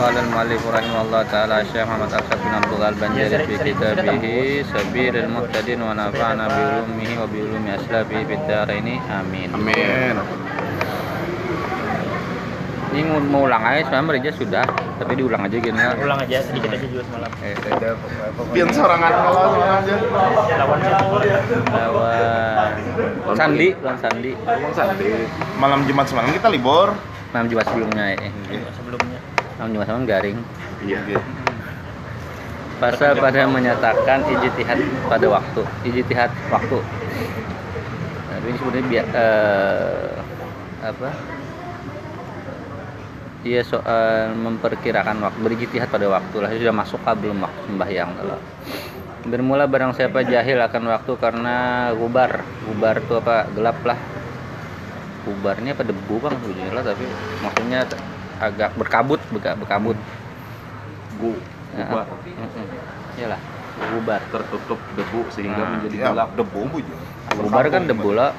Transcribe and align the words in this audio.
قال 0.00 0.14
المؤلف 0.18 0.62
رحمه 0.68 1.00
الله 1.02 1.22
تعالى 1.22 1.54
الشيخ 1.60 1.86
محمد 1.88 2.12
أرشد 2.14 2.38
بن 2.44 2.52
عبد 2.54 2.72
الله 2.74 2.88
البنجاري 2.88 3.38
في 3.46 3.54
كتابه 3.64 4.24
سبيل 4.74 5.14
المهتدين 5.16 5.82
ونفعنا 5.82 6.44
بعلومه 6.48 7.10
وبعلوم 7.22 7.64
أسلافه 7.78 8.18
في 8.24 8.34
الدارين 8.34 8.86
آمين 9.10 9.50
Amin. 9.54 10.16
Ini 12.94 13.02
mau 13.10 13.18
mau 13.18 13.42
ulang 13.50 13.58
aja 13.66 13.90
sebenarnya 13.90 14.06
Merija 14.06 14.30
sudah 14.38 14.62
Tapi 15.02 15.18
diulang 15.18 15.42
aja 15.42 15.58
gini 15.58 15.74
ya 15.74 15.98
ulang 15.98 16.14
aja 16.22 16.38
sedikit 16.46 16.70
aja 16.70 16.86
juga 16.86 17.02
semalam 17.10 17.30
Eh, 17.42 17.54
Pian 18.54 18.70
sorangan 18.70 19.10
kalau 19.10 19.58
aja. 19.58 19.94
lawan 20.54 20.78
siapa 20.78 21.14
Lawan 21.74 23.34
Sandi 23.34 23.68
Lawan 23.82 23.98
Sandi 23.98 24.32
Emang 24.38 24.72
Sandi. 24.78 25.06
Malam 25.58 25.80
Jumat 25.90 26.06
semalam 26.06 26.30
kita 26.30 26.46
libur. 26.54 26.94
Malam 27.34 27.46
Jumat 27.50 27.66
sebelumnya 27.66 28.04
ya 28.14 28.30
sebelumnya 28.78 29.18
Malam 29.59 29.75
Jumat 29.75 29.87
semalam 29.91 30.07
garing 30.07 30.39
Iya. 30.87 31.19
Pasal 32.79 33.19
pada 33.19 33.43
menyatakan 33.43 34.23
ijtihad 34.23 34.79
pada 35.11 35.27
waktu, 35.27 35.67
ijtihad 35.83 36.31
waktu. 36.47 36.79
Nah, 38.23 38.37
ini 38.39 38.55
sebenarnya 38.55 38.85
biar 38.87 39.05
eh, 39.11 40.15
apa? 40.87 41.11
Dia 43.43 43.61
soal 43.67 44.31
memperkirakan 44.31 45.19
waktu, 45.19 45.39
berijtihad 45.43 45.91
pada 45.91 46.07
waktu 46.07 46.35
lah. 46.39 46.47
Sudah 46.55 46.71
masuk 46.71 47.03
kah 47.03 47.19
belum 47.19 47.43
waktu 47.43 47.59
sembahyang 47.67 48.15
kalau. 48.15 48.39
Bermula 49.27 49.67
barang 49.67 49.99
siapa 49.99 50.23
jahil 50.23 50.63
akan 50.63 50.83
waktu 50.87 51.11
karena 51.19 51.55
gubar. 51.99 52.47
Gubar 52.63 53.03
itu 53.03 53.19
apa? 53.19 53.51
Gelap 53.51 53.83
lah. 53.83 53.99
Gubarnya 55.27 55.75
apa 55.75 55.83
debu 55.83 56.15
bang 56.23 56.31
sebetulnya 56.39 56.71
lah, 56.71 56.83
tapi 56.87 57.03
maksudnya 57.43 57.83
agak 58.39 58.69
berkabut, 58.79 59.19
beka- 59.29 59.57
berkabut. 59.59 59.97
gu 61.19 61.35
Ya, 61.69 61.85
gubar. 61.85 62.05
Iyalah, 63.13 63.41
gubar. 63.93 64.21
tertutup 64.31 64.79
debu 64.97 65.29
sehingga 65.29 65.63
Nah, 65.65 65.69
menjadi 65.77 65.95
Ya, 65.99 66.05
gelap 66.09 66.29
debu 66.33 66.59
bu. 66.65 66.79
Gubar 67.37 67.65
kan 67.69 67.83
debu 67.85 68.09
lah. 68.15 68.31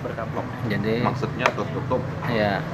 berkabung 0.00 0.48
Jadi 0.64 1.04
maksudnya 1.04 1.44
tertutup 1.52 2.00
ya 2.32 2.64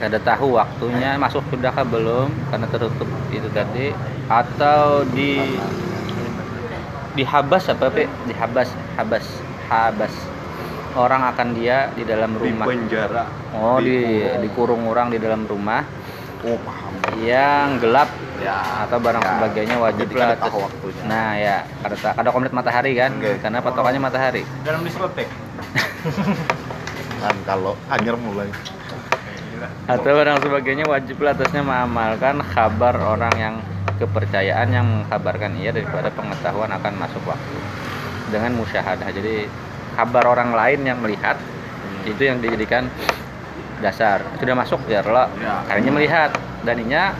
kada 0.00 0.16
tahu 0.16 0.56
waktunya 0.56 1.20
masuk 1.20 1.44
sudah 1.52 1.68
kah 1.68 1.84
belum 1.84 2.32
karena 2.48 2.66
tertutup 2.72 3.04
itu 3.28 3.48
tadi 3.52 3.92
atau 4.32 5.04
di 5.04 5.60
dihabas 7.12 7.68
apa 7.68 7.92
pe 7.92 8.08
dihabas 8.24 8.72
habas 8.96 9.24
habas 9.68 10.14
orang 10.94 11.22
akan 11.28 11.48
dia 11.54 11.90
di 11.92 12.02
dalam 12.02 12.34
di 12.34 12.50
rumah 12.50 12.66
penjara 12.66 13.24
oh 13.52 13.78
di 13.78 14.26
dikurung. 14.40 14.86
orang 14.86 15.10
di 15.10 15.18
dalam 15.18 15.44
rumah 15.44 15.82
Oh 16.40 16.56
paham. 16.56 16.96
yang 17.20 17.76
gelap 17.76 18.08
ya 18.40 18.88
atau 18.88 18.96
barang 18.96 19.20
Ya. 19.20 19.28
sebagainya 19.36 19.76
wajib 19.76 20.08
lah 20.16 20.32
waktunya. 20.40 21.02
nah 21.04 21.36
ya 21.36 21.56
kada 21.84 21.96
ta- 22.00 22.14
kada 22.16 22.32
komplit 22.32 22.54
matahari 22.56 22.96
kan 22.96 23.12
Oke. 23.12 23.36
karena 23.38 23.60
patokannya 23.60 24.00
matahari 24.00 24.42
dalam 24.64 24.80
diskotek 24.80 25.28
Kan 27.20 27.36
kalau 27.44 27.76
anyer 27.92 28.16
mulai. 28.16 28.48
atau 29.84 30.16
barang 30.16 30.40
sebagainya 30.40 30.88
wajib 30.88 31.20
lah 31.20 31.36
atasnya 31.36 31.60
mengamalkan 31.60 32.40
kabar 32.48 32.96
orang 32.96 33.34
yang 33.36 33.54
kepercayaan 34.00 34.72
yang 34.72 34.86
mengkabarkan 34.88 35.60
ia 35.60 35.68
daripada 35.68 36.08
pengetahuan 36.08 36.72
akan 36.72 36.92
masuk 36.96 37.20
waktu 37.28 37.56
dengan 38.32 38.56
musyahadah 38.56 39.12
jadi 39.12 39.44
kabar 40.00 40.24
orang 40.26 40.56
lain 40.56 40.80
yang 40.82 40.98
melihat 40.98 41.36
itu 42.08 42.22
yang 42.24 42.40
dijadikan 42.40 42.88
dasar. 43.84 44.24
Sudah 44.40 44.56
masuk 44.56 44.80
ya 44.88 45.04
lo 45.04 45.28
Ya. 45.36 45.64
melihat 45.92 46.32
dan 46.64 46.76
inya 46.80 47.12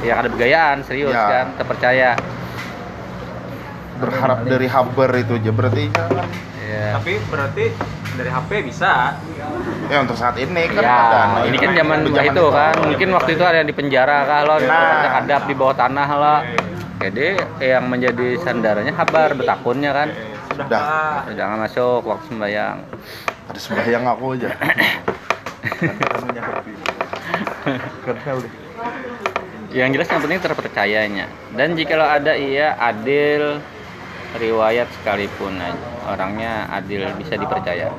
ya 0.00 0.22
ada 0.22 0.30
begayaan 0.30 0.86
serius 0.86 1.10
Ya. 1.10 1.26
kan 1.26 1.46
terpercaya. 1.58 2.14
Berharap 4.00 4.48
dari 4.48 4.64
haber 4.64 5.10
itu 5.20 5.36
aja 5.36 5.50
berarti 5.52 5.84
kan 5.92 6.08
ya 6.70 6.96
tapi 6.96 7.18
berarti 7.28 7.64
dari 8.16 8.30
HP 8.30 8.50
bisa. 8.62 9.16
Ya 9.90 9.96
untuk 10.02 10.14
saat 10.14 10.36
ini 10.38 10.70
kan 10.70 10.82
ya, 10.82 10.96
ada. 11.08 11.22
ini 11.46 11.56
kan 11.58 11.70
zaman 11.74 11.98
Itu 12.06 12.14
itu. 12.14 12.46
kan, 12.52 12.74
mungkin 12.84 13.08
waktu 13.10 13.30
itu 13.34 13.42
ada 13.42 13.56
yang 13.62 13.68
di 13.70 13.74
penjara 13.74 14.22
kah 14.28 14.40
lo, 14.46 14.56
Nah. 14.62 15.18
hadap 15.18 15.50
di 15.50 15.54
bawah 15.56 15.74
tanah 15.74 16.08
lo. 16.14 16.36
Jadi 17.00 17.28
yang 17.64 17.88
menjadi 17.88 18.36
sandarannya 18.38 18.92
kabar 18.92 19.32
betakunnya 19.32 19.90
kan, 19.90 20.08
sudah 20.60 20.68
Dah. 20.68 21.24
Pak. 21.24 21.32
jangan 21.36 21.56
masuk 21.64 22.04
waktu 22.04 22.24
sembahyang. 22.28 22.78
Ada 23.48 23.60
sembahyang 23.60 24.04
aku 24.04 24.24
aja. 24.36 24.50
Yang 29.70 29.88
jelas 29.94 30.08
yang 30.10 30.20
penting 30.26 30.42
terpercayanya. 30.42 31.26
Dan 31.54 31.78
jikalau 31.78 32.06
ada 32.06 32.34
ia 32.34 32.74
adil 32.74 33.62
riwayat 34.34 34.90
sekalipun 35.00 35.62
orangnya 36.10 36.66
adil 36.74 37.06
bisa 37.18 37.38
dipercaya. 37.38 37.94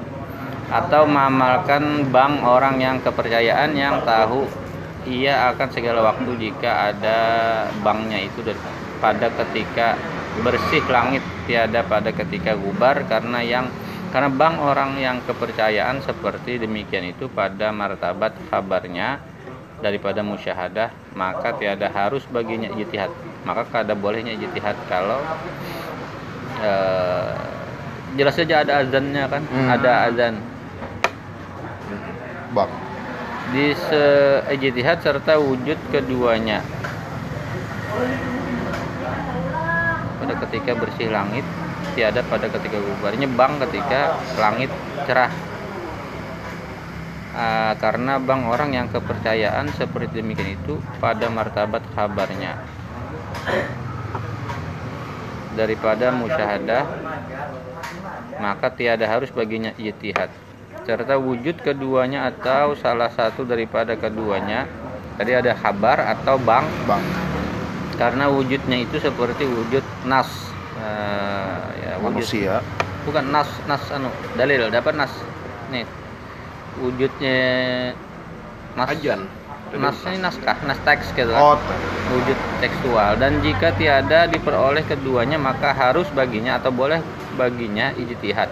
Atau 0.71 1.07
mengamalkan 1.07 2.11
bank 2.11 2.43
orang 2.43 2.79
yang 2.79 2.97
kepercayaan 3.03 3.75
yang 3.75 4.03
tahu 4.03 4.47
ia 5.07 5.51
akan 5.51 5.67
segala 5.73 5.99
waktu 6.13 6.31
jika 6.37 6.93
ada 6.93 7.19
banknya 7.81 8.21
itu 8.27 8.43
pada 9.01 9.33
ketika 9.33 9.97
bersih 10.39 10.79
langit 10.87 11.19
tiada 11.43 11.83
pada 11.83 12.15
ketika 12.15 12.55
gubar 12.55 13.03
karena 13.03 13.43
yang 13.43 13.67
karena 14.11 14.31
bank 14.31 14.55
orang 14.63 14.95
yang 14.95 15.17
kepercayaan 15.23 15.99
seperti 16.03 16.55
demikian 16.59 17.11
itu 17.11 17.27
pada 17.27 17.71
martabat 17.71 18.31
kabarnya 18.47 19.19
daripada 19.83 20.23
musyahadah 20.23 20.87
maka 21.15 21.51
tiada 21.59 21.91
harus 21.91 22.23
baginya 22.31 22.71
ijtihad 22.71 23.11
maka 23.43 23.67
kada 23.67 23.91
bolehnya 23.91 24.31
ijtihad 24.35 24.77
kalau 24.87 25.19
eh, 26.61 27.35
jelas 28.15 28.35
saja 28.35 28.63
ada 28.63 28.83
azannya 28.83 29.23
kan 29.27 29.43
Hmm. 29.47 29.67
ada 29.67 29.91
azan 30.07 30.35
Bang. 32.51 32.71
di 33.51 33.71
se 33.75 34.03
ijtihad 34.51 34.99
serta 34.99 35.39
wujud 35.39 35.79
keduanya 35.91 36.59
ketika 40.47 40.73
bersih 40.73 41.09
langit 41.13 41.45
tiada 41.93 42.21
pada 42.25 42.47
ketika 42.47 42.77
gubarnya 42.79 43.27
bang 43.27 43.53
ketika 43.67 44.15
langit 44.39 44.71
cerah. 45.05 45.31
Ah, 47.31 47.73
karena 47.79 48.19
bang 48.19 48.43
orang 48.47 48.75
yang 48.75 48.87
kepercayaan 48.91 49.71
seperti 49.79 50.19
demikian 50.19 50.59
itu 50.59 50.83
pada 50.99 51.31
martabat 51.31 51.79
kabarnya. 51.95 52.59
Daripada 55.55 56.11
musyahadah 56.15 56.83
maka 58.41 58.67
tiada 58.73 59.05
harus 59.05 59.29
baginya 59.31 59.71
ijtihad. 59.77 60.27
Serta 60.81 61.15
wujud 61.21 61.61
keduanya 61.61 62.25
atau 62.27 62.73
salah 62.73 63.07
satu 63.13 63.45
daripada 63.45 63.93
keduanya 63.95 64.65
tadi 65.15 65.37
ada 65.37 65.53
kabar 65.53 66.03
atau 66.17 66.35
bang? 66.41 66.65
Bang. 66.89 67.30
Karena 68.01 68.25
wujudnya 68.33 68.81
itu 68.81 68.97
seperti 68.97 69.45
wujud 69.45 69.85
nas. 70.09 70.25
Eh, 70.81 71.61
ya 71.85 71.91
wujud. 72.01 72.17
Manusia. 72.17 72.57
bukan 73.05 73.29
nas 73.29 73.49
nas 73.69 73.81
anu 73.93 74.09
dalil. 74.33 74.73
Dapat 74.73 74.93
nas. 74.97 75.13
Nih. 75.69 75.85
Wujudnya 76.81 77.37
nas. 78.73 78.89
Ajan. 78.89 79.21
Nas 79.71 79.97
ini 80.03 80.17
naskah 80.19 80.57
nas 80.65 80.81
teks 80.81 81.13
gitu. 81.13 81.29
Kan 81.29 81.41
Oh, 81.45 81.55
wujud 82.11 82.37
tekstual. 82.59 83.21
Dan 83.21 83.39
jika 83.45 83.71
tiada 83.77 84.25
diperoleh 84.25 84.83
keduanya 84.83 85.37
maka 85.37 85.71
harus 85.71 86.09
baginya 86.11 86.57
atau 86.57 86.73
boleh 86.73 86.99
baginya 87.37 87.93
ijtihad. 87.95 88.49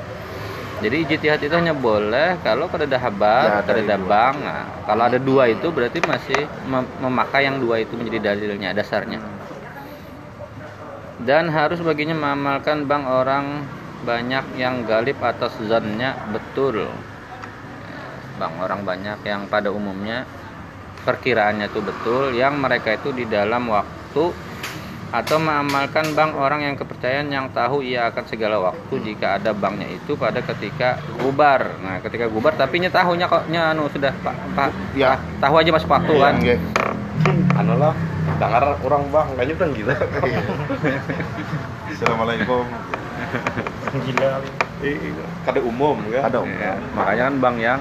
Jadi 0.79 0.95
ijtihad 1.03 1.43
itu 1.43 1.51
hanya 1.51 1.75
boleh 1.75 2.39
kalau 2.39 2.71
kada 2.71 2.87
ada 2.87 2.95
Ya, 3.03 3.59
kada 3.59 3.67
dari 3.67 3.83
ada 3.83 3.99
dua. 3.99 4.07
bang. 4.07 4.35
Nah, 4.39 4.63
kalau 4.87 5.03
ada 5.11 5.19
dua 5.19 5.43
itu 5.51 5.67
berarti 5.75 5.99
masih 5.99 6.47
mem- 6.71 6.87
memakai 7.03 7.51
yang 7.51 7.59
dua 7.59 7.83
itu 7.83 7.99
menjadi 7.99 8.31
dalilnya, 8.31 8.71
dasarnya. 8.71 9.38
Dan 11.19 11.51
harus 11.51 11.83
baginya 11.83 12.15
mengamalkan 12.15 12.87
bang 12.87 13.03
orang 13.03 13.67
banyak 14.07 14.55
yang 14.55 14.87
galib 14.87 15.19
atas 15.19 15.51
zannya 15.67 16.15
betul. 16.31 16.87
Bang 18.39 18.55
orang 18.63 18.87
banyak 18.87 19.19
yang 19.27 19.51
pada 19.51 19.67
umumnya 19.67 20.23
perkiraannya 21.03 21.67
itu 21.67 21.79
betul, 21.83 22.31
yang 22.35 22.55
mereka 22.59 22.95
itu 22.95 23.11
di 23.11 23.27
dalam 23.27 23.67
waktu 23.67 24.31
atau 25.09 25.41
mengamalkan 25.41 26.13
bank 26.13 26.37
orang 26.37 26.69
yang 26.69 26.75
kepercayaan 26.77 27.33
yang 27.33 27.49
tahu 27.49 27.81
ia 27.81 28.13
akan 28.13 28.29
segala 28.29 28.61
waktu 28.61 28.93
jika 29.01 29.41
ada 29.41 29.57
banknya 29.57 29.89
itu 29.89 30.13
pada 30.13 30.37
ketika 30.45 31.01
gubar. 31.17 31.81
Nah, 31.81 31.97
ketika 31.97 32.29
gubar 32.29 32.53
tapi 32.53 32.77
nya 32.77 32.93
tahunya 32.93 33.25
kok 33.25 33.49
nya 33.49 33.73
anu 33.73 33.89
sudah 33.89 34.13
Pak 34.21 34.35
Pak 34.53 34.69
Ya. 34.93 35.17
tahu 35.41 35.57
aja 35.57 35.69
masuk 35.73 35.89
waktu 35.89 36.13
kan. 36.13 36.33
Iya, 36.45 36.55
anu 37.59 37.73
lah 37.75 37.93
dengar 38.39 38.63
orang 38.83 39.03
bang 39.11 39.27
kayaknya 39.35 39.53
udah 39.59 39.69
gila 39.75 39.95
Assalamualaikum. 41.89 42.63
gila 44.07 44.29
kada 45.43 45.59
umum 45.59 45.97
kan 46.07 46.23
Ada 46.31 46.37
om. 46.39 46.47
Ya, 46.47 46.73
makanya 46.95 47.23
kan 47.27 47.35
bank 47.43 47.55
yang 47.59 47.79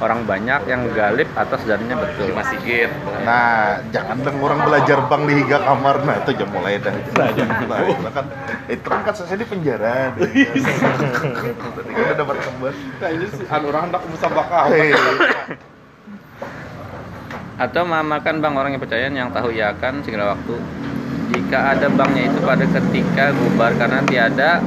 orang 0.00 0.24
banyak 0.24 0.60
yang 0.64 0.80
galip 0.96 1.28
atas 1.36 1.60
dannya 1.68 1.92
betul 1.92 2.32
Mas 2.32 2.48
Sigit. 2.50 2.88
Nah, 3.22 3.84
jangan 3.92 4.24
dong 4.24 4.40
orang 4.40 4.64
belajar 4.64 5.04
bank 5.06 5.28
di 5.28 5.44
higa 5.44 5.60
kamar. 5.60 6.00
Nah, 6.08 6.24
itu 6.24 6.40
jam 6.40 6.48
mulai 6.48 6.80
dah. 6.80 6.96
Nah, 6.96 7.28
jam 7.36 7.48
mulai. 7.60 7.92
Kan, 8.08 8.26
itu 8.66 8.86
kan 8.88 9.00
kan 9.04 9.12
saya 9.12 9.36
di 9.36 9.46
penjara. 9.46 10.16
Tadi 10.16 10.40
kan 11.92 12.00
udah 12.00 12.16
dapat 12.16 12.36
kabar. 12.40 12.72
Nah, 12.72 13.08
ini 13.12 13.26
sih 13.28 13.46
anu 13.46 13.66
orang 13.70 13.92
hendak 13.92 14.02
musabakah. 14.08 14.64
Atau 17.60 17.84
mengamalkan 17.84 18.40
bank 18.40 18.56
orang 18.56 18.72
yang 18.72 18.80
percaya 18.80 19.12
yang 19.12 19.28
tahu 19.36 19.52
ya 19.52 19.76
akan 19.76 20.00
segala 20.00 20.32
waktu. 20.32 20.56
Jika 21.36 21.76
ada 21.76 21.92
banknya 21.92 22.32
itu 22.32 22.40
pada 22.40 22.64
ketika 22.64 23.36
bubar 23.36 23.76
karena 23.76 24.00
tiada 24.08 24.64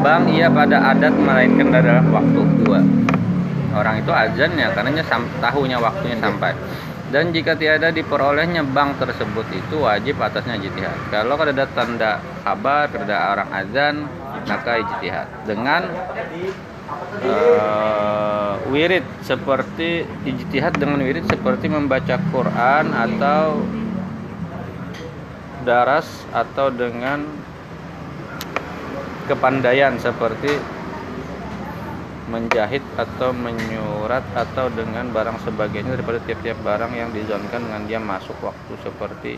bank 0.00 0.32
ia 0.32 0.48
pada 0.48 0.88
adat 0.96 1.12
melainkan 1.12 1.68
dalam 1.68 2.08
waktu 2.08 2.40
dua. 2.64 2.80
Orang 3.76 4.00
itu 4.00 4.08
azan 4.08 4.56
ya 4.56 4.72
karena 4.72 5.04
sam, 5.04 5.28
tahunya 5.44 5.76
waktunya 5.76 6.16
sampai. 6.16 6.56
Dan 7.12 7.32
jika 7.36 7.52
tiada 7.56 7.92
diperolehnya 7.92 8.64
bank 8.64 9.04
tersebut 9.04 9.44
itu 9.52 9.80
wajib 9.80 10.20
atasnya 10.20 10.60
ijtihad 10.60 11.08
kalau 11.08 11.40
ada 11.40 11.64
tanda 11.72 12.20
kabar 12.44 12.88
ada 12.88 13.36
orang 13.36 13.48
azan 13.52 13.94
maka 14.48 14.80
ijtihad. 14.80 15.28
Dengan 15.44 15.92
eh, 17.22 18.52
wirid 18.68 19.04
seperti 19.24 20.04
ijtihad 20.28 20.76
dengan 20.76 21.00
wirid 21.00 21.24
seperti 21.28 21.72
membaca 21.72 22.20
Quran 22.30 22.92
atau 22.92 23.64
daras 25.64 26.06
atau 26.32 26.72
dengan 26.72 27.24
kepandaian 29.28 30.00
seperti 30.00 30.56
menjahit 32.28 32.84
atau 32.96 33.32
menyurat 33.32 34.24
atau 34.36 34.68
dengan 34.72 35.08
barang 35.12 35.40
sebagainya 35.44 35.96
daripada 35.96 36.20
tiap-tiap 36.28 36.60
barang 36.60 36.92
yang 36.92 37.08
dizonkan 37.12 37.64
dengan 37.64 37.82
dia 37.88 38.00
masuk 38.00 38.36
waktu 38.44 38.72
seperti 38.84 39.32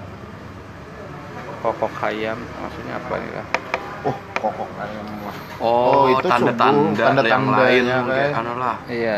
kokok 1.62 1.94
ayam. 2.02 2.38
Maksudnya 2.38 2.98
apa 2.98 3.14
nih 3.14 3.32
lah 3.34 3.69
Oh, 4.00 4.16
kokok 4.34 4.68
ayam 4.80 5.06
mah. 5.20 5.34
Oh, 5.60 5.68
Oh, 5.84 6.04
itu 6.10 6.24
tanda-tanda 6.24 6.96
tanda-tandanya, 6.96 7.84
yang 7.84 8.04
lain 8.08 8.08
kayak. 8.08 8.38
anu 8.40 8.52
lah. 8.56 8.76
iya 8.88 9.16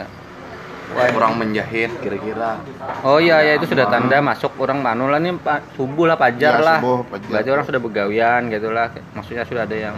Kurang 0.92 1.40
menjahit 1.40 1.88
kira-kira. 2.04 2.60
Oh 3.00 3.16
iya 3.16 3.40
ya 3.40 3.56
itu 3.56 3.64
sudah 3.64 3.88
tanda 3.88 4.20
masuk 4.20 4.52
orang 4.60 4.84
manu 4.84 5.08
lah 5.08 5.16
nih 5.16 5.32
Pak 5.32 5.72
subuh 5.72 6.04
lah 6.04 6.20
Ya, 6.20 6.22
pajar 6.22 6.54
lah. 6.60 6.78
subuh, 6.84 7.00
fajar. 7.08 7.28
Berarti 7.32 7.48
orang 7.48 7.64
sudah 7.64 7.80
begawian 7.80 8.40
gitu 8.52 8.68
lah. 8.68 8.92
Maksudnya 9.16 9.48
sudah 9.48 9.64
ada 9.64 9.72
yang 9.72 9.96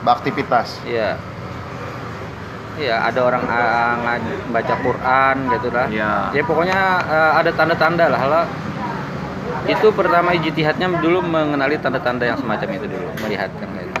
Beraktivitas. 0.00 0.80
iya. 0.84 1.16
Iya, 2.76 2.96
ada 2.96 3.20
orang 3.20 3.44
ah, 3.44 4.16
baca 4.48 4.74
Quran 4.76 5.36
gitu 5.52 5.68
lah. 5.68 5.86
Iya. 5.88 6.12
Ya 6.32 6.42
pokoknya 6.44 6.78
eh, 7.04 7.32
ada 7.36 7.50
tanda-tanda 7.52 8.04
lah 8.08 8.22
lah. 8.24 8.44
Itu 9.64 9.92
pertama 9.92 10.32
ijtihadnya 10.32 10.88
dulu 11.00 11.20
mengenali 11.20 11.76
tanda-tanda 11.76 12.24
yang 12.24 12.36
semacam 12.36 12.68
itu 12.72 12.86
dulu, 12.88 13.08
melihat 13.20 13.48
yang 13.56 13.72
itu. 13.76 13.99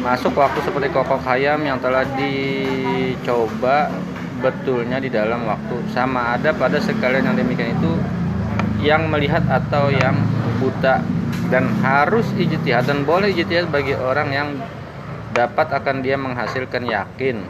Masuk 0.00 0.32
waktu 0.40 0.64
seperti 0.64 0.88
kokok 0.88 1.20
ayam 1.28 1.60
yang 1.68 1.76
telah 1.76 2.08
dicoba 2.16 3.92
betulnya 4.40 4.96
di 4.96 5.12
dalam 5.12 5.44
waktu. 5.44 5.84
Sama 5.92 6.40
ada 6.40 6.56
pada 6.56 6.80
sekalian 6.80 7.28
yang 7.28 7.36
demikian 7.36 7.76
itu 7.76 7.92
yang 8.80 9.12
melihat 9.12 9.44
atau 9.52 9.92
yang 9.92 10.16
buta. 10.56 11.04
Dan 11.52 11.68
harus 11.84 12.24
ijtihad 12.32 12.88
dan 12.88 13.04
boleh 13.04 13.28
ijtihad 13.36 13.68
bagi 13.68 13.92
orang 13.92 14.32
yang 14.32 14.48
dapat 15.36 15.68
akan 15.68 16.00
dia 16.00 16.16
menghasilkan 16.16 16.88
yakin. 16.88 17.44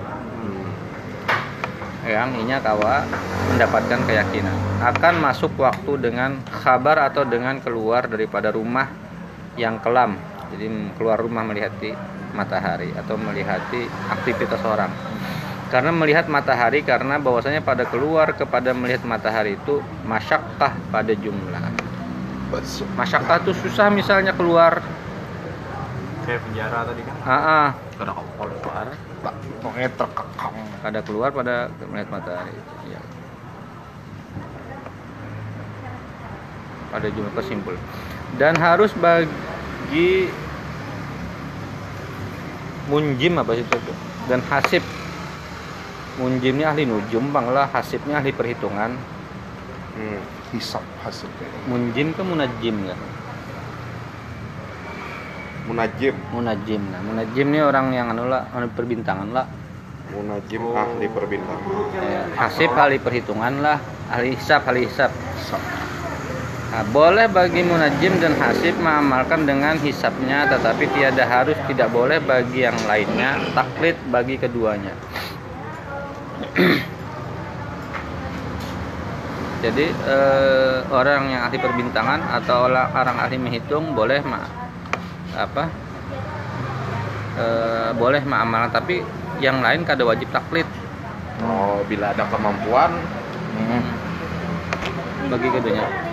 Yang 2.02 2.30
inya 2.42 2.58
kawa 2.58 3.06
mendapatkan 3.54 4.02
keyakinan. 4.02 4.82
Akan 4.82 5.22
masuk 5.22 5.54
waktu 5.62 5.94
dengan 6.02 6.42
kabar 6.50 7.06
atau 7.06 7.22
dengan 7.22 7.62
keluar 7.62 8.10
daripada 8.10 8.50
rumah 8.50 8.90
yang 9.54 9.78
kelam. 9.78 10.18
Jadi 10.50 10.66
keluar 10.98 11.22
rumah 11.22 11.46
melihati 11.46 11.94
matahari 12.32 12.90
atau 12.96 13.14
melihati 13.16 13.86
aktivitas 14.10 14.60
orang 14.64 14.90
karena 15.72 15.88
melihat 15.88 16.28
matahari 16.28 16.84
karena 16.84 17.16
bahwasanya 17.16 17.64
pada 17.64 17.88
keluar 17.88 18.36
kepada 18.36 18.76
melihat 18.76 19.08
matahari 19.08 19.56
itu 19.56 19.80
masyakkah 20.04 20.76
pada 20.92 21.12
jumlah 21.16 21.64
masyakkah 22.92 23.40
itu 23.40 23.52
susah 23.64 23.88
misalnya 23.88 24.36
keluar 24.36 24.84
Kayak 26.22 26.38
penjara 26.46 26.86
tadi 26.86 27.02
kan. 27.02 27.16
ah, 27.26 27.34
ah, 27.34 27.68
Karena 27.98 28.12
keluar. 28.14 28.86
Pak, 29.22 29.34
pokoknya 29.58 29.90
terkekang. 29.98 30.54
pada 30.78 31.00
keluar 31.02 31.28
pada 31.34 31.66
melihat 31.90 32.08
matahari 32.14 32.54
itu 32.54 32.74
ya. 32.94 33.02
pada 36.92 37.08
jumlah 37.08 37.32
kesimpul 37.34 37.74
dan 38.36 38.54
harus 38.60 38.92
bagi 38.94 40.28
munjim 42.90 43.38
apa 43.38 43.54
sih 43.54 43.64
itu? 43.66 43.94
Dan 44.26 44.40
hasib. 44.50 44.82
Munjimnya 46.18 46.74
ahli 46.74 46.86
nujum 46.86 47.30
bang 47.30 47.46
lah. 47.50 47.66
Hasibnya 47.70 48.18
ahli 48.18 48.34
perhitungan. 48.34 48.94
Hmm. 49.92 50.20
Hisap 50.52 50.84
hasilnya. 51.00 51.48
munjim 51.64 52.12
ke 52.12 52.20
munajim 52.20 52.76
nggak? 52.84 53.00
Munajim. 55.68 56.14
munajim. 56.28 56.82
Nah 56.92 57.00
munajim 57.00 57.46
ini 57.48 57.60
orang 57.64 57.88
yang 57.96 58.12
anu 58.12 58.28
lah 58.28 58.52
anu 58.52 58.68
perbintangan 58.68 59.32
lah. 59.32 59.48
Munajim 60.12 60.60
ahli 60.76 61.08
perbintangan. 61.08 61.72
Ya, 61.96 62.22
hasib 62.36 62.76
ahli 62.76 63.00
perhitungan 63.00 63.64
lah. 63.64 63.80
Ahli 64.12 64.36
hisab 64.36 64.68
ahli 64.68 64.84
hisab. 64.84 65.08
Nah, 65.08 65.81
boleh 66.80 67.28
bagi 67.28 67.60
munajim 67.60 68.16
dan 68.16 68.32
hasib 68.40 68.72
mengamalkan 68.80 69.44
dengan 69.44 69.76
hisabnya 69.76 70.48
tetapi 70.48 70.88
tiada 70.96 71.20
harus 71.28 71.52
tidak 71.68 71.92
boleh 71.92 72.16
bagi 72.24 72.64
yang 72.64 72.80
lainnya 72.88 73.36
taklid 73.52 73.92
bagi 74.08 74.40
keduanya. 74.40 74.96
Jadi 79.68 79.84
eh, 79.84 80.76
orang 80.88 81.28
yang 81.28 81.44
ahli 81.44 81.60
perbintangan 81.60 82.40
atau 82.40 82.72
orang, 82.72 82.88
orang 82.96 83.20
ahli 83.20 83.36
menghitung 83.36 83.92
boleh 83.92 84.24
ma 84.24 84.40
apa 85.36 85.68
eh, 87.36 87.92
boleh 88.00 88.24
mengamalkan 88.24 88.80
tapi 88.80 89.04
yang 89.44 89.60
lain 89.60 89.84
kada 89.84 90.08
wajib 90.08 90.32
taklid. 90.32 90.64
Oh, 91.44 91.84
bila 91.84 92.16
ada 92.16 92.24
kemampuan 92.32 92.96
bagi 95.28 95.48
keduanya 95.48 96.11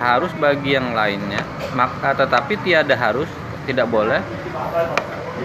harus 0.00 0.32
bagi 0.40 0.74
yang 0.74 0.96
lainnya 0.96 1.44
maka 1.76 2.16
tetapi 2.16 2.56
tiada 2.64 2.96
harus 2.96 3.28
tidak 3.68 3.86
boleh 3.86 4.24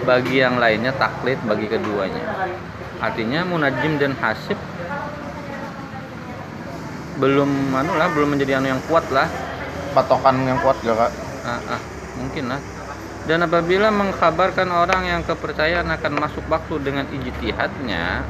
bagi 0.02 0.42
yang 0.42 0.60
lainnya 0.60 0.92
taklid 0.92 1.40
bagi 1.46 1.70
keduanya. 1.70 2.50
Artinya 3.00 3.46
munajim 3.46 3.96
dan 3.96 4.12
hasib 4.18 4.58
belum 7.16 7.72
anu 7.72 7.96
lah 7.96 8.12
belum 8.12 8.36
menjadi 8.36 8.60
anu 8.60 8.76
yang 8.76 8.82
kuat 8.90 9.08
lah. 9.14 9.28
Patokan 9.96 10.44
yang 10.44 10.60
kuat 10.60 10.76
gak 10.84 10.92
kak? 10.92 11.12
Ah, 11.48 11.78
ah, 11.78 11.80
mungkin 12.20 12.52
lah. 12.52 12.60
Dan 13.24 13.42
apabila 13.48 13.88
mengkabarkan 13.88 14.68
orang 14.68 15.02
yang 15.08 15.22
kepercayaan 15.24 15.88
akan 15.88 16.12
masuk 16.20 16.44
waktu 16.52 16.78
dengan 16.84 17.08
ijtihadnya 17.10 18.22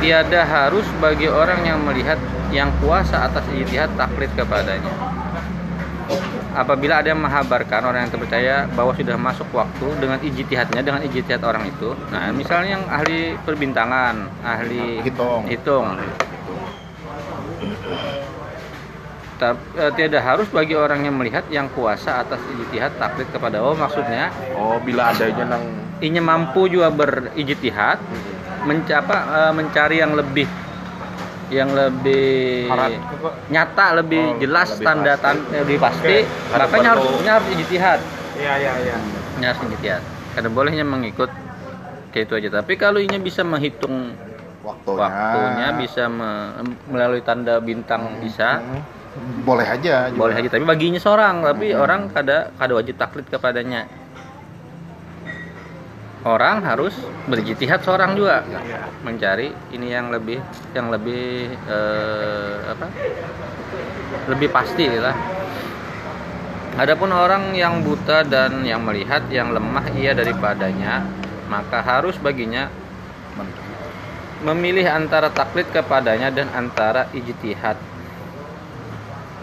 tiada 0.00 0.40
harus 0.46 0.86
bagi 1.02 1.28
orang 1.28 1.60
yang 1.66 1.82
melihat 1.84 2.16
yang 2.54 2.70
kuasa 2.80 3.28
atas 3.28 3.44
ijtihad 3.52 3.92
taklid 3.96 4.30
kepadanya 4.32 4.92
apabila 6.52 7.00
ada 7.00 7.16
yang 7.16 7.20
menghabarkan 7.24 7.80
orang 7.88 8.04
yang 8.06 8.12
terpercaya 8.12 8.68
bahwa 8.76 8.92
sudah 8.92 9.16
masuk 9.16 9.48
waktu 9.56 9.86
dengan 9.96 10.20
ijtihadnya 10.20 10.80
dengan 10.84 11.00
ijtihad 11.04 11.40
orang 11.40 11.64
itu 11.68 11.96
nah 12.12 12.28
misalnya 12.32 12.76
yang 12.80 12.84
ahli 12.92 13.36
perbintangan 13.40 14.28
ahli 14.44 15.00
Hitung. 15.00 15.48
hitung 15.48 15.96
eh, 19.42 19.90
tiada 19.96 20.20
harus 20.22 20.46
bagi 20.52 20.76
orang 20.76 21.02
yang 21.08 21.16
melihat 21.16 21.42
yang 21.48 21.66
kuasa 21.72 22.20
atas 22.20 22.38
ijtihad 22.52 22.94
taklid 23.00 23.26
kepada 23.32 23.64
Allah 23.64 23.88
maksudnya 23.88 24.28
Oh, 24.54 24.76
bila 24.78 25.10
adanya 25.10 25.56
nang 25.56 25.64
inya 26.04 26.20
mampu 26.20 26.68
juga 26.68 26.92
berijtihad 26.92 27.98
mencapa 28.64 29.16
eh, 29.16 29.52
mencari 29.52 29.96
yang 29.98 30.12
lebih 30.12 30.46
yang 31.48 31.68
lebih 31.68 32.64
Harat. 32.64 32.90
nyata 33.46 33.86
lebih 33.94 34.24
Oh, 34.24 34.38
jelas 34.38 34.68
lebih 34.72 34.86
tanda 34.86 35.12
pasti. 35.12 35.22
tanda 35.22 35.56
lebih 35.60 35.78
pasti 35.78 36.16
Oke, 36.24 36.56
makanya 36.56 36.88
harus 36.90 37.06
harus 37.22 37.48
ijtihad 37.52 38.00
Iya 38.32 38.52
iya 38.56 38.72
iya. 38.80 38.96
nya 39.36 39.46
harus 39.52 39.60
ijtihad 39.66 40.02
karena 40.32 40.48
bolehnya 40.48 40.80
mengikut 40.82 41.28
kayak 42.08 42.24
itu 42.24 42.34
aja 42.34 42.48
tapi 42.54 42.72
kalau 42.74 42.96
inya 42.98 43.18
bisa 43.18 43.42
menghitung 43.42 44.16
Waktunya. 44.62 44.96
waktunya 45.02 45.68
bisa 45.76 46.02
me- 46.06 46.52
melalui 46.86 47.20
tanda 47.20 47.58
bintang 47.58 48.16
bisa 48.18 48.60
Hmm. 48.60 48.80
Boleh 49.44 49.68
aja. 49.68 50.08
juga. 50.08 50.16
boleh 50.18 50.34
aja 50.34 50.48
tapi 50.48 50.64
baginya 50.64 50.96
seorang 50.96 51.44
tapi 51.44 51.68
Hmm. 51.68 51.84
orang 51.84 52.00
kada 52.08 52.48
kada 52.56 52.72
wajib 52.72 52.96
taklid 52.96 53.28
kepadanya 53.28 53.84
orang 56.22 56.62
harus 56.62 56.94
berjitihad 57.26 57.82
seorang 57.82 58.14
juga 58.14 58.46
Iya. 58.46 58.88
mencari 59.02 59.48
ini 59.74 59.90
yang 59.90 60.10
lebih 60.14 60.38
yang 60.74 60.90
lebih 60.90 61.50
eh, 61.66 62.56
apa 62.66 62.86
lebih 64.30 64.48
pasti 64.50 64.86
lah 64.86 65.16
Adapun 66.72 67.12
orang 67.12 67.52
yang 67.52 67.84
buta 67.84 68.24
dan 68.24 68.64
yang 68.64 68.80
melihat 68.80 69.28
yang 69.28 69.52
lemah 69.52 69.92
ia 69.92 70.16
daripadanya 70.16 71.04
maka 71.52 71.84
harus 71.84 72.16
baginya 72.16 72.72
memilih 74.42 74.88
antara 74.90 75.30
taklid 75.30 75.70
kepadanya 75.70 76.32
dan 76.34 76.50
antara 76.50 77.06
ijtihad. 77.14 77.78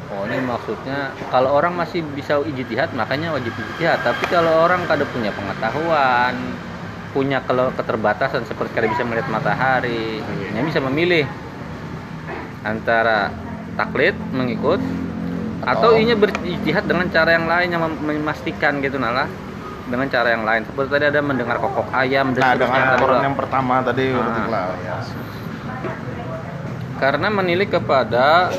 Oh 0.09 0.25
ini 0.27 0.41
maksudnya 0.41 1.13
kalau 1.31 1.55
orang 1.55 1.77
masih 1.77 2.03
bisa 2.17 2.41
ijtihad 2.43 2.91
makanya 2.97 3.31
wajib 3.31 3.53
ijtihad. 3.55 4.03
Tapi 4.03 4.27
kalau 4.27 4.67
orang 4.67 4.83
kada 4.89 5.07
punya 5.07 5.31
pengetahuan, 5.31 6.35
punya 7.09 7.41
kalau 7.41 7.73
keterbatasan 7.73 8.45
seperti 8.45 8.71
kada 8.71 8.87
bisa 8.87 9.01
melihat 9.01 9.27
matahari, 9.27 10.21
dia 10.21 10.61
bisa 10.61 10.77
memilih 10.79 11.25
antara 12.61 13.33
taklid 13.73 14.13
mengikut 14.29 14.77
atau 15.59 15.91
Atau- 15.91 15.97
inya 15.97 16.13
berijtihad 16.13 16.85
dengan 16.85 17.07
cara 17.09 17.33
yang 17.33 17.45
lain 17.45 17.67
yang 17.67 17.81
mem- 17.81 18.21
memastikan 18.21 18.79
gitu 18.79 18.95
nalah 18.95 19.27
dengan 19.89 20.05
cara 20.05 20.31
yang 20.31 20.45
lain. 20.45 20.61
Seperti 20.63 20.87
tadi 20.87 21.05
ada 21.07 21.19
mendengar 21.19 21.57
kokok 21.57 21.89
ayam 21.91 22.31
dan 22.31 22.43
Nah, 22.43 22.53
dengan 22.55 22.81
yang 23.25 23.35
pertama 23.35 23.81
tadi 23.81 24.13
Ah. 24.13 24.45
lah 24.47 24.67
ya. 24.79 24.97
karena 26.99 27.31
menilik 27.31 27.71
kepada 27.71 28.51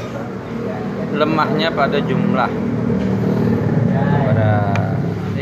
lemahnya 1.13 1.69
pada 1.69 2.01
jumlah 2.01 2.49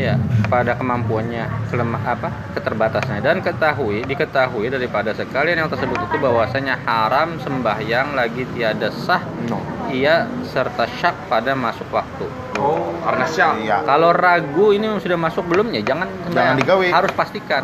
ya 0.01 0.15
pada 0.47 0.73
kemampuannya 0.73 1.43
kelemah 1.67 2.03
apa 2.07 2.29
keterbatasnya 2.53 3.19
dan 3.19 3.39
ketahui 3.39 4.01
diketahui 4.01 4.67
daripada 4.67 5.11
sekalian 5.11 5.59
yang 5.59 5.69
tersebut 5.69 5.99
itu 5.99 6.15
bahwasanya 6.17 6.79
haram 6.81 7.35
sembahyang 7.37 8.13
lagi 8.13 8.47
tiada 8.49 8.89
sah 8.95 9.19
No. 9.45 9.59
ia 9.87 10.23
serta 10.45 10.87
syak 10.95 11.27
pada 11.27 11.51
masuk 11.53 11.89
waktu 11.89 12.25
Oh, 12.55 12.91
Karena 12.99 13.23
siap. 13.23 13.55
Iya. 13.57 13.77
kalau 13.83 14.11
ragu 14.11 14.71
ini 14.71 14.91
sudah 14.95 15.15
masuk 15.15 15.43
belum 15.45 15.71
ya 15.71 15.81
jangan 15.81 16.07
sembahyang 16.23 16.57
digawe. 16.57 16.87
harus 16.91 17.11
pastikan 17.13 17.63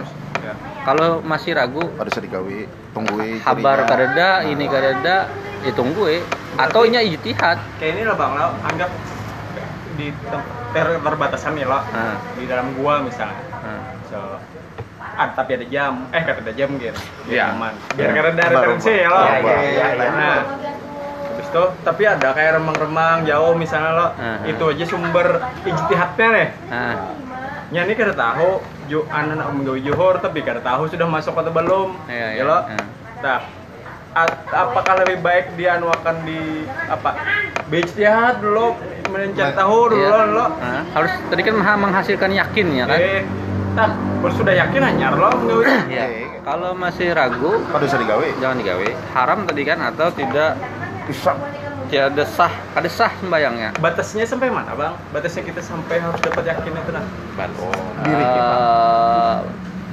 kalau 0.82 1.20
masih 1.20 1.52
ragu 1.52 1.82
Pada 1.92 2.08
bisa 2.08 2.22
digawe, 2.22 2.58
tungguin. 2.94 3.42
kabar 3.42 3.82
curiga. 3.82 3.90
kadeda 3.90 4.30
ini 4.46 4.66
kadeda 4.66 5.16
ya 5.62 5.72
tunggu 5.74 6.06
eh. 6.10 6.22
atau 6.56 6.84
inya 6.84 7.02
ijtihad 7.02 7.58
kayak 7.76 7.92
ini 7.92 8.02
lah 8.04 8.16
bang 8.16 8.32
anggap 8.64 8.90
di 9.96 10.08
tem- 10.12 10.50
ter 10.72 10.88
perbatasan 11.00 11.56
ya 11.56 11.66
lo. 11.66 11.80
Ah. 11.80 12.20
di 12.36 12.44
dalam 12.46 12.76
gua 12.76 13.00
misalnya 13.00 13.40
Nah, 13.66 13.82
so 14.06 14.20
ah, 15.00 15.28
tapi 15.32 15.56
ada 15.56 15.66
jam. 15.66 16.06
Eh 16.12 16.22
kata 16.22 16.44
ada 16.44 16.54
jam 16.54 16.70
gitu 16.76 17.00
Iya. 17.26 17.56
aman 17.56 17.74
biar 17.96 18.12
Iya. 18.12 18.16
karena 18.16 18.32
ada 18.32 18.44
referensi 18.52 18.92
ya 18.94 19.08
lo. 19.08 19.22
Iya, 19.22 19.36
iya, 19.40 19.58
iya, 19.64 19.88
iya. 19.96 20.10
nah 20.12 20.40
habis 21.26 21.48
itu 21.48 21.64
tapi 21.82 22.04
ada 22.04 22.28
kayak 22.32 22.52
remang-remang 22.56 23.18
jauh 23.24 23.54
misalnya 23.56 23.92
lo. 23.92 24.08
Ah, 24.12 24.38
ah. 24.38 24.38
itu 24.46 24.64
aja 24.70 24.86
sumber 24.86 25.28
ijtihadnya 25.64 26.28
nih 26.30 26.48
nah, 26.70 26.96
nya 27.72 27.82
ini 27.84 27.94
kada 27.94 28.14
tahu. 28.14 28.62
Ju 28.86 29.02
anak 29.10 29.50
menggawe 29.50 29.82
juhur 29.82 30.22
tapi 30.22 30.46
kada 30.46 30.62
tahu 30.62 30.86
sudah 30.86 31.10
masuk 31.10 31.34
atau 31.34 31.50
belum. 31.50 31.98
Iya, 32.06 32.38
iya, 32.38 32.38
ya 32.38 32.44
lo. 32.46 32.60
Nah 33.24 33.40
apakah 34.48 34.94
lebih 35.04 35.20
baik 35.20 35.46
dia 35.54 35.76
akan 35.92 36.16
di 36.24 36.40
apa 36.88 37.12
beijtihad 37.68 38.40
dulu 38.40 38.74
mencari 39.06 39.36
Nah, 39.46 39.54
tahu 39.54 39.80
dulu 39.92 40.02
iya. 40.02 40.24
lo 40.26 40.46
Nah, 40.50 40.82
harus 40.90 41.12
tadi 41.28 41.42
kan 41.42 41.54
mengha- 41.54 41.78
menghasilkan 41.78 42.32
yakin 42.32 42.68
ya 42.74 42.86
kan 42.86 42.98
eh 42.98 43.22
nah 43.76 43.92
sudah 44.32 44.56
yakin 44.56 44.82
hanyar 44.82 45.14
lo 45.14 45.30
menggawe. 45.36 45.68
Oke. 45.68 46.08
kalau 46.42 46.72
masih 46.74 47.12
ragu 47.12 47.60
Pada 47.68 47.84
bisa 47.84 47.98
digawe. 47.98 48.28
jangan 48.40 48.58
digawe 48.58 48.88
haram 49.12 49.40
tadi 49.44 49.62
kan 49.62 49.80
atau 49.84 50.08
tidak 50.10 50.56
Bisa. 51.06 51.36
tiada 51.86 52.26
sah 52.26 52.50
kada 52.74 52.90
sah 52.90 53.14
sembayangnya 53.16 53.78
batasnya 53.78 54.26
sampai 54.26 54.50
mana 54.50 54.74
bang 54.74 54.94
batasnya 55.12 55.44
kita 55.44 55.62
sampai 55.62 56.02
harus 56.02 56.18
dapat 56.18 56.44
yakin 56.48 56.72
itu 56.74 56.92
nah 56.92 57.06
Oh, 57.62 57.70
diri 58.02 58.26
kita. 58.26 58.56
Eh, 58.56 59.38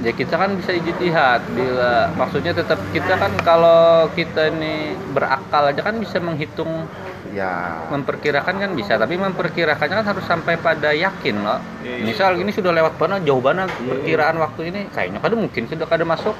ya 0.03 0.11
kita 0.11 0.35
kan 0.35 0.51
bisa 0.53 0.71
ijtihad 0.71 1.41
bila 1.49 2.11
maksudnya 2.13 2.51
tetap 2.51 2.75
kita 2.91 3.15
kan 3.15 3.31
kalau 3.39 3.81
kita 4.11 4.51
ini 4.51 4.75
berakal 5.09 5.63
aja 5.65 5.81
kan 5.81 5.95
bisa 5.95 6.19
menghitung 6.19 6.85
Ya. 7.33 7.81
memperkirakan 7.89 8.61
kan 8.61 8.71
bisa 8.73 8.93
tapi 8.93 9.17
memperkirakannya 9.17 9.95
kan 9.95 10.05
harus 10.05 10.21
sampai 10.21 10.53
pada 10.53 10.93
yakin 10.93 11.41
loh 11.41 11.57
Iya. 11.81 12.05
misal 12.05 12.37
ini 12.37 12.53
sudah 12.53 12.69
lewat 12.69 12.93
mana 12.95 13.17
jauh 13.17 13.41
banget 13.41 13.73
perkiraan 13.73 14.37
waktu 14.37 14.69
ini 14.69 14.85
kayaknya 14.87 15.17
kada 15.17 15.33
mungkin 15.33 15.65
sudah 15.65 15.87
kada 15.87 16.05
masuk 16.05 16.37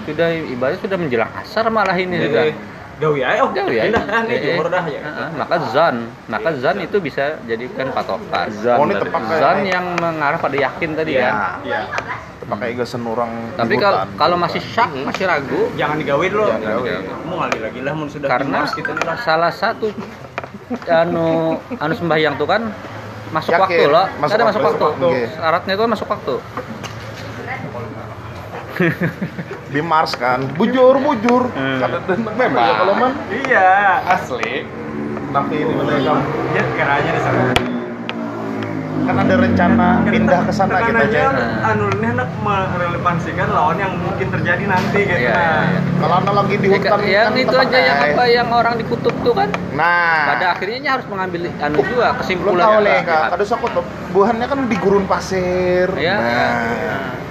sudah 0.00 0.32
ibadah 0.32 0.80
sudah 0.80 0.96
menjelang 0.96 1.28
asar 1.36 1.68
malah 1.68 1.92
ini 1.92 2.24
sudah 2.24 2.42
Eh, 2.46 2.54
gawe 2.96 3.20
aja 3.20 3.40
oh 3.42 3.52
Jauh 3.52 3.68
ya. 3.68 3.84
nih 3.84 4.32
Eh, 4.32 4.40
juhur 4.46 4.66
dah 4.68 4.84
ya 4.86 5.00
maka 5.34 5.56
zan, 5.68 5.96
maka 6.24 6.56
zan 6.56 6.76
itu 6.78 6.96
bisa 6.98 7.36
jadikan 7.44 7.92
patokan. 7.92 8.48
Oh, 8.76 8.84
ini 8.84 8.96
tepat 8.96 9.20
kayak- 9.20 9.40
Zan 9.40 9.58
yang 9.66 9.86
mengarah 9.94 10.36
pada 10.36 10.56
yakin 10.56 10.90
tadi 10.94 11.16
Ya. 11.16 11.22
kan. 11.26 11.34
iya 11.64 11.80
Pakai 12.50 12.74
gasen 12.74 13.02
orang 13.02 13.30
di 13.30 13.54
Tapi 13.56 13.74
kalau 13.78 13.98
kalau 14.18 14.34
masih 14.34 14.58
syak, 14.58 14.90
masih 15.00 15.24
ragu, 15.24 15.70
jangan 15.74 15.96
digawe 15.96 16.26
dulu 16.26 16.44
Jangan 16.44 16.60
digawe. 16.60 16.90
mau 17.22 17.36
ngali 17.38 17.58
lagi 17.62 17.80
lah 17.80 17.92
mun 17.94 18.10
sudah 18.10 18.26
karena 18.26 18.66
kita 18.66 18.90
salah 19.22 19.52
satu 19.54 19.94
anu 20.84 21.54
anu 21.78 21.92
sembahyang 21.94 22.34
tuh 22.34 22.46
kan 22.46 22.74
masuk 23.30 23.54
Yakin, 23.54 23.62
waktu 23.62 23.82
loh. 23.86 24.06
masuk 24.18 24.34
Ada 24.34 24.42
waktu, 24.42 24.50
masuk 24.50 24.62
waktu. 24.66 24.84
waktu, 24.84 25.08
iya. 25.14 25.28
Syaratnya 25.30 25.72
itu 25.72 25.84
masuk 25.86 26.08
waktu. 26.10 26.34
di 29.70 29.80
Mars 29.80 30.12
kan. 30.16 30.40
Bujur, 30.56 30.98
bujur. 30.98 31.42
Hmm. 31.52 31.78
Kada 31.78 31.98
memang 32.34 32.58
ya 32.58 32.74
kalau 32.76 32.94
man. 32.96 33.12
iya 33.30 33.70
Asli. 34.08 34.66
Tapi 35.30 35.54
ini 35.54 35.70
mereka 35.70 36.18
ya 36.50 36.62
kiranya 36.74 37.10
di 37.14 37.22
sana 37.22 37.42
kan 39.00 39.16
ada 39.16 39.34
rencana 39.36 39.86
pindah 40.04 40.40
ke 40.44 40.52
sana 40.52 40.78
kita 40.84 41.00
aja 41.08 41.20
aja. 41.32 41.44
Anu 41.72 41.84
ini 41.96 42.06
hendak 42.12 42.28
merelevansikan 42.40 43.48
lawan 43.50 43.76
yang 43.80 43.92
mungkin 43.96 44.26
terjadi 44.28 44.64
nanti 44.68 45.00
gitu 45.08 45.20
Iya, 45.20 45.32
nah. 45.32 45.62
iya, 45.64 45.70
iya. 45.72 45.80
Kalau 46.00 46.14
anda 46.20 46.32
lagi 46.36 46.54
di 46.56 46.66
Ya, 46.70 46.76
hutan 46.76 47.00
yang 47.04 47.24
kan 47.26 47.34
itu 47.40 47.56
aja 47.56 47.78
yang 47.80 47.98
apa 48.00 48.24
yang 48.28 48.48
orang 48.52 48.74
di 48.76 48.84
kutub 48.86 49.14
tuh 49.24 49.34
kan 49.34 49.48
Nah, 49.74 50.36
pada 50.36 50.46
akhirnya 50.52 50.90
harus 50.98 51.06
mengambil 51.08 51.40
anu 51.48 51.76
juga 51.86 52.06
kesimpulan 52.20 52.60
tahu 52.60 52.80
kak. 52.84 53.24
Kadang 53.32 53.50
aku 53.56 53.66
tuh 53.72 53.84
buahannya 54.12 54.46
kan 54.46 54.58
di 54.68 54.76
gurun 54.76 55.04
pasir. 55.08 55.88
Iya. 55.96 56.16
Nah, 56.18 56.28
kan 56.28 57.29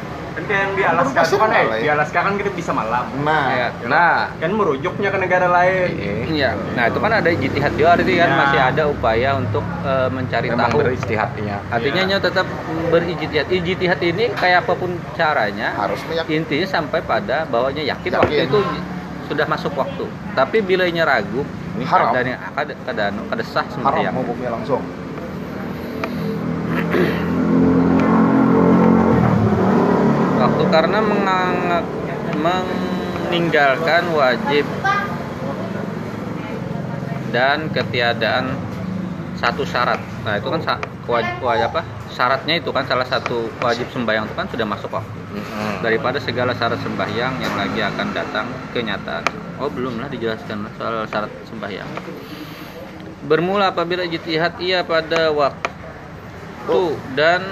kayak 0.50 0.62
yang 0.66 0.74
di 0.74 0.84
Alaska 0.84 1.20
itu 1.22 1.38
kan 1.38 1.50
eh 1.54 1.62
ya. 1.62 1.78
di 1.78 1.90
Alaska 1.94 2.20
kan 2.20 2.34
kita 2.34 2.50
bisa 2.52 2.72
malam 2.74 3.06
nah. 3.22 3.46
Iya. 3.50 3.68
Nah, 3.86 4.16
kan 4.34 4.52
merujuknya 4.52 5.10
ke 5.10 5.20
negara 5.22 5.48
lain 5.48 5.90
Iya. 6.30 6.58
Nah, 6.74 6.84
itu 6.90 6.98
kan 6.98 7.12
ada 7.14 7.30
ijtihad 7.30 7.74
juga 7.74 7.90
artinya 7.94 8.18
kan 8.20 8.30
Ya. 8.30 8.38
masih 8.42 8.60
ada 8.66 8.84
upaya 8.86 9.30
untuk 9.38 9.62
eh, 9.86 10.10
mencari 10.10 10.48
Memang 10.50 10.70
tahu. 10.70 10.80
beristihadnya. 10.82 11.58
Artinya 11.70 12.02
Iya. 12.02 12.10
nya 12.10 12.18
tetap 12.20 12.46
berijtihad. 12.88 13.46
Ijtihad 13.48 14.00
ini 14.02 14.26
kayak 14.34 14.66
apa 14.66 14.74
pun 14.74 14.98
caranya, 15.14 15.74
harus 15.76 16.02
meyakini. 16.06 16.42
intinya 16.42 16.68
sampai 16.68 17.00
pada 17.02 17.46
bahwanya 17.46 17.82
yakin, 17.84 18.10
Yakin. 18.10 18.20
waktu 18.20 18.36
itu 18.46 18.60
sudah 19.26 19.46
masuk 19.46 19.74
waktu. 19.74 20.06
Tapi 20.34 20.58
bila 20.60 20.86
ragu, 20.86 21.46
ini 21.78 21.86
Haram. 21.86 22.10
keadaannya 22.10 22.36
kada 22.56 22.74
kada 22.84 23.04
anu, 23.10 23.22
kada 23.30 23.44
sah 23.46 23.62
Haram 23.62 23.74
sembahyang. 23.74 24.14
hukumnya 24.16 24.50
langsung. 24.50 24.82
Waktu 30.60 30.76
karena 30.76 31.00
mengang- 31.00 31.88
meninggalkan 32.36 34.12
wajib 34.12 34.68
dan 37.32 37.72
ketiadaan 37.72 38.60
satu 39.40 39.64
syarat. 39.64 40.04
Nah, 40.28 40.36
itu 40.36 40.52
kan 40.52 40.60
wajib, 41.08 41.40
wajib 41.40 41.64
apa? 41.72 41.88
Syaratnya 42.12 42.60
itu 42.60 42.76
kan 42.76 42.84
salah 42.84 43.08
satu 43.08 43.48
wajib 43.64 43.88
sembahyang 43.88 44.28
itu 44.28 44.36
kan 44.36 44.52
sudah 44.52 44.68
masuk 44.68 44.92
waktu. 44.92 45.20
Daripada 45.80 46.20
segala 46.20 46.52
syarat 46.52 46.84
sembahyang 46.84 47.40
yang 47.40 47.56
lagi 47.56 47.80
akan 47.80 48.08
datang 48.12 48.52
kenyataan. 48.76 49.24
Oh, 49.64 49.72
belum 49.72 49.96
lah 50.04 50.12
dijelaskan 50.12 50.68
soal 50.76 51.08
syarat 51.08 51.32
sembahyang. 51.48 51.88
Bermula 53.32 53.72
apabila 53.72 54.04
ijtihad 54.04 54.60
ia 54.60 54.84
pada 54.84 55.32
waktu 55.32 56.84
dan 57.16 57.48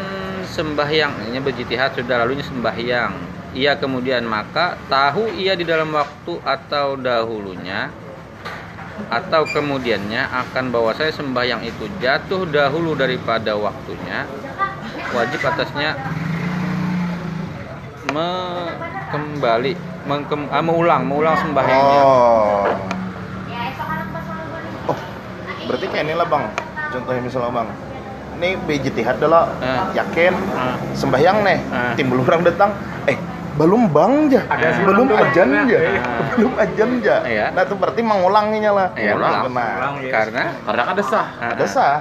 sembahyang. 0.48 1.30
Ini 1.30 1.40
berjitihad 1.44 2.00
sudah 2.00 2.24
lalunya 2.24 2.46
sembahyang. 2.48 3.14
Ia 3.58 3.76
kemudian 3.76 4.24
maka 4.28 4.78
tahu 4.88 5.34
ia 5.36 5.58
di 5.58 5.66
dalam 5.66 5.90
waktu 5.92 6.40
atau 6.44 6.96
dahulunya 6.96 7.90
atau 9.08 9.46
kemudiannya 9.46 10.26
akan 10.26 10.74
bahwa 10.74 10.90
saya 10.98 11.14
sembahyang 11.14 11.62
itu 11.62 11.86
jatuh 12.02 12.50
dahulu 12.50 12.98
daripada 12.98 13.54
waktunya 13.54 14.26
wajib 15.14 15.38
atasnya 15.46 15.94
me- 18.10 18.74
kembali 19.14 19.72
mengkem- 20.10 20.50
ah, 20.50 20.64
mengulang 20.66 21.06
mengulang 21.06 21.38
sembahyangnya. 21.40 22.02
Oh. 22.04 22.66
Oh, 24.92 25.00
berarti 25.70 25.86
kayak 25.88 26.06
ini 26.08 26.14
lah 26.18 26.28
bang. 26.28 26.46
Contohnya 26.88 27.22
misalnya 27.22 27.52
bang, 27.54 27.68
ini 28.38 28.50
BJTH 28.60 29.18
adalah 29.18 29.50
Eh. 29.58 29.98
yakin 29.98 30.34
Ah. 30.54 30.78
sembahyang 30.94 31.38
nih, 31.42 31.60
Ah. 31.68 31.94
timbul 31.94 32.22
orang 32.22 32.46
datang, 32.46 32.70
eh 33.04 33.18
belum 33.58 33.90
bang 33.90 34.14
ja 34.30 34.42
Ada 34.46 34.86
belum 34.86 35.10
ajan 35.10 35.48
ja 35.66 35.80
Iya. 35.82 36.02
belum 36.38 36.54
ajan 36.56 36.90
ja 37.02 37.18
Iya. 37.26 37.46
nah 37.50 37.66
itu 37.66 37.74
berarti 37.74 38.02
mengulanginya 38.06 38.72
lah 38.72 38.88
Iya, 38.94 39.18
ulang. 39.18 39.50
nah 39.50 39.74
Ulang, 39.82 39.96
ya. 39.98 40.12
karena 40.14 40.44
Karena 40.62 40.84
ada 40.86 41.02
sah. 41.04 41.28
ada 41.42 41.66
sah 41.66 41.98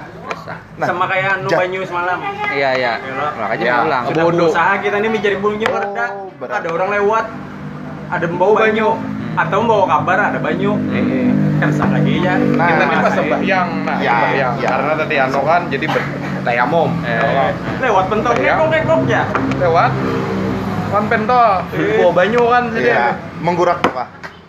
nah 0.77 0.85
Sama 0.85 1.09
kayak 1.09 1.43
nu 1.43 1.49
banyu 1.49 1.81
semalam. 1.81 2.21
Iya 2.53 2.69
iya. 2.71 2.93
Iya. 3.01 3.25
Makanya 3.35 3.65
Ya. 3.65 3.75
ulang. 3.83 4.03
Sudah 4.05 4.23
Bodoh. 4.23 4.37
berusaha 4.47 4.73
kita 4.79 4.95
ini 5.01 5.09
mencari 5.09 5.35
bulunya 5.35 5.67
Oh, 5.67 6.45
Ada 6.45 6.67
orang 6.69 6.89
lewat, 6.93 7.25
ada 8.07 8.25
membawa 8.29 8.53
banyu, 8.61 8.89
atau 9.37 9.57
membawa 9.59 9.85
kabar 9.87 10.17
ada 10.27 10.39
banyu. 10.39 10.73
Heeh. 10.89 11.29
Kan 11.57 11.69
sah 11.71 11.87
lagi 11.87 12.13
ya. 12.19 12.33
Nah, 12.37 12.67
Kita 12.67 12.83
nih 12.83 12.97
pas 12.97 13.03
Masa- 13.03 13.17
sembahyang, 13.17 13.69
nah 13.81 13.97
Ya, 13.97 14.13
sembahyang. 14.15 14.53
ya. 14.57 14.67
Karena 14.67 14.93
tadi 14.95 15.15
Ano 15.19 15.39
kan 15.43 15.61
jadi 15.67 15.85
bertayamum. 15.87 16.89
Eh. 17.01 17.51
lewat 17.79 18.05
pentol 18.07 18.33
Iya. 18.35 18.53
kekok 18.55 18.69
kekok 18.71 19.01
ya. 19.07 19.23
Lewat. 19.57 19.91
Kan 20.87 21.03
pentol, 21.05 21.49
bawa 21.67 22.11
banyu 22.15 22.41
kan 22.47 22.63
sih 22.71 22.81
Iya, 22.81 22.95
dia. 23.11 23.19
menggurak 23.37 23.83
apa 23.83 24.07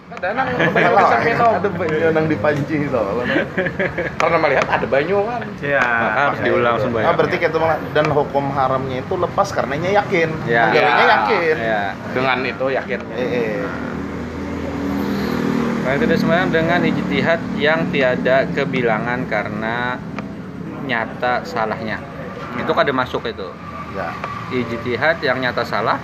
Ada 0.08 0.28
nang 0.32 0.46
banyu 0.72 0.92
bisa 0.94 1.16
minum. 1.20 1.52
ada 1.52 1.68
yang 2.10 2.26
dipanci 2.26 2.76
soalnya 2.86 3.42
Karena 4.14 4.36
melihat 4.36 4.66
ada 4.68 4.86
banyu 4.86 5.18
kan. 5.22 5.42
Iya. 5.58 5.82
Maka 5.82 6.20
harus 6.24 6.40
diulang 6.40 6.74
ah 6.74 6.80
sembahyang. 6.80 7.14
berarti 7.14 7.36
kayak 7.36 7.50
itu 7.50 7.58
malah 7.58 7.78
dan 7.88 8.06
hukum 8.08 8.44
haramnya 8.48 8.96
itu 9.00 9.14
lepas 9.14 9.48
karenanya 9.50 9.90
yakin 9.96 10.28
Ya. 10.44 10.70
Yakin 10.70 11.54
Iya. 11.56 11.82
Dengan 12.10 12.38
itu 12.44 12.66
yakin. 12.68 12.98
eh, 13.12 13.18
eh. 13.18 13.58
Kalau 15.88 16.04
tidak 16.04 16.20
sembahyang 16.20 16.52
dengan 16.52 16.80
ijtihad 16.84 17.40
yang 17.56 17.88
tiada 17.88 18.44
kebilangan 18.52 19.24
karena 19.24 19.96
nyata 20.84 21.48
salahnya. 21.48 21.96
Itu 22.60 22.76
kada 22.76 22.92
masuk 22.92 23.24
itu. 23.24 23.48
ya 23.96 24.12
Ijtihad 24.52 25.24
yang 25.24 25.40
nyata 25.40 25.64
salah 25.64 25.96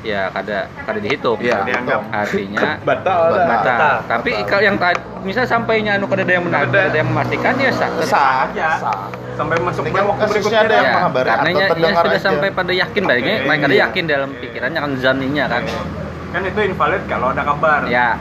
ya 0.00 0.32
kada 0.32 0.72
kada 0.88 1.04
dihitung. 1.04 1.36
Iya. 1.36 1.68
Dianggap. 1.68 2.00
Artinya 2.08 2.80
Batal. 2.88 3.20
Batal. 3.28 3.44
batal. 3.44 3.96
Tapi 4.08 4.30
kalau 4.48 4.62
yang 4.64 4.80
tadi 4.80 4.96
misal 5.20 5.44
sampainya 5.44 6.00
anu 6.00 6.08
kada 6.08 6.24
ada 6.24 6.40
yang 6.40 6.44
benar, 6.48 6.64
kada 6.64 6.80
ada 6.88 6.96
yang 6.96 7.08
memastikan 7.12 7.52
ya 7.60 7.68
sah. 7.76 7.92
sah 8.00 8.48
sah 8.56 9.12
Sampai 9.36 9.60
masuk 9.60 9.84
Ini 9.84 10.00
waktu 10.00 10.16
kasusnya 10.16 10.32
berikutnya 10.32 10.60
ada 10.64 10.72
yang 10.72 10.84
Ya, 10.88 10.94
menghabari 10.96 11.28
karena 11.28 11.44
atau 11.44 11.60
ya, 11.60 11.68
ya 11.68 11.92
sudah 11.92 12.12
aja. 12.16 12.20
sampai 12.24 12.48
pada 12.56 12.72
yakin 12.72 13.02
baik 13.04 13.20
Oke, 13.20 13.34
mereka 13.44 13.64
ada 13.68 13.76
yakin 13.84 14.04
dalam 14.08 14.30
pikirannya 14.40 14.80
kan 14.80 14.92
zaninya 14.96 15.44
kan. 15.44 15.62
Kan 16.32 16.40
itu 16.48 16.60
invalid 16.64 17.02
kalau 17.04 17.36
ada 17.36 17.42
kabar. 17.44 17.84
Ya. 17.84 18.16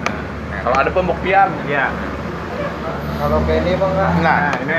Kalau 0.59 0.75
ada 0.75 0.91
pembuktian. 0.91 1.49
Iya. 1.65 1.87
Kalau 3.19 3.37
kayak 3.43 3.61
ini 3.63 3.71
bang 3.75 3.91
nggak? 3.91 4.11
nah 4.19 4.37
Nah, 4.39 4.51
ini 4.63 4.77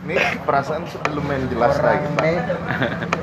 ini 0.00 0.16
perasaan 0.42 0.84
lumayan 1.12 1.44
jelas 1.48 1.76
orang 1.76 2.08
lagi 2.08 2.08
nih 2.18 2.36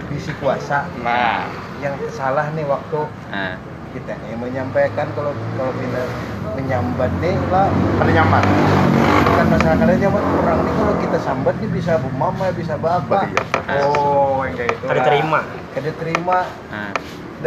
bisi 0.07 0.29
kuasa 0.37 0.85
Nah, 1.01 1.49
yang 1.81 1.97
salah 2.09 2.49
nih 2.53 2.65
waktu 2.65 3.01
Nah, 3.29 3.57
kita 3.93 4.13
nih 4.19 4.37
menyampaikan 4.37 5.09
kalau 5.13 5.33
kalau 5.53 5.73
kita 5.73 6.01
menyambat 6.53 7.11
nih 7.17 7.33
lah 7.49 7.69
ada 7.97 8.11
nyaman 8.13 8.43
bukan 9.23 9.45
masalah 9.49 9.77
kalian 9.77 9.99
nyaman 10.05 10.23
orang 10.41 10.59
nih 10.59 10.73
kalau 10.73 10.93
kita 10.97 11.17
sambat 11.19 11.55
nih 11.57 11.69
bisa 11.69 11.91
bu 11.97 12.09
mama 12.13 12.45
bisa 12.53 12.73
bapak 12.77 13.29
Iya. 13.29 13.81
oh 13.85 14.41
yang 14.45 14.55
kayak 14.55 14.73
itu. 14.73 14.85
Ada 14.85 15.01
terima. 15.03 15.39
kita 15.73 15.91
terima 15.93 16.39
nah. 16.69 16.91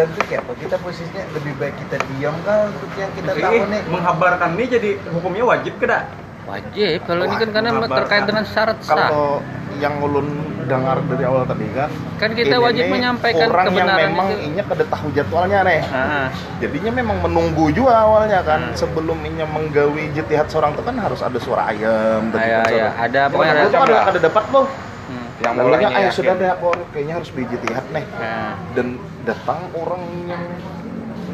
Dan 0.00 0.08
itu 0.08 0.20
kayak 0.24 0.40
apa 0.40 0.52
kita 0.56 0.76
posisinya 0.78 1.22
lebih 1.30 1.52
baik 1.54 1.74
kita 1.78 1.96
diam 2.08 2.36
kan 2.40 2.72
untuk 2.72 2.90
yang 2.94 3.12
kita 3.12 3.30
Jadi, 3.30 3.42
tahu 3.42 3.56
nih 3.68 3.80
menghabarkan 3.86 4.48
ini 4.50 4.64
jadi 4.66 4.90
hukumnya 5.10 5.44
wajib 5.46 5.76
kada? 5.76 6.08
Wajib 6.42 7.04
kalau 7.04 7.22
ini 7.22 7.36
kan 7.36 7.48
karena 7.52 7.70
terkait 7.86 8.24
dengan 8.24 8.44
syarat 8.44 8.78
sah. 8.80 8.96
kalau 8.96 9.44
yang 9.76 9.96
ulun 9.98 10.26
dengar 10.66 10.98
dari 11.04 11.22
awal 11.22 11.44
tadi 11.44 11.68
kan 11.70 11.88
Kan 12.16 12.30
kita 12.32 12.54
ini 12.54 12.60
wajib 12.60 12.82
nih 12.82 12.92
menyampaikan 12.92 13.46
orang 13.46 13.64
yang 13.66 13.76
kebenaran 13.76 14.00
memang 14.08 14.28
itu. 14.30 14.40
inya 14.46 14.62
kada 14.64 14.84
tahu 14.86 15.06
jadwalnya 15.10 15.58
nih 15.62 15.80
Ah, 15.86 16.26
jadinya 16.58 16.92
memang 16.92 17.16
menunggu 17.20 17.70
juga 17.70 17.92
awalnya 17.98 18.40
kan 18.40 18.60
Hmm. 18.62 18.74
sebelum 18.74 19.20
inya 19.22 19.44
menggawi 19.46 20.10
jitihat 20.10 20.48
seorang 20.48 20.72
itu 20.72 20.82
kan 20.82 20.96
harus 20.96 21.20
ada 21.20 21.38
suara 21.38 21.62
ayam 21.66 22.28
ya, 22.30 22.34
suara- 22.34 22.72
ya, 22.72 22.88
ada 22.98 23.20
Pokoknya 23.26 23.52
pokoknya 23.54 23.78
ada 23.78 23.84
ada. 23.84 23.94
ada 23.94 24.10
ada 24.10 24.20
dapat 24.22 24.44
loh 24.50 24.66
Hmm. 25.06 25.28
yang 25.40 25.54
ayo 25.88 26.00
yakin. 26.02 26.12
sudah 26.12 26.34
deh 26.34 26.48
aku 26.50 26.66
kayaknya 26.90 27.14
harus 27.16 27.30
biji 27.30 27.56
jihad 27.58 27.86
nih 27.90 28.04
Nah, 28.12 28.52
dan 28.72 28.86
datang 29.22 29.60
orang 29.74 30.02
yang 30.26 30.44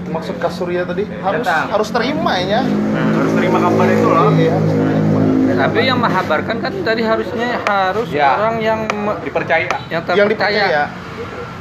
maksud 0.07 0.39
kasurya 0.39 0.83
tadi 0.83 1.03
harus 1.07 1.43
Datang. 1.43 1.67
harus 1.69 1.89
terima 1.91 2.35
ya 2.39 2.63
Nah, 2.63 3.07
harus 3.13 3.33
terima 3.33 3.59
kabar 3.59 3.87
itu 3.89 4.07
loh. 4.07 4.31
iya 4.33 4.53
harus 4.55 4.73
terima 4.73 5.21
tapi 5.57 5.79
yang 5.83 5.99
menghabarkan 5.99 6.57
kan 6.61 6.73
tadi 6.85 7.03
harusnya 7.03 7.49
harus 7.65 8.09
Ya. 8.13 8.37
orang 8.37 8.61
yang 8.61 8.81
dipercaya. 9.25 9.65
yang 9.65 9.81
yang 9.89 10.03
terpercaya. 10.05 10.29
dipercaya 10.29 10.83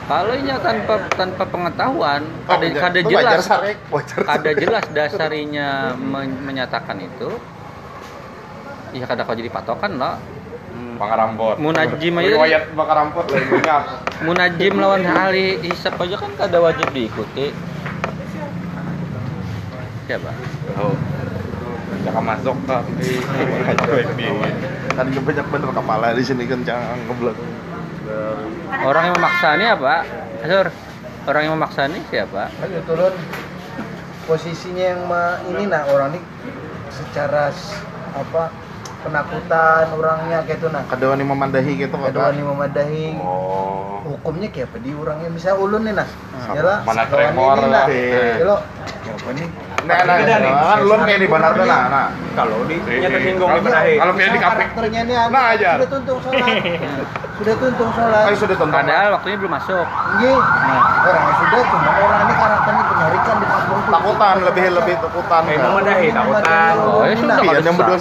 Kalau 0.05 0.37
ini 0.37 0.53
tanpa 0.61 1.01
tanpa 1.09 1.43
pengetahuan, 1.43 2.21
Oh, 2.45 2.53
ada 2.53 2.65
kada 2.69 2.99
Itu 3.01 3.09
wajar 3.09 3.25
jelas, 3.31 3.41
sarek 3.41 3.77
wajar 3.89 4.21
ada 4.27 4.51
jelas 4.53 4.85
dasarinya 4.93 5.69
men- 5.97 6.45
menyatakan 6.45 7.01
itu. 7.01 7.41
Ya 8.93 9.03
kada 9.03 9.25
kau 9.25 9.33
jadi 9.33 9.49
patokan 9.49 9.97
lah. 9.97 10.21
Pangarampot. 10.95 11.55
Munajim 11.59 12.13
aja. 12.19 12.27
Riwayat 12.31 12.63
Pangarampot 12.73 13.25
lain 13.31 13.45
banyak. 13.51 13.81
Munajim 14.23 14.73
lawan 14.79 15.03
ahli 15.03 15.59
hisab 15.63 15.99
aja 15.99 16.15
kan 16.17 16.31
kada 16.39 16.57
wajib 16.63 16.87
diikuti. 16.95 17.51
Siapa? 20.05 20.31
Oh. 20.79 20.95
Jangan 22.05 22.21
masuk 22.37 22.53
di 23.01 23.17
kan 24.95 25.11
banyak 25.11 25.45
bener 25.51 25.69
kepala 25.75 26.07
di 26.15 26.23
sini 26.23 26.47
kencang 26.47 26.79
ke 27.03 27.13
belakang 27.19 27.51
Orang 28.85 29.03
yang 29.11 29.15
memaksa 29.17 29.59
ini 29.59 29.65
apa? 29.67 29.95
Sur, 30.45 30.67
orang 31.25 31.41
yang 31.43 31.53
memaksa 31.57 31.89
ini 31.89 31.99
siapa? 32.07 32.53
ayo 32.63 32.79
turun 32.85 33.13
posisinya 34.29 34.85
yang 34.95 35.01
ma- 35.09 35.41
ini 35.49 35.65
nah 35.65 35.83
orang 35.89 36.15
ini 36.15 36.21
secara 36.93 37.49
apa 38.13 38.53
penakutan 39.05 39.85
orangnya 39.91 40.37
kayak 40.41 40.57
itu 40.57 40.67
nah 40.67 40.81
kadang 40.85 41.13
ini 41.13 41.23
memandahi 41.23 41.71
gitu 41.77 41.95
kedua 41.95 42.29
nih 42.29 42.43
memadahi 42.43 43.05
Oh. 43.17 44.01
hukumnya 44.03 44.49
kayak 44.49 44.67
apa 44.67 44.77
di 44.79 44.91
orangnya 44.91 45.29
bisa 45.29 45.53
ulun 45.53 45.81
nih 45.81 45.93
nah 45.93 46.07
Hmm. 46.35 46.51
ya 46.51 46.61
lah 46.61 46.77
Mana 46.83 47.03
tremor 47.05 47.55
ini, 47.55 47.67
nah 47.67 47.85
Iya. 47.87 48.21
ya 48.35 48.43
lo 48.43 48.57
ya 49.01 49.11
apa 49.13 49.29
nih 49.31 49.47
nah 49.81 49.97
nah 49.99 50.15
Beda 50.15 50.35
nih. 50.35 50.51
kan 50.51 50.77
lu 50.79 50.95
kayak 50.99 51.19
di 51.19 51.27
bandar 51.27 51.51
nah 51.57 51.81
nah 51.87 52.05
Kalau 52.35 52.57
di 52.63 52.75
Iya, 52.75 52.83
nya 52.83 52.97
iya. 52.99 53.09
tersinggung 53.11 53.47
di 53.47 53.53
Kalau- 53.55 53.65
berahi. 53.65 53.93
kalau 53.95 54.13
pilih 54.13 54.27
di 54.27 54.39
kapik. 54.39 54.57
karakternya 54.67 55.01
nih 55.01 55.15
anu, 55.17 55.31
Nah, 55.31 55.45
aja. 55.47 55.69
sudah 55.71 55.87
tuntung 55.87 56.19
sholat 56.19 56.47
sudah 57.35 57.55
tuntung 57.57 57.89
sholat 57.91 58.23
ayo 58.25 58.35
sudah 58.35 58.55
tonton 58.55 58.75
Padahal 58.75 59.09
waktunya 59.13 59.37
belum 59.37 59.53
masuk. 59.53 59.85
Iya, 60.15 60.33
orangnya 61.01 61.33
sudah 61.37 61.61
cuma 61.65 61.91
orang 61.97 62.19
ini 62.21 62.33
karakternya 62.35 62.83
penyarikan 62.85 63.35
di 63.35 63.45
kampung 63.47 63.81
takutan 63.87 64.35
lebih 64.43 64.65
lebih 64.73 64.95
takutan 64.99 65.41
Eh, 65.41 65.55
kan. 65.55 65.65
memadahi, 65.65 66.07
takutan. 66.11 66.73
Oh, 66.77 67.01
ya 67.01 67.15
sudah 67.15 67.35
iya 67.37 67.59
yang 67.59 67.75
berdua 67.75 67.97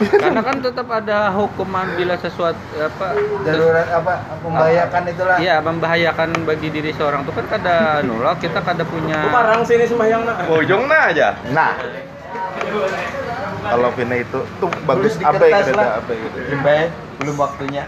Karena 0.00 0.40
kan 0.40 0.56
tetap 0.64 0.88
ada 0.88 1.28
hukuman 1.36 1.84
bila 1.92 2.16
sesuatu 2.16 2.56
apa 2.80 3.06
darurat 3.44 3.88
apa 3.92 4.14
membahayakan 4.40 5.02
itulah. 5.12 5.36
Iya, 5.36 5.60
membahayakan 5.60 6.28
bagi 6.48 6.72
diri 6.72 6.96
seorang 6.96 7.20
itu 7.28 7.32
kan 7.36 7.46
kada 7.52 8.00
nolak, 8.00 8.40
kita 8.40 8.64
kada 8.64 8.84
punya 8.88 9.28
parang 9.28 9.60
sini 9.68 9.84
sembahyang 9.84 10.24
nak. 10.24 10.48
Bojong 10.48 10.88
nah 10.88 11.02
aja. 11.12 11.28
nah 11.52 11.76
kalau 13.60 13.92
Vina 13.92 14.16
itu 14.16 14.40
tuh 14.56 14.70
bagus 14.88 15.20
apa 15.20 15.44
ya 15.46 15.60
lah. 15.76 16.00
apa 16.00 16.12
gitu 16.16 16.38
belum 17.20 17.36
waktunya. 17.36 17.84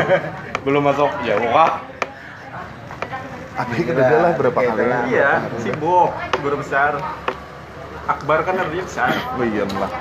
Belum 0.64 0.80
masuk. 0.80 1.10
Ya, 1.26 1.36
wah. 1.52 1.84
apa 3.52 3.72
gitu 3.76 3.92
lah 3.92 4.32
berapa 4.32 4.56
Kayak 4.56 4.72
kali 4.72 4.80
itulah. 4.80 5.02
Iya, 5.12 5.30
sibuk, 5.60 6.10
guru 6.40 6.56
besar. 6.64 6.96
Akbar 8.08 8.48
kan 8.48 8.56
artinya 8.56 8.84
besar. 8.88 9.12
oh 9.12 9.44
iya 9.44 9.68
lah. 9.68 9.92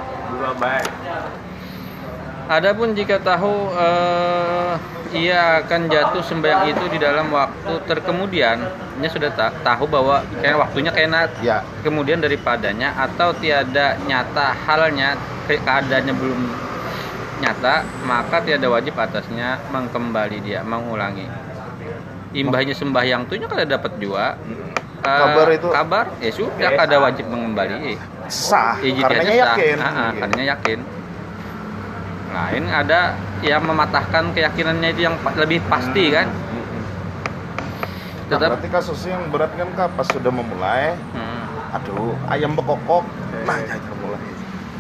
Adapun 2.52 2.92
jika 2.92 3.16
tahu 3.24 3.72
eh, 3.80 4.74
ia 5.16 5.64
akan 5.64 5.88
jatuh 5.88 6.20
sembahyang 6.20 6.68
itu 6.72 6.84
di 6.92 7.00
dalam 7.00 7.32
waktu 7.32 7.80
terkemudian, 7.88 8.60
dia 9.00 9.10
sudah 9.12 9.32
ta- 9.32 9.56
tahu 9.64 9.88
bahwa 9.88 10.20
kayak 10.44 10.60
waktunya 10.60 10.92
kena 10.92 11.32
ya 11.40 11.64
kemudian 11.80 12.20
daripadanya 12.20 12.92
atau 13.00 13.32
tiada 13.40 13.96
nyata 14.04 14.52
halnya 14.68 15.16
ke- 15.48 15.64
keadaannya 15.64 16.14
belum 16.16 16.42
nyata, 17.40 17.88
maka 18.04 18.44
tiada 18.44 18.68
wajib 18.68 19.00
atasnya 19.00 19.58
mengkembali 19.72 20.44
dia, 20.44 20.62
mengulangi. 20.62 21.26
Imbahnya 22.32 22.72
sembahyang 22.76 23.28
tuh 23.28 23.40
kada 23.48 23.68
dapat 23.68 23.92
juga. 24.00 24.36
Eh, 25.02 25.10
Kabar 25.10 25.50
itu- 25.50 25.72
kabar 25.72 26.06
ya 26.18 26.30
sudah 26.30 26.64
Oke, 26.64 26.78
kada 26.78 26.94
sah. 26.94 27.02
wajib 27.02 27.26
mengembali. 27.26 27.98
sah 28.28 28.76
Ijtihadnya 28.78 29.02
karenanya 29.02 29.34
sah. 29.34 29.50
yakin 29.50 29.76
Ah, 29.76 29.82
ah, 29.82 29.92
Gitu. 30.08 30.20
karenanya 30.22 30.48
yakin. 30.48 30.80
Lain 32.32 32.66
ada 32.66 33.18
yang 33.42 33.62
mematahkan 33.62 34.32
keyakinannya 34.32 34.90
itu 34.92 35.02
yang 35.02 35.16
lebih 35.36 35.60
pasti 35.66 36.10
kan. 36.10 36.30
Nah, 36.30 38.30
Tetap 38.30 38.50
berarti 38.56 38.70
kasusnya 38.70 39.14
yang 39.14 39.28
berat 39.28 39.52
kan 39.52 39.68
kak 39.74 39.92
pas 39.92 40.08
sudah 40.08 40.32
memulai 40.32 40.96
hmm. 40.96 41.74
aduh 41.74 42.16
ayam 42.26 42.52
bekokok 42.52 43.04
nah 43.44 43.60
jangan 43.60 43.96
mulai 43.98 44.22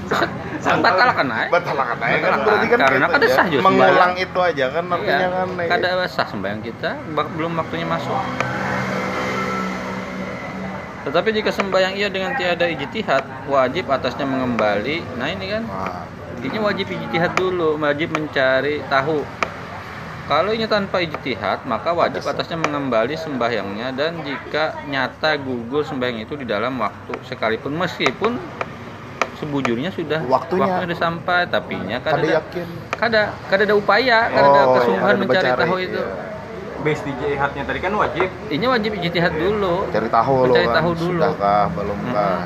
batalkan 0.79 1.27
aja. 1.27 1.49
batalkan 1.49 1.97
aja 1.99 2.21
kan 2.21 2.39
berarti 2.41 2.67
kan 2.67 2.79
Karena 2.79 3.07
kan 3.07 3.17
aja. 3.17 3.29
sah 3.29 3.45
juga 3.47 3.61
mengulang 3.61 4.13
itu 4.15 4.39
aja 4.39 4.65
kan 4.69 4.83
artinya 4.87 5.17
Iya, 5.17 5.29
kan 5.33 5.49
eh, 5.57 5.67
kada 5.67 6.07
sah 6.07 6.25
sembahyang 6.25 6.61
kita 6.61 6.89
belum 7.11 7.51
waktunya 7.53 7.85
masuk. 7.85 8.17
Tetapi 11.01 11.29
jika 11.33 11.49
sembahyang 11.49 11.97
ia 11.97 12.13
dengan 12.13 12.37
tiada 12.37 12.69
ijtihad, 12.69 13.49
wajib 13.49 13.89
atasnya 13.89 14.21
mengembali. 14.23 15.17
Nah 15.17 15.27
ini 15.27 15.45
kan, 15.49 15.63
ini 16.39 16.57
wajib 16.61 16.93
ijtihad 16.93 17.33
dulu, 17.33 17.81
wajib 17.81 18.13
mencari 18.13 18.85
tahu. 18.85 19.25
Kalau 20.29 20.53
ini 20.53 20.69
tanpa 20.69 21.01
ijtihad, 21.01 21.65
maka 21.65 21.91
wajib 21.91 22.21
atasnya 22.23 22.55
mengembali 22.55 23.17
sembahyangnya 23.17 23.91
dan 23.91 24.21
jika 24.21 24.77
nyata 24.85 25.35
gugur 25.41 25.81
sembahyang 25.83 26.23
itu 26.23 26.37
di 26.37 26.45
dalam 26.45 26.77
waktu 26.77 27.17
sekalipun 27.25 27.73
meskipun 27.75 28.37
sebujurnya 29.41 29.89
sudah 29.89 30.21
Waktunya. 30.29 30.85
sudah 30.85 30.97
sampai 31.01 31.49
tapinya 31.49 31.97
kada 31.97 32.13
kada 32.13 32.21
ada 32.21 32.37
yakin. 32.45 32.67
kada 32.93 33.21
kada 33.49 33.61
ada 33.65 33.75
upaya, 33.75 34.19
kada 34.29 34.47
ada 34.53 34.61
Oh, 34.61 34.73
kesungguhan 34.77 35.15
mencari 35.17 35.49
mencari, 35.49 35.61
tahu 35.65 35.77
itu. 35.81 35.97
iya. 35.97 36.30
Base 36.81 37.01
di 37.01 37.13
jihadnya 37.15 37.63
tadi 37.63 37.79
kan 37.79 37.93
wajib 37.93 38.27
Ini 38.47 38.65
wajib 38.65 38.91
ijtihad 38.93 39.33
dulu. 39.33 39.87
Cari 39.87 40.07
tahu 40.07 40.33
lo 40.41 40.45
Mencari 40.49 40.65
kan. 40.65 40.75
tahu 40.77 40.89
dulu. 40.93 41.17
Sudahkah, 41.17 41.63
belumkah? 41.71 42.39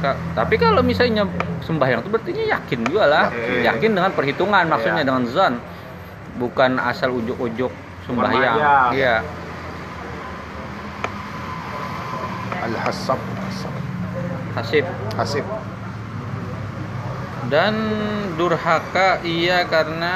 Ka- 0.00 0.20
Tapi 0.34 0.54
kalau 0.56 0.80
misalnya 0.80 1.24
sembahyang 1.60 2.00
itu 2.00 2.08
berarti 2.08 2.30
yakin 2.32 2.80
juga 2.84 3.04
lah. 3.04 3.24
Yakin. 3.28 3.62
Yakin 3.64 3.90
dengan 3.92 4.12
perhitungan 4.12 4.64
maksudnya 4.66 5.00
Iya. 5.00 5.06
dengan 5.06 5.24
zon. 5.26 5.54
Bukan 6.36 6.70
asal 6.76 7.12
ujuk-ujuk 7.12 7.68
sembahyang. 8.04 8.56
Iya. 8.92 9.16
Al-hasab. 12.60 13.20
Hasab. 13.40 13.74
Hasib. 14.54 14.84
Hasib. 15.14 15.44
Dan 17.48 17.74
durhaka 18.36 19.20
ia 19.20 19.64
karena 19.64 20.14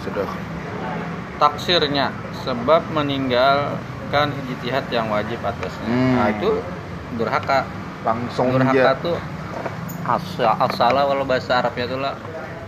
Sudah. 0.00 0.28
Taksirnya 1.36 2.12
sebab 2.44 2.82
meninggalkan 2.92 4.32
ijtihad 4.46 4.86
yang 4.92 5.10
wajib 5.10 5.40
atasnya. 5.42 5.88
Hmm. 5.88 6.14
Nah, 6.16 6.26
itu 6.32 6.50
durhaka. 7.16 7.66
Langsung 8.06 8.54
Durhaka 8.54 8.94
dia. 8.94 9.02
tuh 9.02 9.16
asal 10.06 10.54
asala 10.62 11.10
kalau 11.10 11.26
bahasa 11.26 11.58
Arabnya 11.58 11.84
itu 11.90 11.98
lah 11.98 12.14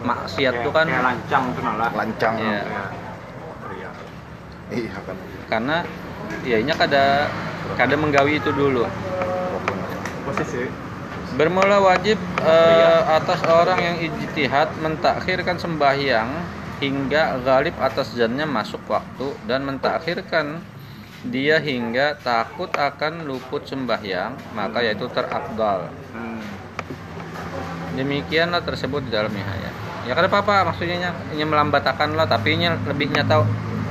maksiat 0.02 0.66
tuh 0.66 0.72
kan 0.74 0.90
kayak 0.90 1.04
lancang 1.06 1.44
tuh 1.54 1.62
nalah 1.62 1.90
lancang. 1.94 2.34
Iya. 2.42 2.62
Iya. 2.66 3.90
Iya 4.68 4.96
kan. 5.00 5.16
karena 5.48 5.76
ya 6.44 6.60
ini 6.60 6.72
kada 6.76 7.30
kada 7.78 7.94
menggawi 7.96 8.36
itu 8.36 8.52
dulu 8.52 8.84
posisi 10.28 10.68
bermula 11.40 11.80
wajib 11.80 12.20
eh, 12.44 13.00
atas 13.16 13.40
orang 13.48 13.78
yang 13.80 13.96
ijtihad 14.10 14.68
mentakhirkan 14.84 15.56
sembahyang 15.56 16.28
hingga 16.78 17.42
galib 17.42 17.74
atas 17.78 18.14
zannya 18.14 18.46
masuk 18.46 18.82
waktu 18.88 19.34
dan 19.46 19.66
mentakhirkan. 19.66 20.62
Dia 21.18 21.58
hingga 21.58 22.14
takut 22.22 22.70
akan 22.70 23.26
luput 23.26 23.66
sembahyang 23.66 24.54
maka 24.54 24.86
yaitu 24.86 25.10
terakdal 25.10 25.90
hmm. 26.14 26.40
demikianlah 27.98 28.62
tersebut 28.62 29.02
di 29.02 29.10
dalam 29.10 29.26
nihaya 29.34 29.66
ya 30.06 30.14
kada 30.14 30.30
apa-apa 30.30 30.70
maksudnya 30.70 31.10
ini 31.34 31.42
melambatakan 31.42 32.14
lah 32.14 32.30
tapi 32.30 32.54
ini 32.54 32.70
lebih 32.86 33.10
nyata 33.10 33.42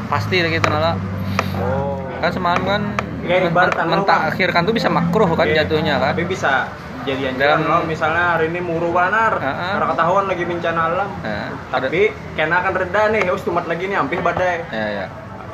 pasti 0.07 0.39
gitu 0.39 0.71
nala 0.71 0.95
oh. 1.59 1.99
Kan 2.17 2.31
semalam 2.33 2.63
kan 2.63 2.83
Ya, 3.27 3.43
mentakhirkan 3.83 4.63
tuh 4.63 4.71
bisa 4.71 4.87
makruh 4.87 5.27
kan 5.35 5.51
Iya. 5.51 5.67
jatuhnya 5.67 5.99
kan? 5.99 6.15
Tapi 6.15 6.31
bisa 6.31 6.63
jadi 7.15 7.39
Dalam- 7.39 7.63
lo 7.63 7.77
misalnya 7.87 8.35
hari 8.35 8.51
ini 8.51 8.59
muru 8.59 8.91
banar 8.91 9.39
Heeh. 9.39 9.71
karena 9.79 9.87
ketahuan 9.95 10.25
lagi 10.27 10.43
bencana 10.43 10.81
alam. 10.91 11.09
Ada- 11.71 11.87
tapi 11.87 12.11
kena 12.35 12.59
akan 12.59 12.73
reda 12.75 13.01
nih 13.15 13.31
us 13.31 13.47
tumat 13.47 13.63
lagi 13.63 13.87
nih 13.87 13.95
hampir 13.95 14.19
badai. 14.19 14.67
Ya, 14.73 14.87
ya. 14.91 15.05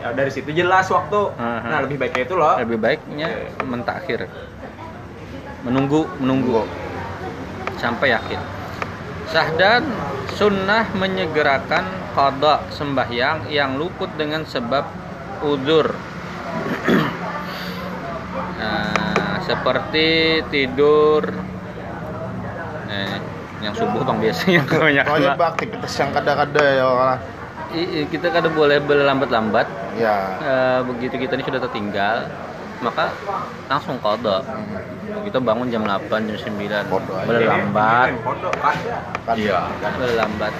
ya 0.01 0.07
dari 0.17 0.31
situ 0.33 0.49
jelas 0.49 0.89
waktu. 0.89 1.21
Heeh. 1.37 1.69
nah 1.69 1.79
lebih 1.85 2.01
baiknya 2.01 2.23
itu 2.25 2.33
loh. 2.33 2.57
Lebih 2.57 2.77
baiknya 2.81 3.29
mentakhir. 3.61 4.25
Menunggu 5.61 6.09
menunggu. 6.17 6.65
Sampai 7.77 8.15
yakin. 8.15 8.39
Sahdan 9.29 9.85
sunnah 10.33 10.89
menyegerakan 10.93 11.85
qada 12.13 12.69
sembahyang 12.69 13.49
yang 13.49 13.81
luput 13.81 14.13
dengan 14.13 14.45
sebab 14.45 14.85
udur 15.41 15.89
nah, 18.61 19.02
seperti 19.43 20.07
tidur. 20.47 21.23
Eh, 22.89 23.17
yang 23.63 23.73
subuh 23.73 24.03
bang 24.03 24.17
biasanya 24.19 24.61
lah. 25.23 25.35
Bang, 25.39 25.51
aktivitas 25.55 25.93
yang 25.99 26.09
kada-kada 26.11 26.63
ya 26.63 26.85
orang. 26.85 27.19
Kita 28.11 28.27
kada 28.29 28.49
boleh 28.53 28.77
berlambat-lambat. 28.83 29.67
Ya. 29.97 30.17
Eh, 30.41 30.79
begitu 30.85 31.17
kita 31.17 31.37
ini 31.39 31.43
sudah 31.45 31.61
tertinggal 31.61 32.27
maka 32.83 33.15
langsung 33.71 33.95
kodok. 34.03 34.43
Kita 35.23 35.39
bangun 35.39 35.71
jam 35.71 35.87
8 35.87 36.27
jam 36.27 36.35
9 36.35 36.91
Kodok 36.91 37.15
aja. 37.15 37.27
berlambat. 37.31 38.07
Ada 38.11 38.49
Kan, 39.23 39.35
iya. 39.39 39.59
Berlambat. 39.95 40.53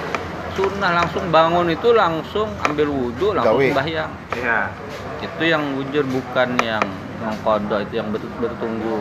Sunnah 0.54 0.92
langsung 1.04 1.28
bangun 1.34 1.68
itu 1.68 1.92
langsung 1.92 2.48
ambil 2.64 2.88
wudhu 2.88 3.34
langsung 3.36 3.60
Gawe. 3.60 3.70
sembahyang. 3.74 4.12
Iya. 4.40 4.60
Itu 5.20 5.44
yang 5.44 5.64
wujud 5.76 6.06
bukan 6.08 6.50
yang 6.64 6.84
mengkodok 7.24 7.80
itu 7.84 7.94
yang 7.96 8.08
betul 8.12 8.30
betul 8.38 8.52
tunggu 8.60 9.00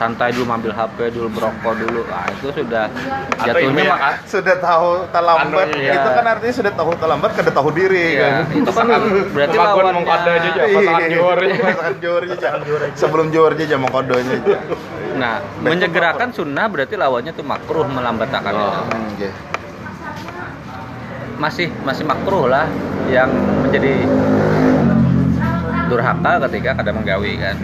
santai 0.00 0.32
dulu 0.32 0.48
ambil 0.48 0.72
HP 0.72 1.12
dulu 1.12 1.28
berokok 1.28 1.76
dulu 1.76 2.00
nah 2.08 2.24
itu 2.32 2.48
sudah 2.56 2.88
Atau 3.36 3.52
jatuhnya 3.52 3.84
ya, 3.84 4.10
Sudah 4.24 4.56
tahu 4.56 5.04
terlambat. 5.12 5.66
Anu, 5.68 5.76
iya. 5.76 5.92
Itu 5.92 6.08
kan 6.16 6.24
artinya 6.24 6.54
sudah 6.56 6.72
tahu 6.72 6.90
terlambat 6.96 7.30
kada 7.36 7.52
tahu 7.52 7.68
diri 7.68 8.16
Iya, 8.16 8.48
kan. 8.48 8.64
itu 8.64 8.70
kan 8.72 8.86
berarti 9.28 9.56
Kemakuan 9.60 9.84
lawannya 9.84 9.96
mengkode 10.00 10.30
aja, 10.32 10.48
Ja. 10.48 10.64
Pasangan 10.72 11.00
Iya, 11.04 11.08
Johor. 11.12 11.38
Pasangan 11.44 11.96
Johor 12.00 12.22
aja. 12.24 12.48
Sebelum 12.96 13.26
Johor 13.28 13.52
aja 13.60 13.76
mau 13.76 13.90
kodonya 13.92 14.34
aja. 14.40 14.56
Nah, 15.20 15.34
menyegerakan 15.60 16.28
sunnah 16.32 16.66
berarti 16.72 16.94
lawannya 16.96 17.32
tuh 17.36 17.44
makruh 17.44 17.84
melambatkan 17.84 18.40
itu. 18.40 18.80
Hmm, 18.88 19.08
iya. 19.20 19.32
Masih 21.36 21.68
masih 21.84 22.04
makruh 22.04 22.48
lah 22.48 22.64
yang 23.08 23.28
menjadi 23.64 24.08
durhaka 25.90 26.32
ketika 26.46 26.78
kada 26.78 26.94
menggawi 26.94 27.34
kan. 27.34 27.58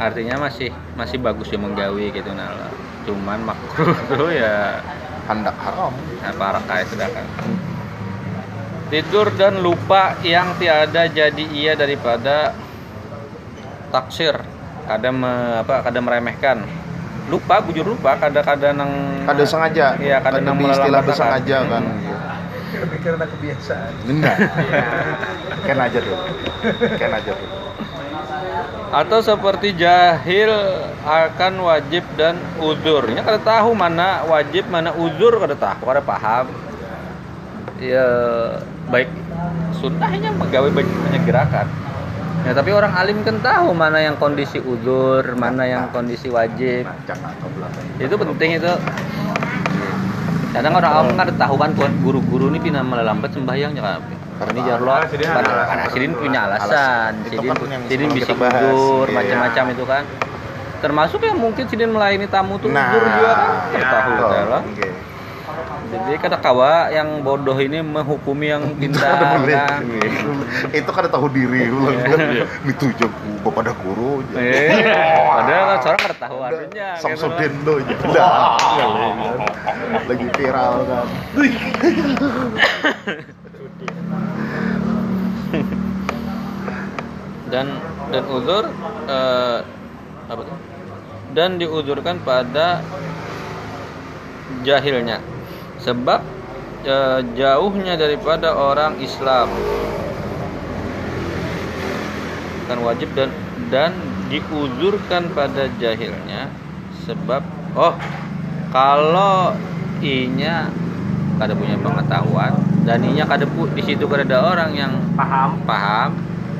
Artinya 0.00 0.48
masih 0.48 0.72
masih 0.96 1.20
bagus 1.20 1.52
ya 1.52 1.60
menggawi 1.60 2.08
gitu 2.08 2.32
nah. 2.32 2.72
Cuman 3.04 3.44
makruh 3.44 3.92
tuh 4.16 4.32
ya 4.32 4.80
Handak 5.28 5.60
haram. 5.60 5.92
apa 6.24 6.64
kayak 6.64 6.88
sudah 6.88 7.08
kan. 7.12 7.26
Tidur 8.88 9.28
dan 9.36 9.60
lupa 9.60 10.16
yang 10.24 10.56
tiada 10.56 11.04
jadi 11.04 11.44
ia 11.52 11.76
daripada 11.76 12.56
taksir. 13.92 14.32
Kada 14.88 15.12
me, 15.12 15.60
apa 15.60 15.84
kada 15.84 16.00
meremehkan. 16.00 16.64
Lupa, 17.28 17.60
bujur 17.60 17.84
lupa, 17.84 18.16
kada-kada 18.16 18.72
nang 18.72 18.88
Kada 19.28 19.44
sengaja. 19.44 20.00
Iya, 20.00 20.24
kada 20.24 20.40
Kada 20.40 20.48
nang 20.48 20.64
istilah 20.64 21.04
bersengaja 21.04 21.58
kan. 21.68 21.84
Hmm. 21.84 22.08
Lebih 22.82 22.98
karena 23.02 23.26
kebiasaan. 23.26 23.92
Benar. 24.06 24.36
Ken 25.66 25.78
aja 25.78 25.98
tuh. 25.98 26.18
Ken 26.96 27.12
aja 27.12 27.32
tuh. 27.34 27.50
atau 28.88 29.20
seperti 29.20 29.76
jahil 29.76 30.48
akan 31.04 31.60
wajib 31.60 32.00
dan 32.16 32.40
uzurnya 32.56 33.20
kada 33.20 33.36
tahu 33.36 33.76
mana 33.76 34.24
wajib 34.24 34.64
mana 34.72 34.96
uzur 34.96 35.36
kada 35.36 35.52
tahu 35.52 35.84
kada 35.84 36.00
paham. 36.00 36.48
Ya 37.78 38.08
baik 38.88 39.12
sunnahnya 39.76 40.32
menggawe 40.34 40.68
baik 40.72 40.88
menyegerakan. 40.88 41.68
Ya 42.48 42.56
tapi 42.56 42.72
orang 42.72 42.96
alim 42.96 43.20
kan 43.26 43.38
tahu 43.44 43.76
mana 43.76 44.00
yang 44.00 44.16
kondisi 44.16 44.56
uzur 44.56 45.36
mana 45.36 45.68
yang 45.68 45.92
kondisi 45.92 46.32
wajib. 46.32 46.88
Itu 48.00 48.14
penting 48.16 48.56
itu 48.56 48.72
kadang 50.48 50.72
orang 50.74 50.90
awam 50.90 51.06
kan 51.12 51.28
ada 51.28 51.34
tahu 51.36 51.54
kan 51.60 51.70
tuan 51.76 51.92
guru-guru 52.00 52.48
ini 52.48 52.58
pindah 52.58 52.80
melambat 52.80 53.30
sembahyangnya 53.30 53.82
kan 53.84 54.00
ini 54.48 54.60
jarlo 54.64 54.92
karena. 55.12 55.84
Sidin 55.90 56.12
punya 56.14 56.46
alasan 56.46 57.12
Sidin 57.26 57.52
kan 57.52 57.56
Sidin 57.84 58.08
sebelum 58.08 58.16
bisa 58.16 58.32
gugur 58.32 59.06
Iya. 59.08 59.16
macam-macam 59.18 59.64
itu 59.74 59.84
kan 59.84 60.02
termasuk 60.78 61.20
yang 61.20 61.36
mungkin 61.36 61.64
Sidin 61.66 61.90
melayani 61.90 62.26
tamu 62.30 62.56
tuh 62.56 62.70
Nah, 62.70 62.94
gugur 62.94 63.08
juga 63.12 63.32
kan 63.34 63.50
ya. 63.74 63.88
tahu 63.90 64.12
kan 64.14 64.62
oke. 64.62 64.88
Jadi 65.88 66.20
kata 66.20 66.36
kawa 66.40 66.88
yang 66.92 67.24
bodoh 67.24 67.56
ini 67.56 67.80
menghukumi 67.80 68.46
yang 68.52 68.62
Kada 68.68 68.76
pintar 68.80 69.40
kan 69.46 69.82
Itu 70.70 70.90
kan 70.92 71.04
tahu 71.08 71.26
diri 71.32 71.70
ulang 71.72 71.96
kan. 72.04 72.18
Itu 72.68 72.92
jam 73.00 73.08
bapak 73.40 73.64
ada 73.64 73.72
guru. 73.80 74.20
aja. 74.20 74.36
eh 74.40 74.84
padahal 75.24 75.64
kan 75.64 75.78
seorang 75.80 76.00
kada 76.04 76.16
tahu 76.20 76.38
artinya 76.44 76.88
gitu 76.94 77.02
Samsudin 77.02 77.52
lo 77.64 77.72
aja. 77.80 77.94
Dah. 78.12 78.56
Lagi 80.04 80.26
viral 80.36 80.74
kan. 80.84 81.06
dan 87.48 87.66
dan 88.12 88.24
uzur 88.28 88.68
eh, 89.08 89.58
apa 90.28 90.42
tuh? 90.44 90.58
dan 91.32 91.56
diuzurkan 91.56 92.20
pada 92.20 92.84
jahilnya 94.64 95.20
sebab 95.82 96.20
eh, 96.86 97.20
jauhnya 97.34 97.94
daripada 97.94 98.54
orang 98.54 98.98
Islam. 99.02 99.48
Bukan 102.64 102.78
wajib 102.84 103.08
dan 103.16 103.30
dan 103.72 103.92
diuzurkan 104.28 105.32
pada 105.32 105.72
jahilnya 105.80 106.52
sebab 107.08 107.40
oh 107.72 107.96
kalau 108.68 109.56
inya 110.04 110.68
kada 111.40 111.56
punya 111.56 111.80
pengetahuan 111.80 112.52
dan 112.84 113.00
inya 113.04 113.24
kada 113.24 113.48
di 113.48 113.82
situ 113.84 114.04
kada 114.04 114.24
ada 114.28 114.38
orang 114.52 114.70
yang 114.76 114.92
paham. 115.16 115.56
paham 115.64 116.10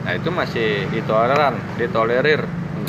nah 0.09 0.12
itu 0.16 0.33
masih 0.33 0.88
ditoleran 0.88 1.61
ditolerir 1.76 2.40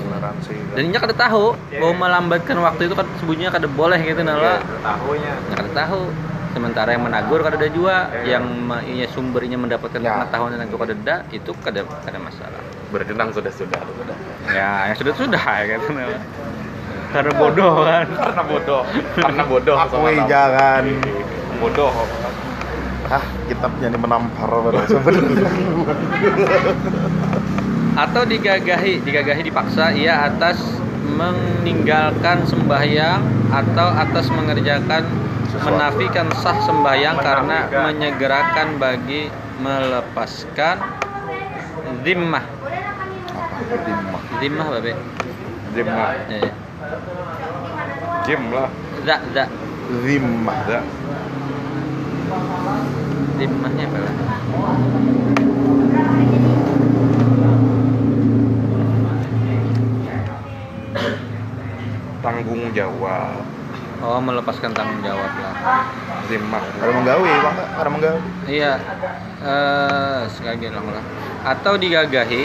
toleransi 0.09 0.53
dan 0.73 0.81
inya 0.83 0.99
kada 0.99 1.15
tahu 1.15 1.45
Iya. 1.69 1.79
mau 1.79 1.93
melambatkan 1.93 2.57
waktu 2.57 2.81
itu 2.89 2.95
kan 2.97 3.05
sebunyinya 3.17 3.51
kada 3.51 3.67
boleh 3.69 3.99
gitu 3.99 4.21
nala 4.21 4.57
tahunya 4.81 5.33
nggak 5.45 5.57
kada 5.59 5.71
tahu 5.77 6.01
sementara 6.49 6.89
yang 6.91 7.05
menagur 7.05 7.39
kada 7.39 7.55
ada 7.55 7.69
juga 7.69 8.09
Iya. 8.19 8.35
yang 8.35 8.45
inya 8.83 9.07
sumbernya 9.07 9.55
mendapatkan 9.55 10.01
Ya. 10.01 10.17
pengetahuan 10.17 10.49
tentang 10.51 10.67
itu 10.67 10.77
kada 10.77 10.93
ada 10.95 11.15
itu 11.29 11.51
kada 11.61 11.81
kada 12.01 12.17
masalah 12.17 12.61
berenang 12.89 13.29
sudah 13.29 13.53
sudah 13.53 13.77
sudah 13.85 14.17
ya 14.49 14.89
yang 14.89 14.97
sudah 14.97 15.13
sudah 15.13 15.43
ya 15.61 15.77
gitu 15.77 15.93
nala 15.93 16.17
karena 17.09 17.31
bodoh 17.33 17.73
kan 17.85 18.05
karena 18.09 18.43
bodoh 18.43 18.81
karena 19.13 19.43
bodoh 19.45 19.75
Akui 19.77 20.13
sama-sama. 20.17 20.25
jangan. 20.25 20.83
bodoh 21.61 21.93
Ah, 23.09 23.25
kitabnya 23.49 23.89
ini 23.89 23.97
menampar 23.97 24.45
pada 24.45 24.85
sebenarnya. 24.85 25.49
atau 27.99 28.23
digagahi 28.23 29.03
digagahi 29.03 29.43
dipaksa 29.43 29.91
ia 29.91 30.31
atas 30.31 30.55
meninggalkan 31.03 32.47
sembahyang 32.47 33.19
atau 33.51 33.91
atas 33.91 34.31
mengerjakan 34.31 35.03
Sesuatu. 35.51 35.75
menafikan 35.75 36.27
sah 36.39 36.55
sembahyang 36.63 37.17
karena 37.19 37.57
Menafikan. 37.67 37.83
menyegerakan 37.91 38.67
bagi 38.79 39.27
melepaskan 39.59 40.77
zimmah 42.07 42.45
Apa? 43.35 43.75
Dimah. 43.83 44.21
zimmah 44.39 44.67
babe 44.79 44.93
gym 45.75 45.87
lah 45.91 46.11
ya, 46.31 46.37
ya. 46.39 46.53
gym 48.23 48.41
lah 48.55 48.69
za 49.03 49.15
za 49.35 49.43
Dimah. 49.89 50.55
ada 50.69 50.79
zimmahnya 53.35 53.85
apa 53.89 53.97
lah 53.99 54.15
tanggung 62.19 62.71
jawab. 62.75 63.43
Oh 63.99 64.19
melepaskan 64.23 64.71
tanggung 64.71 65.03
jawab 65.03 65.31
lah. 65.43 65.55
Zimmah 66.31 66.63
Ada 66.79 66.91
menggawi, 66.93 67.31
bang? 67.31 67.55
Ada 67.75 67.89
menggawi. 67.89 68.19
iya. 68.47 68.73
Eh 69.39 70.21
sekali 70.35 70.67
lah 70.67 71.03
atau 71.39 71.79
digagahi 71.79 72.43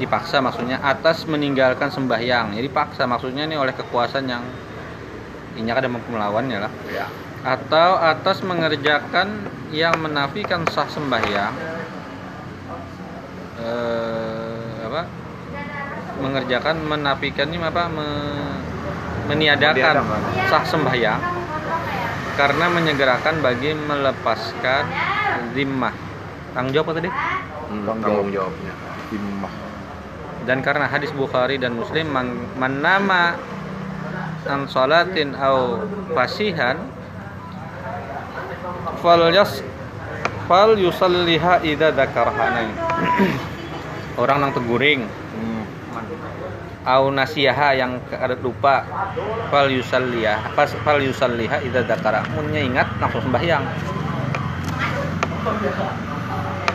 dipaksa 0.00 0.40
maksudnya 0.40 0.80
atas 0.80 1.28
meninggalkan 1.28 1.92
sembahyang. 1.92 2.56
Jadi 2.56 2.68
paksa 2.72 3.04
maksudnya 3.04 3.44
ini 3.44 3.56
oleh 3.56 3.76
kekuasaan 3.76 4.26
yang 4.28 4.44
ini 5.60 5.68
ada 5.68 5.88
mampu 5.88 6.08
melawannya 6.08 6.58
lah. 6.64 6.72
Ya 6.88 7.08
atau 7.40 7.96
atas 7.96 8.44
mengerjakan 8.44 9.48
yang 9.72 9.96
menafikan 9.96 10.68
sah 10.68 10.84
sembahyang 10.92 11.56
eh, 13.64 14.09
mengerjakan 16.20 16.76
menafikan 16.84 17.48
ini 17.48 17.64
apa 17.64 17.88
me- 17.88 18.60
meniadakan 19.26 20.04
sah 20.46 20.64
sembahyang 20.64 21.20
karena 22.34 22.66
menyegerakan 22.68 23.40
bagi 23.40 23.72
melepaskan 23.74 24.84
zimmah. 25.52 25.92
Tanggung 26.50 26.72
jawab 26.72 26.86
apa 26.88 26.92
tadi? 26.98 27.10
Hmm, 27.70 27.86
Tanggung 27.86 28.28
jawabnya 28.28 28.72
Dimah. 29.08 29.52
dan 30.40 30.58
karena 30.60 30.88
hadis 30.88 31.12
Bukhari 31.12 31.60
dan 31.60 31.76
Muslim 31.76 32.10
man, 32.10 32.26
man 32.56 32.80
nama 32.80 33.36
an 34.48 34.64
salatin 34.66 35.36
au 35.36 35.84
fasihan 36.10 36.80
fal 38.98 39.20
yas 39.30 39.60
fal 40.48 40.74
yusalliha 40.74 41.62
idza 41.62 41.92
dzakarha. 41.92 42.44
Nah, 42.50 42.66
orang 44.22 44.36
nang 44.42 44.52
teguring. 44.52 45.06
Au 46.86 47.12
nasiyaha 47.12 47.76
yang 47.76 48.00
lupa 48.40 48.84
fal 49.52 49.68
yusalliha 49.68 50.56
fal 50.56 51.00
yusalliha 51.00 51.60
idza 51.64 51.84
dzakara. 51.84 52.24
Munnya 52.32 52.60
ingat 52.64 52.88
langsung 53.00 53.20
sembahyang. 53.24 53.64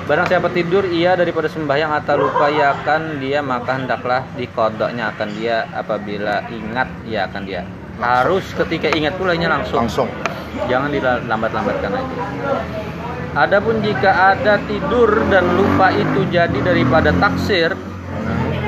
Barang 0.05 0.29
siapa 0.29 0.53
tidur 0.53 0.85
ia 0.85 1.17
daripada 1.17 1.49
sembahyang 1.49 1.89
atau 1.97 2.29
lupa 2.29 2.45
ia 2.53 2.77
akan 2.77 3.17
dia 3.17 3.41
maka 3.41 3.73
hendaklah 3.73 4.21
dikodoknya 4.37 5.09
akan 5.17 5.29
dia. 5.33 5.65
Apabila 5.73 6.45
ingat 6.53 6.89
ia 7.09 7.25
akan 7.25 7.41
dia. 7.41 7.65
Harus 7.97 8.45
ketika 8.53 8.93
ingat 8.93 9.17
pula 9.17 9.33
ini 9.33 9.49
langsung. 9.49 9.89
Langsung. 9.89 10.09
jangan 10.71 10.87
dilambat-lambatkan 10.87 11.91
lagi. 11.91 12.15
Adapun 13.35 13.83
jika 13.83 14.31
ada 14.31 14.55
tidur 14.63 15.11
dan 15.27 15.43
lupa 15.59 15.91
itu 15.91 16.23
jadi 16.31 16.55
daripada 16.63 17.11
taksir 17.19 17.75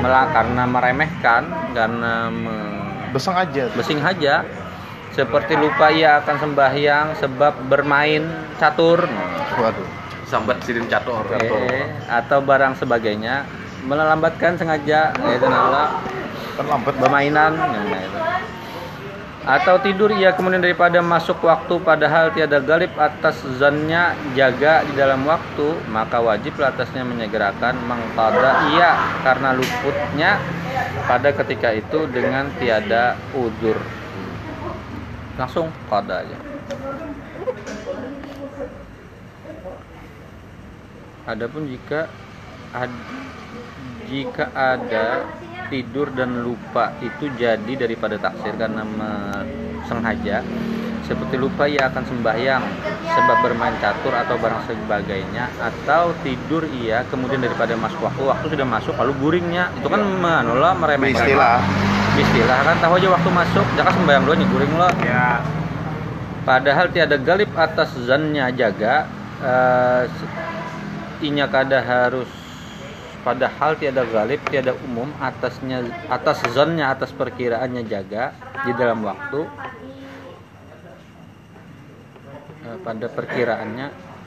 mela- 0.08 0.32
karena 0.32 0.62
meremehkan 0.64 1.42
karena 1.76 2.12
me- 2.32 2.76
Besang 3.08 3.36
aja. 3.36 3.68
besing 3.72 4.00
haja 4.00 4.44
seperti 5.12 5.52
lupa 5.52 5.88
ia 5.88 6.20
akan 6.20 6.36
sembahyang 6.38 7.06
sebab 7.16 7.68
bermain 7.68 8.24
catur 8.56 9.04
Waduh. 9.56 9.88
sambat 10.24 10.60
sidin 10.60 10.84
catur 10.86 11.24
eh, 11.32 11.88
atau 12.04 12.40
barang 12.40 12.76
sebagainya 12.76 13.44
melambatkan 13.80 14.56
sengaja 14.56 15.12
yaitu 15.18 15.48
nala 15.48 16.00
Kan 16.52 16.66
lambat. 16.66 16.94
bermainan 16.98 17.52
nah, 17.54 18.00
itu. 18.02 18.20
Atau 19.46 19.78
tidur 19.78 20.10
ia 20.12 20.34
kemudian 20.34 20.60
daripada 20.60 20.98
masuk 20.98 21.40
waktu 21.46 21.78
padahal 21.80 22.34
tiada 22.34 22.58
galib 22.58 22.90
atas 22.98 23.38
zannya 23.56 24.12
jaga 24.34 24.82
di 24.84 24.92
dalam 24.98 25.22
waktu 25.24 25.78
maka 25.88 26.18
wajib 26.18 26.58
atasnya 26.58 27.06
menyegerakan. 27.06 27.78
Mengqada 27.86 28.74
ia 28.74 28.90
karena 29.22 29.54
luputnya 29.54 30.42
pada 31.06 31.30
ketika 31.32 31.72
itu 31.72 32.10
dengan 32.10 32.50
tiada 32.58 33.14
uzur 33.32 33.78
langsung 35.38 35.70
qada 35.86 36.26
aja. 36.26 36.38
Adapun 41.28 41.68
jika 41.70 42.10
ad- 42.74 43.06
jika 44.08 44.48
ada 44.56 45.28
tidur 45.68 46.10
dan 46.12 46.42
lupa 46.42 46.92
itu 47.00 47.28
jadi 47.36 47.72
daripada 47.76 48.16
taksir 48.16 48.56
karena 48.56 48.82
sengaja. 49.86 50.40
Seperti 51.08 51.40
lupa 51.40 51.64
ia 51.64 51.88
akan 51.88 52.04
sembahyang 52.04 52.60
sebab 53.08 53.36
bermain 53.40 53.72
catur 53.80 54.12
atau 54.12 54.36
barang 54.36 54.68
sebagainya 54.68 55.48
atau 55.56 56.12
tidur 56.20 56.68
ia 56.68 57.00
kemudian 57.08 57.40
daripada 57.40 57.72
masuk 57.80 58.04
waktu 58.04 58.22
waktu 58.28 58.46
sudah 58.52 58.66
masuk 58.68 58.92
lalu 59.00 59.12
guringnya. 59.16 59.72
Itu 59.80 59.88
kan 59.88 60.04
menolak 60.04 60.76
meremehkan. 60.76 61.24
Istilah. 61.24 61.60
istilah 62.18 62.58
kan 62.66 62.76
tahu 62.82 62.98
aja 62.98 63.08
waktu 63.14 63.30
masuk 63.30 63.66
jangan 63.78 63.92
sembahyang 63.94 64.22
dulu 64.26 64.34
nih 64.36 64.48
guring 64.52 64.72
lo. 64.74 64.88
Ya 65.06 65.38
Padahal 66.42 66.88
tiada 66.88 67.16
galib 67.20 67.52
atas 67.54 67.92
zannya 68.08 68.48
jaga 68.52 69.04
eh, 69.38 70.02
se- 70.08 70.32
inya 71.24 71.44
kada 71.48 71.78
harus 71.80 72.28
padahal 73.26 73.74
tiada 73.78 74.06
galib 74.06 74.40
tiada 74.48 74.74
umum 74.86 75.10
atasnya 75.18 75.84
atas 76.06 76.42
zannya 76.54 76.90
atas 76.90 77.10
perkiraannya 77.14 77.82
jaga 77.86 78.34
di 78.64 78.72
dalam 78.74 79.02
waktu. 79.02 79.40
Eh, 82.68 82.78
pada 82.84 83.06
perkiraannya 83.08 83.86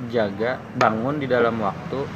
jaga 0.10 0.58
bangun 0.76 1.22
di 1.22 1.28
dalam 1.30 1.62
waktu. 1.62 2.08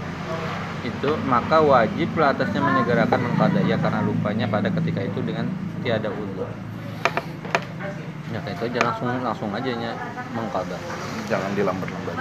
Itu 0.86 1.18
maka 1.26 1.62
wajiblah 1.66 2.38
atasnya 2.38 2.62
menyegerakan 2.62 3.20
mengkadaya 3.30 3.76
karena 3.78 4.02
lupanya 4.06 4.46
pada 4.46 4.70
ketika 4.70 5.02
itu 5.02 5.20
dengan 5.26 5.50
tiada 5.82 6.10
uzur. 6.14 6.50
Ya 8.34 8.42
kayak 8.42 8.58
itu 8.58 8.64
aja. 8.74 8.80
Langsung 8.90 9.10
langsung 9.22 9.50
aja 9.54 9.70
nya 9.74 9.92
mengkada. 10.34 10.78
Jangan 11.30 11.52
dilambat-lambat. 11.58 12.18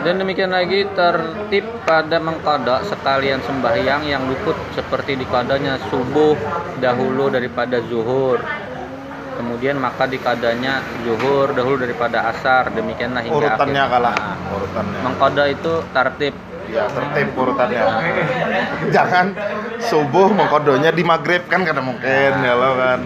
Dan 0.00 0.14
demikian 0.16 0.50
lagi 0.50 0.88
tertib 0.90 1.64
pada 1.84 2.16
mengkodok 2.18 2.84
sekalian 2.84 3.40
sembahyang 3.40 4.02
yang 4.04 4.22
luput 4.26 4.56
seperti 4.72 5.16
dikadanya 5.16 5.76
subuh 5.88 6.34
dahulu 6.78 7.28
daripada 7.28 7.80
zuhur 7.84 8.40
kemudian 9.36 9.80
maka 9.80 10.04
dikadanya 10.04 10.84
zuhur 11.00 11.52
dahulu 11.52 11.80
daripada 11.80 12.28
asar 12.28 12.68
demikianlah 12.72 13.24
hingga 13.24 13.56
Urutannya 13.56 13.82
akhir. 13.82 13.92
kalah. 13.96 14.14
Nah, 14.14 14.36
Urutannya. 14.52 14.98
mengkodok 15.00 15.46
itu 15.48 15.72
tertib 15.90 16.34
Ya, 16.70 16.86
tertib 16.86 17.34
urutannya. 17.34 17.82
Jangan 18.94 19.34
subuh 19.82 20.30
mengkodonya 20.30 20.94
di 20.94 21.02
maghrib 21.02 21.42
kan 21.50 21.66
kada 21.66 21.82
mungkin 21.82 22.30
ya 22.38 22.54
lo 22.54 22.78
kan. 22.78 23.00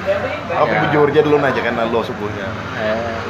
Oke, 0.00 0.72
Ya. 0.72 0.80
bujur 0.82 1.06
aja 1.06 1.20
dulu 1.20 1.36
aja 1.38 1.60
kan 1.60 1.74
lo 1.84 2.00
subuhnya. 2.00 2.48
eh, 2.72 3.20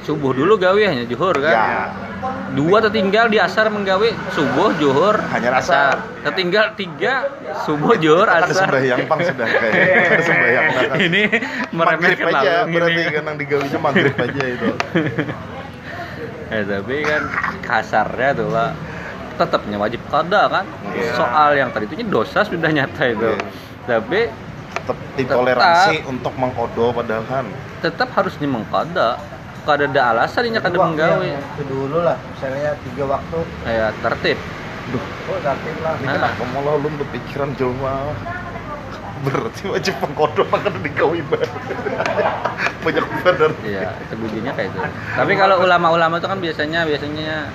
subuh 0.00 0.36
dulu 0.36 0.60
gawe 0.60 0.82
hanya 0.84 1.08
juhur 1.08 1.32
kan 1.34 1.48
Ya, 1.50 1.66
dua 2.52 2.78
tertinggal 2.78 3.32
di 3.32 3.40
asar 3.40 3.72
menggawe 3.72 4.04
subuh 4.28 4.76
juhur 4.76 5.16
Hanya 5.24 5.56
asar. 5.56 5.96
tertinggal 6.20 6.76
tiga 6.76 7.24
subuh 7.64 7.96
juhur 7.96 8.28
ada 8.28 8.44
asar 8.44 8.68
sembahyang 8.68 9.08
pang 9.08 9.20
sudah 9.22 9.48
kayak 9.48 9.72
ada 10.12 10.22
sembahyang. 10.22 10.64
Ini 11.00 11.22
meremehkan 11.72 12.28
aja, 12.30 12.52
lalu 12.62 12.72
berarti 12.74 12.92
gini 12.94 13.10
kan 13.10 13.22
yang 13.24 13.38
digawinya 13.40 13.78
maghrib 13.80 14.14
aja 14.14 14.42
itu. 14.44 14.68
eh, 16.52 16.62
tapi 16.62 16.96
kan 17.02 17.22
kasarnya 17.62 18.30
tuh 18.34 18.46
pak 18.46 18.70
tetapnya 19.34 19.76
wajib 19.76 19.98
kada 20.06 20.46
kan 20.46 20.64
Iya. 20.94 21.10
soal 21.16 21.50
yang 21.56 21.74
tadi 21.74 21.90
itu 21.90 22.06
dosa 22.06 22.44
sudah 22.44 22.70
nyata 22.70 23.02
itu 23.08 23.24
Iya. 23.26 23.42
tapi 23.82 24.30
Tetap 24.84 24.98
ditoleransi 25.16 26.04
untuk 26.04 26.36
mengkodo 26.36 26.92
padahal 26.92 27.24
kan. 27.24 27.48
tetap 27.80 28.12
harusnya 28.12 28.44
mengkada 28.44 29.16
kada 29.64 29.88
ada 29.88 30.00
alasan 30.12 30.44
ini 30.44 30.60
kada 30.60 30.76
menggawe 30.76 31.24
yang 31.24 31.40
itu 31.40 31.62
dulu 31.64 32.04
lah 32.04 32.20
misalnya 32.20 32.76
tiga 32.84 33.04
waktu 33.08 33.38
kayak 33.64 33.90
tertib 34.04 34.38
oh 35.24 35.38
tertib 35.40 35.76
lah 35.80 35.96
Ini 35.96 36.04
Nah. 36.04 36.12
kenapa 36.20 36.42
malah 36.52 36.74
lu 36.76 36.88
berpikiran 36.94 37.48
jelma 37.56 38.12
berarti 39.24 39.62
wajib 39.72 39.94
mengkodo 40.04 40.44
akan 40.44 40.74
digawi 40.84 41.24
banget. 41.24 41.48
Banyak 42.84 43.04
benar. 43.24 43.50
Iya, 43.64 43.96
itu 43.96 44.14
bunyinya 44.20 44.52
kayak 44.52 44.68
itu. 44.68 44.80
Tapi 45.16 45.32
kalau 45.32 45.64
ulama-ulama 45.64 46.20
itu 46.20 46.28
kan 46.28 46.36
biasanya 46.36 46.84
biasanya 46.84 47.48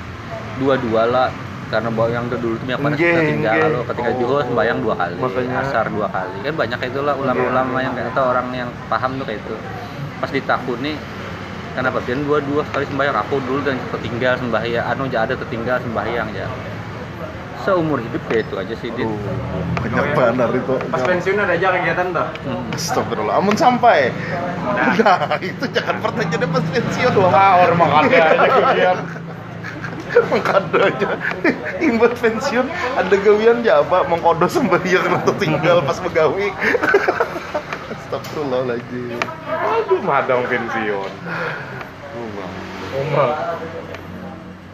dua-dua 0.57 1.05
lah 1.05 1.29
karena 1.69 1.89
bahwa 1.93 2.09
yang 2.09 2.25
dulu 2.27 2.57
itu 2.57 2.65
yang 2.65 2.81
Nggih, 2.81 3.13
tinggal 3.29 3.53
lalu 3.61 3.79
ketika 3.93 4.09
juhur 4.17 4.41
sembahyang 4.41 4.77
dua 4.81 4.93
kali, 4.97 5.15
Makanya- 5.21 5.61
asar 5.61 5.85
dua 5.93 6.07
kali. 6.09 6.37
Kan 6.41 6.53
banyak 6.57 6.79
itulah 6.89 7.13
ulama-ulama 7.13 7.77
yang 7.79 7.93
kayak 7.93 8.09
atau 8.11 8.23
orang 8.33 8.47
yang 8.51 8.69
paham 8.89 9.21
tuh 9.21 9.25
kayak 9.29 9.39
itu. 9.45 9.55
Pas 10.17 10.29
ditakuni 10.33 10.97
kenapa 11.77 12.01
pian 12.01 12.25
dua-dua 12.25 12.65
sekali 12.65 12.89
sembahyang 12.89 13.17
aku 13.21 13.35
dulu 13.45 13.61
dan 13.61 13.77
tertinggal 13.93 14.33
sembahyang 14.41 14.83
anu 14.89 15.05
aja 15.05 15.17
ada 15.29 15.33
tertinggal 15.37 15.77
sembahyang 15.79 16.27
ya. 16.33 16.49
Seumur 17.59 17.99
hidup 17.99 18.23
kayak 18.31 18.47
itu 18.47 18.55
aja 18.55 18.73
sih, 18.79 18.89
Dit. 18.95 19.03
Oh, 19.03 19.19
banyak 19.83 20.15
benar 20.15 20.49
itu. 20.55 20.73
Pas 20.89 21.03
pensiun 21.03 21.37
ada 21.37 21.53
aja 21.53 21.75
kegiatan 21.75 22.07
tuh. 22.15 22.27
Hmm. 22.47 22.71
Astagfirullah, 22.71 23.35
amun 23.35 23.51
sampai. 23.53 24.15
Nah, 24.63 25.35
itu 25.43 25.67
jangan 25.75 25.99
pertanyaan 25.99 26.47
pas 26.49 26.63
pensiun 26.71 27.11
dong. 27.11 27.27
Ngawur 27.27 27.71
mah 27.75 27.87
ada 27.99 28.15
aja 28.15 28.47
kegiatan. 28.47 28.97
Mengkado 30.31 30.77
aja. 30.81 31.09
Imbat 31.85 32.17
pensiun 32.17 32.65
ada 32.97 33.15
gawian 33.21 33.61
ya 33.61 33.85
apa 33.85 34.09
mengkodo 34.09 34.49
sembahyang 34.49 35.21
atau 35.23 35.33
tinggal 35.37 35.85
pas 35.85 36.01
begawi. 36.01 36.49
Astagfirullahaladzim. 37.93 39.21
Aduh, 39.45 40.01
madang 40.01 40.49
pensiun. 40.49 41.11
Umar. 42.89 43.61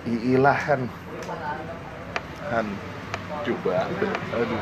Iilahan. 0.08 0.88
Han. 2.54 2.68
Coba. 3.44 3.92
Aduh. 4.34 4.60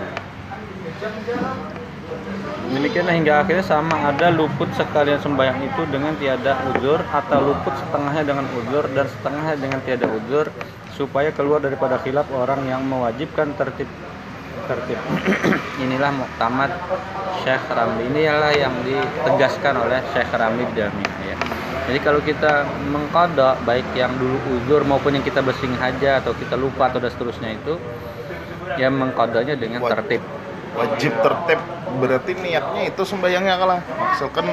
Demikianlah 2.73 3.13
hingga 3.13 3.34
akhirnya 3.45 3.62
sama 3.62 3.93
ada 4.10 4.34
luput 4.34 4.65
sekalian 4.73 5.21
sembahyang 5.21 5.62
itu 5.62 5.82
dengan 5.93 6.17
tiada 6.17 6.58
uzur 6.73 7.06
atau 7.06 7.39
luput 7.54 7.73
setengahnya 7.78 8.23
dengan 8.26 8.45
uzur 8.58 8.89
dan 8.97 9.06
setengahnya 9.06 9.56
dengan 9.62 9.80
tiada 9.86 10.08
uzur 10.10 10.49
supaya 10.97 11.30
keluar 11.30 11.62
daripada 11.62 12.02
khilaf 12.02 12.26
orang 12.34 12.65
yang 12.65 12.82
mewajibkan 12.82 13.54
tertib 13.54 13.89
tertib. 14.65 14.99
Inilah 15.84 16.12
muktamad 16.15 16.71
Syekh 17.43 17.67
Ramli 17.67 18.08
inilah 18.08 18.56
yang 18.56 18.71
ditegaskan 18.88 19.76
oleh 19.84 19.99
Syekh 20.15 20.32
Ramli 20.32 20.63
di 20.71 20.80
dalam 20.80 20.95
ini 20.95 21.26
ya. 21.28 21.38
Jadi 21.91 21.99
kalau 21.99 22.23
kita 22.23 22.63
mengkodok 22.88 23.60
baik 23.67 23.91
yang 23.91 24.15
dulu 24.15 24.39
uzur 24.56 24.88
maupun 24.88 25.19
yang 25.19 25.26
kita 25.28 25.43
bersing 25.43 25.76
haja 25.76 26.23
atau 26.23 26.32
kita 26.32 26.56
lupa 26.56 26.88
atau 26.88 27.04
dan 27.04 27.12
seterusnya 27.12 27.60
itu 27.60 27.76
ya 28.80 28.88
mengkodoknya 28.88 29.60
dengan 29.60 29.84
tertib. 29.84 30.23
Wajib 30.74 31.14
tertib 31.22 31.60
berarti 32.02 32.32
niatnya 32.34 32.82
itu 32.90 33.02
sembahyangnya 33.06 33.56
kalah. 33.62 33.82
Misalkan 34.14 34.46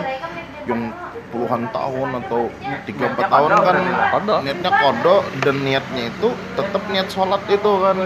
yang 0.69 0.93
puluhan 1.31 1.63
tahun 1.71 2.09
atau 2.27 2.51
tiga 2.85 3.15
empat 3.15 3.27
tahun 3.31 3.51
kan 3.55 3.77
Kodo. 4.11 4.35
niatnya 4.43 4.71
kodo 4.71 5.17
dan 5.47 5.57
niatnya 5.63 6.03
itu 6.11 6.29
tetap 6.59 6.83
niat 6.91 7.07
sholat 7.07 7.43
itu 7.47 7.73
kan 7.81 7.97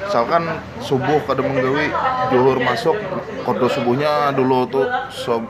misalkan 0.00 0.42
subuh 0.80 1.20
kada 1.28 1.44
menggawi 1.44 1.92
juhur 2.32 2.56
masuk 2.64 2.96
kodo 3.44 3.68
subuhnya 3.68 4.32
dulu 4.32 4.64
tuh 4.64 4.88
so, 5.12 5.44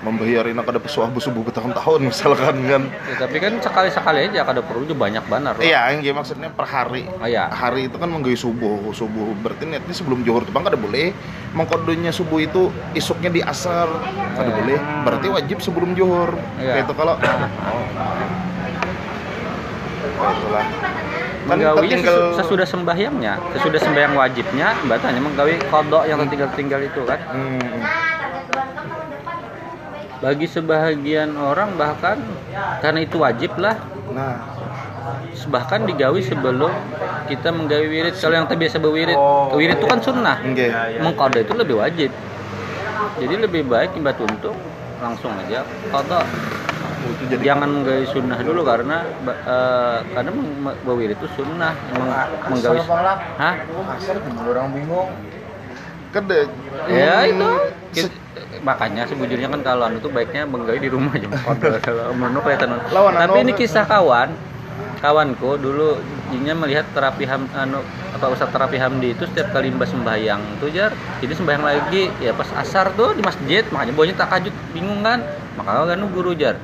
membayarin 0.00 0.56
kada 0.56 0.78
pesuah 0.78 1.12
subuh 1.12 1.44
bertahun-tahun 1.44 2.00
misalkan 2.02 2.56
kan 2.64 2.82
Ya, 3.04 3.14
tapi 3.18 3.36
kan 3.36 3.52
sekali-sekali 3.56 4.18
aja 4.26 4.40
kada 4.42 4.60
perlu 4.60 4.82
juga 4.82 4.96
banyak 5.02 5.24
banar. 5.26 5.54
loh. 5.54 5.62
iya 5.62 5.92
yang 5.92 6.16
maksudnya 6.16 6.48
per 6.48 6.64
hari 6.64 7.04
Oh, 7.12 7.24
iya. 7.24 7.46
hari 7.46 7.86
itu 7.86 7.96
kan 7.96 8.08
menggawi 8.08 8.34
subuh 8.34 8.90
subuh 8.90 9.36
berarti 9.36 9.66
niatnya 9.66 9.92
sebelum 9.92 10.22
juhur 10.22 10.42
tuh 10.42 10.50
bang 10.50 10.64
kada 10.64 10.76
boleh 10.76 11.12
mengkodonya 11.52 12.10
subuh 12.10 12.38
itu 12.38 12.68
isuknya 12.92 13.28
di 13.28 13.40
asar 13.42 13.86
kada 14.32 14.48
Iya. 14.48 14.56
boleh 14.56 14.76
berarti 15.04 15.26
wajib 15.28 15.58
sebelum 15.58 15.92
juhur 15.92 16.32
Iya. 16.56 16.80
itu 16.80 16.92
kalau 16.92 17.14
Nah, 20.20 20.28
itulah 20.30 20.64
kan 20.64 20.92
Menggawinya 21.48 21.96
tinggal 21.96 22.16
sesu- 22.30 22.36
sesudah 22.38 22.66
sembahyangnya, 22.68 23.34
sesudah 23.56 23.80
sembahyang 23.80 24.14
wajibnya, 24.14 24.76
batanya 24.84 25.18
menggawi 25.18 25.58
kodok 25.66 26.04
yang 26.04 26.20
tertinggal-tinggal 26.22 26.80
itu 26.84 27.00
kan. 27.02 27.18
Hmm, 27.26 27.80
Bagi 30.20 30.44
sebahagian 30.44 31.32
orang 31.40 31.80
bahkan 31.80 32.20
karena 32.84 33.00
itu 33.00 33.16
wajib 33.16 33.56
lah, 33.56 33.80
nah 34.12 34.36
bahkan 35.48 35.88
digawi 35.88 36.20
sebelum 36.20 36.68
kita 37.26 37.48
menggawi 37.48 37.86
wirid. 37.88 38.14
Kalau 38.20 38.36
yang 38.36 38.44
terbiasa 38.44 38.76
berwirid, 38.76 39.16
Oh. 39.16 39.56
wirid 39.56 39.80
itu 39.80 39.86
kan 39.88 39.98
sunnah. 40.04 40.36
enggak 40.44 40.68
Ya, 40.68 40.82
ya. 40.92 41.00
Mengkodok 41.00 41.40
itu 41.40 41.54
lebih 41.56 41.76
wajib. 41.80 42.10
Jadi 43.16 43.34
lebih 43.40 43.64
baik 43.64 43.96
imbat 43.96 44.20
untuk 44.20 44.52
langsung 45.00 45.32
aja 45.40 45.64
kodok. 45.88 46.24
itu 47.00 47.32
jadi 47.32 47.56
jangan 47.56 47.80
menggawi 47.80 48.04
sunnah 48.12 48.38
dulu 48.44 48.60
karena 48.60 49.08
eh, 49.24 49.98
karena 50.12 50.30
berwirid 50.84 51.16
itu 51.16 51.32
sunnah 51.32 51.72
meng, 51.96 52.12
menggawi 52.52 52.76
hah 53.40 53.54
asal 53.96 54.20
orang 54.20 54.68
bingung 54.76 55.08
kede 56.10 56.40
ya 56.90 57.24
Hmm, 57.24 57.30
itu. 57.30 57.48
Se- 58.06 58.18
makanya 58.60 59.02
sebujurnya 59.06 59.48
kan 59.50 59.60
kalau 59.64 59.88
anu 59.88 59.98
tuh 59.98 60.12
baiknya 60.12 60.44
menggawi 60.46 60.78
di 60.78 60.90
rumah 60.92 61.16
aja. 61.16 61.26
Kalau 61.86 62.12
menurut 62.12 62.44
kelihatan. 62.44 62.76
Lawan 62.92 63.12
tapi 63.16 63.40
anu- 63.40 63.42
ini 63.42 63.52
kisah 63.54 63.84
kawan. 63.86 64.30
Kawanku 65.00 65.56
dulu 65.56 65.96
jinya 66.28 66.52
melihat 66.52 66.84
terapi 66.92 67.24
ham, 67.24 67.48
anu 67.56 67.80
apa 68.12 68.26
ustaz 68.28 68.52
terapi 68.52 68.76
Hamdi 68.76 69.16
itu 69.16 69.24
setiap 69.24 69.48
kali 69.56 69.72
mbak 69.72 69.88
sembahyang 69.88 70.60
tuh 70.60 70.68
jar. 70.68 70.92
Jadi 71.24 71.32
sembahyang 71.32 71.64
lagi 71.64 72.12
ya 72.20 72.36
pas 72.36 72.52
asar 72.52 72.92
tuh 72.92 73.16
di 73.16 73.24
masjid 73.24 73.64
makanya 73.72 73.96
bawahnya 73.96 74.16
takajud 74.20 74.52
bingung 74.76 75.00
kan. 75.00 75.24
Makanya 75.56 75.96
kan 75.96 76.00
guru 76.12 76.36
jar 76.36 76.60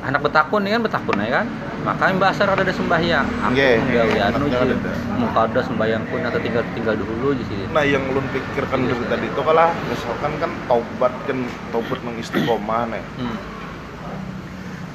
anak 0.00 0.20
betakun 0.24 0.64
ini 0.64 0.72
kan 0.76 0.82
betakun 0.84 1.16
ya 1.20 1.42
kan? 1.42 1.46
Makanya 1.80 2.12
mbak 2.20 2.30
asar 2.36 2.48
ada 2.52 2.72
sembahyang. 2.72 3.24
Aku 3.24 3.52
Nggih, 3.56 3.74
menggawi 3.80 4.16
anu 4.20 4.44
anaknya 4.48 4.58
Ji. 4.60 4.74
ada. 4.76 5.60
sembahyang 5.64 6.02
pun 6.12 6.20
atau 6.20 6.40
tinggal 6.40 6.64
tinggal 6.76 6.94
dulu 6.96 7.32
di 7.32 7.44
sini. 7.48 7.64
Nah 7.72 7.84
yang 7.84 8.04
ulun 8.08 8.24
pikirkan 8.28 8.84
dari 8.84 9.04
tadi 9.08 9.26
itu 9.28 9.40
kalah 9.40 9.72
misalkan 9.88 10.32
kan 10.36 10.50
taubat 10.68 11.12
kan 11.24 11.38
taubat 11.72 11.98
mengistiqomah 12.04 12.82
nih. 12.92 13.04
Hmm. 13.20 13.38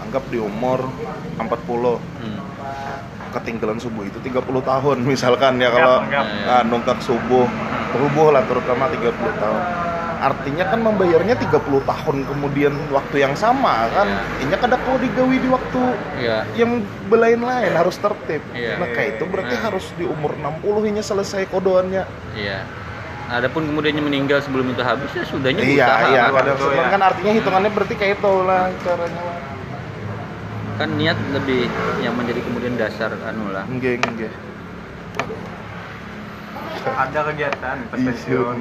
anggap 0.06 0.22
di 0.30 0.38
umur 0.38 0.86
40 1.42 1.98
Hmm. 1.98 2.38
ketinggalan 3.34 3.82
subuh 3.82 4.06
itu 4.06 4.22
30 4.22 4.62
tahun 4.62 5.02
misalkan 5.02 5.58
ya 5.58 5.74
kalau 5.74 6.06
nah, 6.06 6.62
nunggak 6.62 7.02
subuh. 7.02 7.50
Subuh 7.96 8.28
lah 8.30 8.44
terutama 8.46 8.92
30 8.92 9.34
tahun 9.40 9.64
artinya 10.26 10.66
kan 10.66 10.82
membayarnya 10.82 11.38
30 11.38 11.54
tahun 11.86 12.18
kemudian 12.26 12.74
waktu 12.90 13.22
yang 13.22 13.38
sama 13.38 13.86
kan 13.88 14.10
Iya. 14.10 14.42
ini 14.42 14.56
kada 14.58 14.82
kau 14.82 14.98
digawi 14.98 15.38
di 15.38 15.46
waktu 15.46 15.82
ya 16.18 16.42
yang 16.58 16.82
belain 17.06 17.38
lain 17.40 17.72
harus 17.72 17.94
tertib 17.96 18.42
Iya. 18.52 18.82
nah 18.82 18.90
kayak 18.90 19.10
itu 19.16 19.24
berarti 19.24 19.54
Nah. 19.54 19.64
harus 19.64 19.86
di 19.94 20.02
umur 20.04 20.34
60 20.34 20.82
ini 20.84 21.02
selesai 21.02 21.46
kodoannya 21.46 22.04
Iya. 22.34 22.66
Adapun 23.26 23.66
kemudiannya 23.66 24.02
meninggal 24.02 24.38
sebelum 24.40 24.70
itu 24.70 24.82
habis 24.82 25.10
ya 25.12 25.26
sudahnya 25.26 25.62
iya 25.62 25.90
iya 26.10 26.24
kan. 26.30 26.46
ya. 26.46 26.86
kan 26.90 27.02
artinya 27.04 27.32
hitungannya 27.34 27.72
berarti 27.72 27.94
kayak 27.94 28.18
itu 28.18 28.34
lah 28.42 28.70
caranya 28.82 29.22
lah 29.22 29.38
Kan 30.76 30.90
niat 30.94 31.16
lebih 31.32 31.66
yang 32.00 32.14
menjadi 32.14 32.42
kemudian 32.42 32.76
dasar 32.76 33.14
anu 33.24 33.48
lah. 33.50 33.64
enggak 33.66 34.02
enggak 34.04 34.34
Ada 36.86 37.20
kegiatan 37.26 37.78
pas 37.88 37.98
Iya. 37.98 38.08
pensiun. 38.08 38.58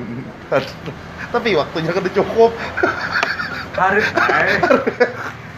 Tapi 1.34 1.58
waktunya 1.58 1.90
kada 1.90 2.10
cukup 2.14 2.54
Harus. 3.74 4.06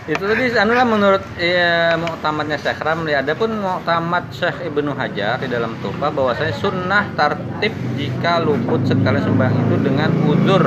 Itu 0.06 0.22
tadi 0.22 0.54
anu 0.54 0.72
lah 0.72 0.86
menurut 0.86 1.24
ya, 1.34 1.98
muktamadnya 1.98 2.56
Syekh 2.56 2.78
Ramli. 2.78 3.12
Adapun 3.12 3.58
muktamad 3.58 4.30
Syekh 4.30 4.70
Ibnu 4.70 4.94
Hajar 4.94 5.42
di 5.42 5.50
dalam 5.50 5.74
Tufa 5.82 6.14
bahwasanya 6.14 6.54
sunnah 6.56 7.10
tartib 7.18 7.74
jika 7.98 8.38
luput 8.38 8.86
sekali 8.86 9.18
sembahyang 9.18 9.66
itu 9.66 9.76
dengan 9.82 10.10
uzur 10.30 10.62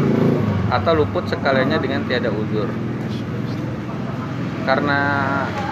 atau 0.70 0.92
luput 0.94 1.26
sekaliannya 1.32 1.78
dengan 1.82 2.06
tiada 2.06 2.30
uzur 2.30 2.70
karena 4.68 5.00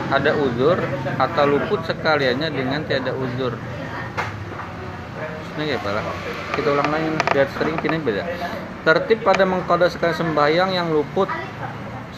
ada 0.10 0.32
uzur 0.34 0.80
atau 1.22 1.46
luput 1.46 1.86
sekaliannya 1.86 2.50
dengan 2.50 2.82
tiada 2.88 3.14
uzur 3.14 3.54
ini 5.58 5.74
ya 5.74 5.82
Pak 5.82 6.06
kita 6.54 6.70
ulang 6.70 6.90
lagi 6.94 7.10
biar 7.34 7.48
sering 7.58 7.76
kini 7.82 7.98
beda. 7.98 8.24
Tertib 8.86 9.26
pada 9.26 9.42
mengkoda 9.42 9.90
sekali 9.90 10.14
sembahyang 10.14 10.70
yang 10.70 10.94
luput 10.94 11.26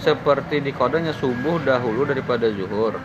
seperti 0.04 0.60
di 0.60 0.76
kodenya 0.76 1.16
subuh 1.16 1.64
dahulu 1.64 2.04
daripada 2.04 2.52
zuhur. 2.52 3.00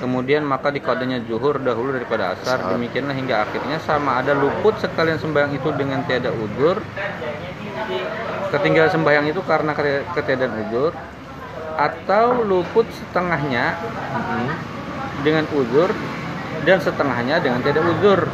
Kemudian 0.00 0.42
maka 0.42 0.72
di 0.72 0.80
kodenya 0.80 1.20
zuhur 1.28 1.60
dahulu 1.60 1.92
daripada 1.92 2.32
asar. 2.32 2.72
Demikianlah 2.72 3.12
hingga 3.12 3.44
akhirnya 3.44 3.76
sama 3.84 4.24
ada 4.24 4.32
luput 4.32 4.72
sekalian 4.80 5.20
sembahyang 5.20 5.52
itu 5.52 5.68
dengan 5.76 6.00
tiada 6.08 6.32
uzur. 6.32 6.80
Ketinggalan 8.56 8.88
sembahyang 8.88 9.26
itu 9.28 9.40
karena 9.44 9.76
keti- 9.76 10.04
ketiadaan 10.16 10.52
uzur. 10.68 10.92
Atau 11.76 12.40
luput 12.44 12.88
setengahnya 12.88 13.76
dengan 15.20 15.44
uzur 15.52 15.92
dan 16.64 16.80
setengahnya 16.80 17.40
dengan 17.40 17.60
tidak 17.60 17.84
uzur 17.84 18.28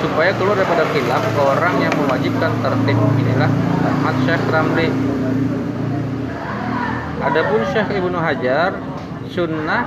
supaya 0.00 0.30
keluar 0.38 0.56
daripada 0.56 0.84
khilaf 0.94 1.24
orang 1.36 1.74
yang 1.82 1.94
mewajibkan 1.98 2.50
tertib 2.64 2.96
inilah 3.20 3.50
Ahmad 3.82 4.16
Syekh 4.24 4.42
Ramli 4.48 4.88
Adapun 7.22 7.60
Syekh 7.70 7.88
Ibnu 8.00 8.18
Hajar 8.18 8.70
sunnah 9.30 9.82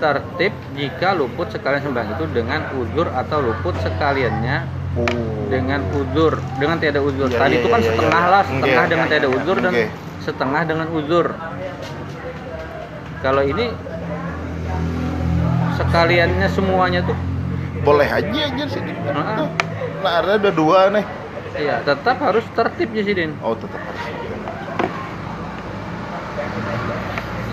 tertib 0.00 0.52
jika 0.74 1.12
luput 1.12 1.52
sekalian 1.52 1.84
sembahyang 1.84 2.16
itu 2.16 2.24
dengan 2.32 2.60
uzur 2.78 3.06
atau 3.12 3.38
luput 3.44 3.76
sekaliannya 3.84 4.80
Oh. 4.90 5.06
dengan 5.46 5.86
uzur 5.94 6.42
dengan 6.58 6.74
tiada 6.82 6.98
uzur 6.98 7.30
Iya, 7.30 7.38
tadi 7.38 7.54
iya, 7.54 7.62
itu 7.62 7.68
kan 7.70 7.78
iya. 7.78 7.88
setengah 7.94 8.24
lah 8.26 8.42
setengah 8.42 8.84
dengan 8.90 9.06
tiada 9.06 9.28
uzur 9.30 9.56
dan 9.62 9.72
setengah 10.18 10.62
dengan 10.66 10.86
uzur 10.90 11.26
kalau 13.22 13.42
ini 13.46 13.70
sekaliannya 15.78 16.48
semuanya 16.50 17.06
tuh 17.06 17.14
boleh 17.80 18.08
aja 18.08 18.28
aja 18.28 18.64
sih 18.68 18.82
Heeh. 18.82 19.46
nah 20.00 20.12
ada 20.20 20.36
ada 20.36 20.50
dua 20.52 20.92
nih 20.92 21.04
iya 21.56 21.80
tetap 21.84 22.20
harus 22.20 22.44
tertib 22.52 22.92
ya 22.92 23.02
Sidin 23.04 23.36
oh 23.40 23.56
tetap 23.56 23.80
harus. 23.80 24.04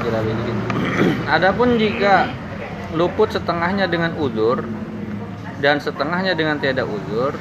Adapun 1.36 1.76
jika 1.76 2.32
luput 2.96 3.28
setengahnya 3.28 3.92
dengan 3.92 4.16
uzur 4.16 4.64
dan 5.60 5.82
setengahnya 5.82 6.38
dengan 6.38 6.62
tiada 6.62 6.88
uzur, 6.88 7.36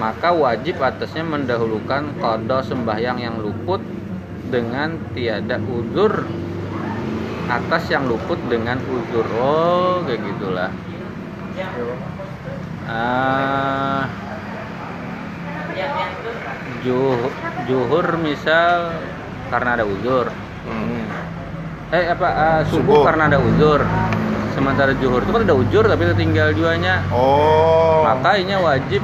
maka 0.00 0.32
wajib 0.34 0.80
atasnya 0.82 1.22
mendahulukan 1.22 2.16
qada 2.18 2.64
sembahyang 2.64 3.18
yang 3.20 3.36
luput 3.38 3.78
dengan 4.48 4.96
tiada 5.12 5.60
uzur 5.60 6.24
atas 7.48 7.88
yang 7.92 8.08
luput 8.08 8.40
dengan 8.48 8.80
uzur. 8.88 9.24
Oh, 9.40 10.04
kayak 10.04 10.20
gitulah. 10.24 10.70
Ah, 12.88 14.08
juh- 16.80 17.32
juhur 17.66 18.06
misal 18.16 18.96
karena 19.48 19.76
ada 19.76 19.84
uzur. 19.84 20.32
Hmm. 20.64 21.04
eh 21.88 22.04
apa 22.06 22.28
ah, 22.28 22.60
subuh, 22.64 23.00
Subuh. 23.00 23.02
karena 23.04 23.28
ada 23.28 23.38
uzur. 23.40 23.80
Sementara 24.52 24.90
juhur 24.92 25.22
itu 25.22 25.30
kan 25.30 25.42
ada 25.42 25.54
uzur 25.54 25.84
tapi 25.84 26.02
tinggal 26.14 26.50
duanya. 26.52 27.00
Oh. 27.08 28.02
Maka 28.02 28.36
ini 28.36 28.54
wajib 28.54 29.00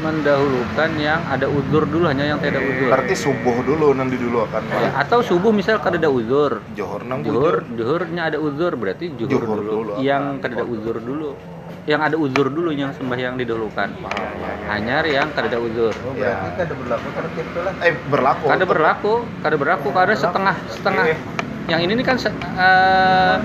mendahulukan 0.00 0.90
yang 0.98 1.20
ada 1.24 1.48
uzur 1.48 1.88
dulu 1.88 2.04
hanya 2.04 2.24
yang 2.26 2.40
tidak 2.40 2.60
uzur. 2.60 2.92
Berarti 2.92 3.14
subuh 3.16 3.56
dulu 3.64 3.96
nanti 3.96 4.16
dulu 4.16 4.44
akan 4.44 4.62
Ya, 4.68 4.90
atau 4.98 5.24
subuh 5.24 5.48
misal 5.48 5.80
kada 5.80 5.96
ada 5.96 6.08
uzur. 6.08 6.60
Johor 6.72 7.04
nang 7.04 7.24
juhur 7.24 7.64
juhurnya 7.70 8.28
ada 8.28 8.36
uzur 8.36 8.76
berarti 8.76 9.12
juhur, 9.14 9.30
Juhur 9.30 9.58
dulu. 9.60 9.70
dulu. 9.72 9.92
yang 9.98 10.40
kada 10.40 10.60
ada 10.60 10.66
uzur 10.66 10.96
dulu 11.00 11.32
yang 11.84 12.00
ada 12.00 12.16
uzur 12.16 12.48
dulu 12.48 12.72
yang 12.72 12.90
sembahyang 12.90 13.36
didahulukan 13.36 13.92
hanya 14.66 15.04
yang 15.04 15.28
kada 15.30 15.52
ada 15.52 15.60
uzur 15.60 15.92
Oh, 15.92 16.16
Ya. 16.16 16.32
berarti 16.32 16.48
kan 16.50 16.64
ada 16.64 16.74
berlaku 16.74 17.08
tertib 17.12 17.46
tuh 17.52 17.62
lah. 17.62 17.74
eh 17.78 17.94
berlaku 18.02 18.44
kada 18.48 18.64
berlaku 18.64 19.12
kada 19.38 19.56
berlaku 19.56 19.88
kada 19.92 20.14
setengah 20.16 20.56
setengah 20.66 21.04
Oke. 21.04 21.16
yang 21.66 21.80
ini 21.80 21.92
nih 21.94 22.04
kan 22.04 22.16
se- 22.16 22.32
eh, 22.56 23.36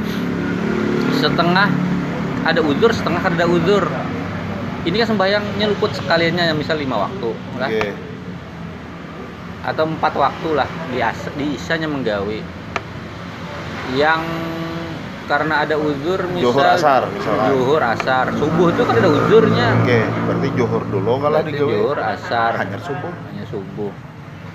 setengah 1.14 1.68
ada 2.42 2.62
uzur 2.64 2.96
setengah 2.96 3.20
kada 3.20 3.36
ada 3.36 3.48
uzur 3.48 3.84
ini 4.82 4.96
kan 4.96 5.08
sembahyangnya 5.10 5.66
luput 5.68 5.92
sekaliannya 5.92 6.56
misal 6.56 6.80
lima 6.80 6.96
waktu 7.02 7.30
lah 7.60 7.68
Oke. 7.68 7.92
atau 9.62 9.84
empat 9.86 10.14
waktu 10.16 10.50
lah 10.56 10.68
di, 10.88 11.04
as- 11.04 11.36
di 11.36 11.54
isanya 11.54 11.92
menggawe 11.92 12.40
yang 13.92 14.24
karena 15.30 15.62
ada 15.62 15.76
uzur 15.78 16.20
misal 16.28 16.50
Zuhur, 16.50 16.66
asar, 16.68 17.02
misalkan. 17.08 17.48
zuhur 17.54 17.82
asar 17.86 18.26
subuh 18.34 18.68
itu 18.68 18.82
kan 18.82 18.96
ada 18.98 19.10
uzurnya 19.10 19.68
Oke, 19.78 20.00
berarti 20.26 20.48
johor 20.58 20.84
dulu 20.84 21.12
kalau 21.20 21.38
Berarti 21.38 21.52
digawe. 21.54 21.70
zuhur 21.70 21.98
asar 22.02 22.52
Hanya 22.58 22.80
subuh. 22.82 23.12
hanya 23.24 23.46
subuh 23.46 23.92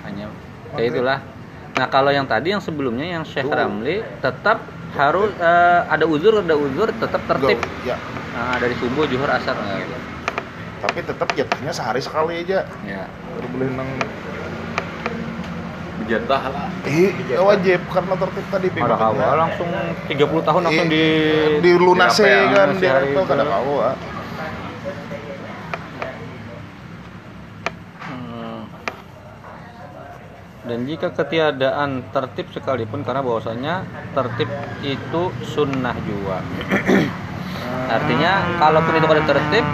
hanya 0.03 0.25
kayak 0.71 0.87
itulah 0.91 1.19
nah 1.73 1.87
kalau 1.87 2.07
yang 2.07 2.23
tadi 2.23 2.51
yang 2.51 2.59
sebelumnya 2.59 3.07
yang 3.09 3.23
Syekh 3.23 3.47
Tuh. 3.47 3.55
Ramli 3.55 4.03
tetap 4.19 4.59
harus 4.93 5.31
eh, 5.33 5.81
ada 5.85 6.05
uzur 6.05 6.39
ada 6.39 6.55
uzur 6.55 6.87
tetap 6.93 7.19
tertib 7.25 7.55
Go. 7.55 7.83
Ya, 7.83 7.95
nah, 8.31 8.55
dari 8.55 8.75
subuh 8.75 9.03
zuhur 9.05 9.27
asar 9.27 9.55
nah, 9.55 9.79
tapi 10.77 10.99
tetap 11.01 11.27
jatahnya 11.31 11.71
sehari 11.71 11.97
sekali 11.97 12.43
aja. 12.43 12.67
ya 12.83 13.07
Baru 13.33 13.47
boleh 13.49 13.67
nang 13.71 13.89
Jatah 16.05 16.43
lah. 16.53 16.69
Ya 17.25 17.41
wajib 17.41 17.81
karena 17.89 18.13
tertib 18.13 18.45
tadi 18.53 18.67
ada 18.77 18.93
kawa 18.93 19.27
langsung 19.41 19.69
30 20.05 20.47
tahun 20.47 20.61
langsung 20.69 20.87
di 20.89 21.05
di 21.65 21.71
lunase 21.73 22.21
di 22.21 22.29
apa 22.29 22.45
ya, 22.45 22.53
kan 22.53 22.69
dia 22.77 22.91
hari 22.93 23.07
itu 23.09 23.21
kada 23.25 23.41
kawa. 23.41 23.89
Hmm. 28.05 28.61
Dan 30.65 30.79
jika 30.85 31.09
ketiadaan 31.09 32.05
tertib 32.13 32.53
sekalipun 32.53 33.01
karena 33.01 33.21
bahwasanya 33.25 33.73
tertib 34.13 34.49
itu 34.85 35.21
sunnah 35.41 35.97
juga. 36.05 36.45
Artinya 37.97 38.31
kalaupun 38.61 38.93
itu 38.97 39.05
kada 39.09 39.23
tertib 39.25 39.65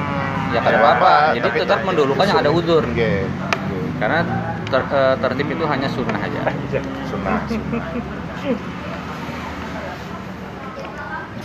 ya 0.52 0.60
kada 0.60 0.76
Ya, 0.76 0.84
apa-apa. 0.84 1.12
apa, 1.12 1.36
Jadi 1.36 1.48
tetap 1.64 1.80
itu 1.84 2.24
yang 2.24 2.40
ada 2.40 2.52
uzur. 2.52 2.84
Oke. 2.88 3.28
Karena 4.00 4.20
ter- 4.72 4.90
eh, 4.90 5.16
tertib 5.22 5.48
itu 5.56 5.66
hanya 5.68 5.90
sunnah 5.92 6.20
aja. 6.28 6.42
Sunnah. 7.10 7.38
sunnah. 7.46 7.92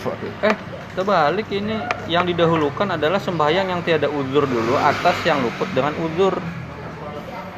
Waduh. 0.06 0.32
Eh, 0.42 0.56
terbalik 0.94 1.48
ini 1.50 1.76
yang 2.06 2.24
didahulukan 2.30 2.88
adalah 2.96 3.20
sembahyang 3.20 3.66
yang 3.72 3.80
tiada 3.86 4.08
uzur 4.10 4.44
dulu 4.46 4.74
atas 4.78 5.26
yang 5.28 5.42
luput 5.42 5.68
dengan 5.74 5.94
uzur. 5.98 6.34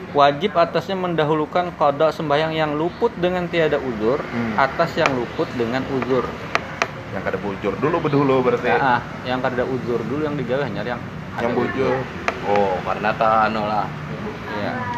Wajib 0.09 0.57
atasnya 0.57 0.97
mendahulukan 0.97 1.77
kodok 1.77 2.11
sembahyang 2.17 2.57
yang 2.57 2.71
luput 2.81 3.13
dengan 3.21 3.45
tiada 3.53 3.77
uzur 3.77 4.25
Hmm. 4.33 4.57
atas 4.57 4.97
yang 4.97 5.13
luput 5.13 5.53
dengan 5.53 5.85
uzur. 5.93 6.25
Yang 7.13 7.23
kada 7.25 7.39
bujur 7.41 7.73
dulu 7.77 7.97
bedulu 8.05 8.37
berarti. 8.45 8.69
Ya, 8.73 8.77
ah, 8.81 9.01
yang 9.25 9.41
kada 9.45 9.65
uzur 9.65 10.01
dulu 10.05 10.25
yang 10.25 10.37
digawe 10.37 10.65
hanya 10.65 10.83
yang 10.85 11.01
Yang 11.41 11.53
bujur. 11.57 11.93
Oh, 12.45 12.81
karena 12.85 13.13
anu 13.45 13.63
lah. 13.69 13.87
Iya. 14.49 14.98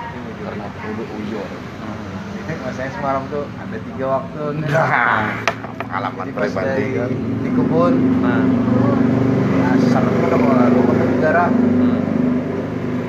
Karena 0.51 0.66
kudu 0.82 1.05
uyur. 1.14 1.46
Hmm. 1.46 2.59
Masanya 2.66 2.90
semalam 2.98 3.22
tuh 3.30 3.46
ada 3.55 3.78
tiga 3.78 4.07
waktu. 4.18 4.42
Nah, 4.66 5.22
pengalaman 5.78 6.26
pribadi 6.34 6.86
kan. 6.98 7.11
di 7.14 7.51
kebun, 7.55 7.94
Nah, 8.18 8.42
asar 9.78 10.03
tuh 10.03 10.26
udah 10.26 10.38
mau 10.42 10.53
lalu 10.59 10.78
pakai 10.90 11.07
negara. 11.14 11.44
hmm. 11.55 12.01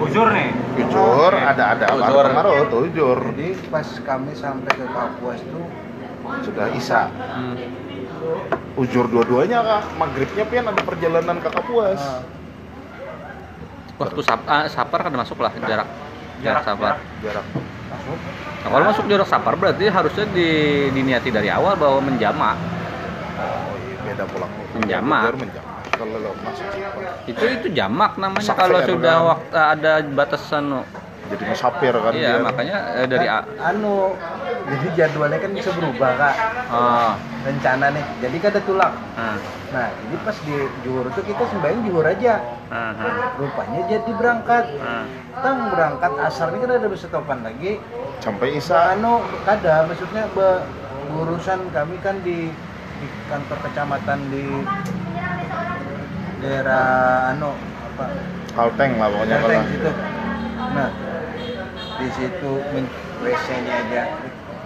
Ujur 0.05 0.27
nih. 0.29 0.49
Jujur, 0.77 1.31
ada 1.33 1.63
ada 1.73 1.85
baru 1.97 2.29
kemarin 2.29 2.69
tuh 2.69 2.81
jujur. 2.93 3.17
Jadi 3.33 3.47
pas 3.73 3.87
kami 4.05 4.31
sampai 4.37 4.71
ke 4.77 4.85
Kapuas 4.85 5.41
tuh 5.41 5.65
Sudah 6.45 6.67
Isa. 6.77 7.09
Hmm. 7.09 7.57
Ujur 8.77 9.09
dua-duanya 9.09 9.65
kak. 9.65 9.83
Maghribnya 9.97 10.45
pian 10.45 10.69
ada 10.69 10.81
perjalanan 10.85 11.41
ke 11.41 11.49
Kapuas. 11.49 11.97
ah, 11.97 12.21
Waktu 13.97 14.21
sap 14.21 14.45
ah, 14.45 14.69
sapar 14.69 15.01
kan 15.01 15.13
masuk 15.17 15.41
lah 15.41 15.49
jarak 15.65 15.89
jarak 16.41 16.63
sapar. 16.65 16.97
Jarak. 17.21 17.45
masuk. 17.91 18.17
Nah, 18.61 18.69
kalau 18.69 18.85
masuk 18.89 19.05
jarak 19.09 19.27
sapar 19.29 19.53
berarti 19.57 19.85
harusnya 19.89 20.25
di, 20.29 20.49
diniati 20.93 21.29
dari 21.29 21.49
awal 21.49 21.73
bahwa 21.77 21.99
menjamak. 22.01 22.57
Oh 23.39 23.73
iya, 23.85 23.97
beda 24.05 24.23
pulang. 24.29 24.51
Menjamak. 24.77 25.21
Kalau 25.95 26.33
masuk 26.41 26.65
itu 27.29 27.43
itu 27.45 27.67
jamak 27.77 28.17
namanya 28.17 28.41
Sak 28.41 28.57
kalau 28.57 28.81
sudah 28.81 29.15
waktu 29.21 29.53
ada 29.53 30.01
batasan 30.01 30.81
jadi 31.31 31.43
musafir 31.47 31.93
kan 31.95 32.13
iya 32.13 32.35
dia. 32.35 32.43
makanya 32.43 32.77
eh, 32.99 33.07
dari 33.07 33.27
Kan, 33.27 33.39
A- 33.41 33.47
anu 33.71 34.13
jadi 34.61 34.87
jadwalnya 34.93 35.39
kan 35.41 35.51
bisa 35.57 35.69
berubah 35.73 36.11
kak. 36.19 36.35
Oh 36.71 37.11
rencana 37.41 37.89
nih 37.89 38.05
jadi 38.21 38.35
kan 38.37 38.49
ada 38.53 38.61
tulang 38.61 38.93
ah, 39.17 39.37
nah 39.73 39.87
jadi 39.97 40.15
pas 40.21 40.37
di 40.45 40.53
juhur 40.85 41.05
tuh 41.09 41.23
kita 41.25 41.43
sembahyang 41.49 41.81
juhur 41.89 42.05
aja. 42.05 42.37
Ah, 42.69 42.93
rupanya 43.41 43.81
jadi 43.89 44.11
berangkat. 44.13 44.65
Ah. 44.77 45.05
tang 45.41 45.73
berangkat 45.73 46.11
asar 46.21 46.53
ini 46.53 46.61
kan 46.61 46.77
ada 46.77 46.85
berstopan 46.85 47.39
lagi. 47.41 47.81
Sampai 48.21 48.61
Isa 48.61 48.93
anu 48.93 49.25
kada 49.41 49.89
maksudnya 49.89 50.29
be, 50.29 50.61
urusan 51.17 51.73
kami 51.73 51.97
kan 51.97 52.21
di 52.21 52.53
di 53.01 53.07
kantor 53.25 53.57
kecamatan 53.65 54.19
di 54.29 54.45
daerah 56.45 56.85
anu 57.33 57.57
apa? 57.57 58.05
Kalteng 58.53 59.01
lah 59.01 59.07
pokoknya 59.09 59.37
kalau 59.41 59.61
gitu 59.65 59.89
nah 60.71 60.87
di 62.11 62.27
situ 62.27 62.51
WC-nya 63.23 63.73
aja 63.87 64.03